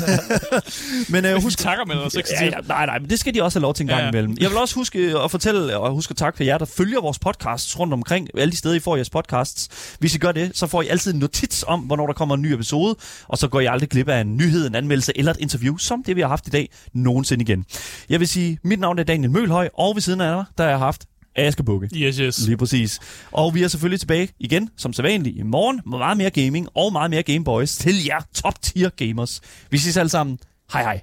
men 1.13 1.25
øh, 1.25 1.41
Husk 1.43 1.57
takker 1.59 1.85
med 1.85 1.95
os, 1.95 2.13
ikke? 2.13 2.29
Ja, 2.39 2.45
ja, 2.45 2.51
nej, 2.67 2.85
nej, 2.85 2.99
men 2.99 3.09
det 3.09 3.19
skal 3.19 3.33
de 3.33 3.43
også 3.43 3.59
have 3.59 3.61
lov 3.61 3.73
til 3.73 3.83
en 3.83 3.87
gang 3.87 3.99
Ja, 3.99 4.05
ja, 4.05 4.09
imellem. 4.11 4.37
Jeg 4.39 4.49
vil 4.49 4.57
også 4.57 4.75
huske 4.75 4.99
øh, 4.99 5.23
at 5.23 5.31
fortælle 5.31 5.77
og 5.77 5.91
huske 5.91 6.11
at 6.11 6.17
takke 6.17 6.37
for 6.37 6.43
jer, 6.43 6.57
der 6.57 6.65
følger 6.65 7.01
vores 7.01 7.19
podcasts 7.19 7.79
rundt 7.79 7.93
omkring. 7.93 8.27
Alle 8.37 8.51
de 8.51 8.57
steder, 8.57 8.75
I 8.75 8.79
får 8.79 8.95
jeres 8.95 9.09
podcasts. 9.09 9.69
Hvis 9.99 10.15
I 10.15 10.17
gør 10.17 10.31
det, 10.31 10.51
så 10.53 10.67
får 10.67 10.81
I 10.81 10.87
altid 10.87 11.13
en 11.13 11.19
notits 11.19 11.65
om, 11.67 11.79
hvornår 11.79 12.05
der 12.07 12.13
kommer 12.13 12.35
en 12.35 12.41
ny 12.41 12.47
episode. 12.53 12.95
Og 13.27 13.37
så 13.37 13.47
går 13.47 13.59
I 13.59 13.65
aldrig 13.65 13.89
glip 13.89 14.09
af 14.09 14.21
en 14.21 14.37
nyhed, 14.37 14.67
en 14.67 14.75
anmeldelse 14.75 15.11
eller 15.17 15.31
et 15.31 15.37
interview, 15.39 15.77
som 15.77 16.03
det 16.03 16.14
vi 16.15 16.21
har 16.21 16.27
haft 16.27 16.47
i 16.47 16.49
dag, 16.49 16.69
nogensinde 16.93 17.41
igen. 17.41 17.65
Jeg 18.09 18.19
vil 18.19 18.27
sige, 18.27 18.59
mit 18.63 18.79
navn 18.79 18.99
er 18.99 19.03
Daniel 19.03 19.31
Mølhøj, 19.31 19.69
og 19.73 19.95
ved 19.95 20.01
siden 20.01 20.21
af 20.21 20.35
mig, 20.35 20.45
der 20.57 20.63
har 20.63 20.69
jeg 20.69 20.79
haft 20.79 21.05
Aske 21.35 21.63
Bukke. 21.63 21.89
Yes, 21.95 22.17
yes. 22.17 22.45
Lige 22.47 22.57
præcis. 22.57 22.99
Og 23.31 23.55
vi 23.55 23.63
er 23.63 23.67
selvfølgelig 23.67 23.99
tilbage 23.99 24.29
igen, 24.39 24.69
som 24.77 24.93
sædvanligt, 24.93 25.37
i 25.37 25.43
morgen 25.43 25.81
med 25.85 25.97
meget 25.97 26.17
mere 26.17 26.29
gaming 26.29 26.67
og 26.75 26.91
meget 26.91 27.09
mere 27.11 27.23
Gameboys 27.23 27.77
til 27.77 28.05
jer 28.05 28.19
top 28.33 28.61
tier 28.61 28.89
gamers. 28.89 29.41
Vi 29.69 29.77
ses 29.77 29.97
alle 29.97 30.09
sammen. 30.09 30.39
Hej 30.73 30.81
hej. 30.83 31.01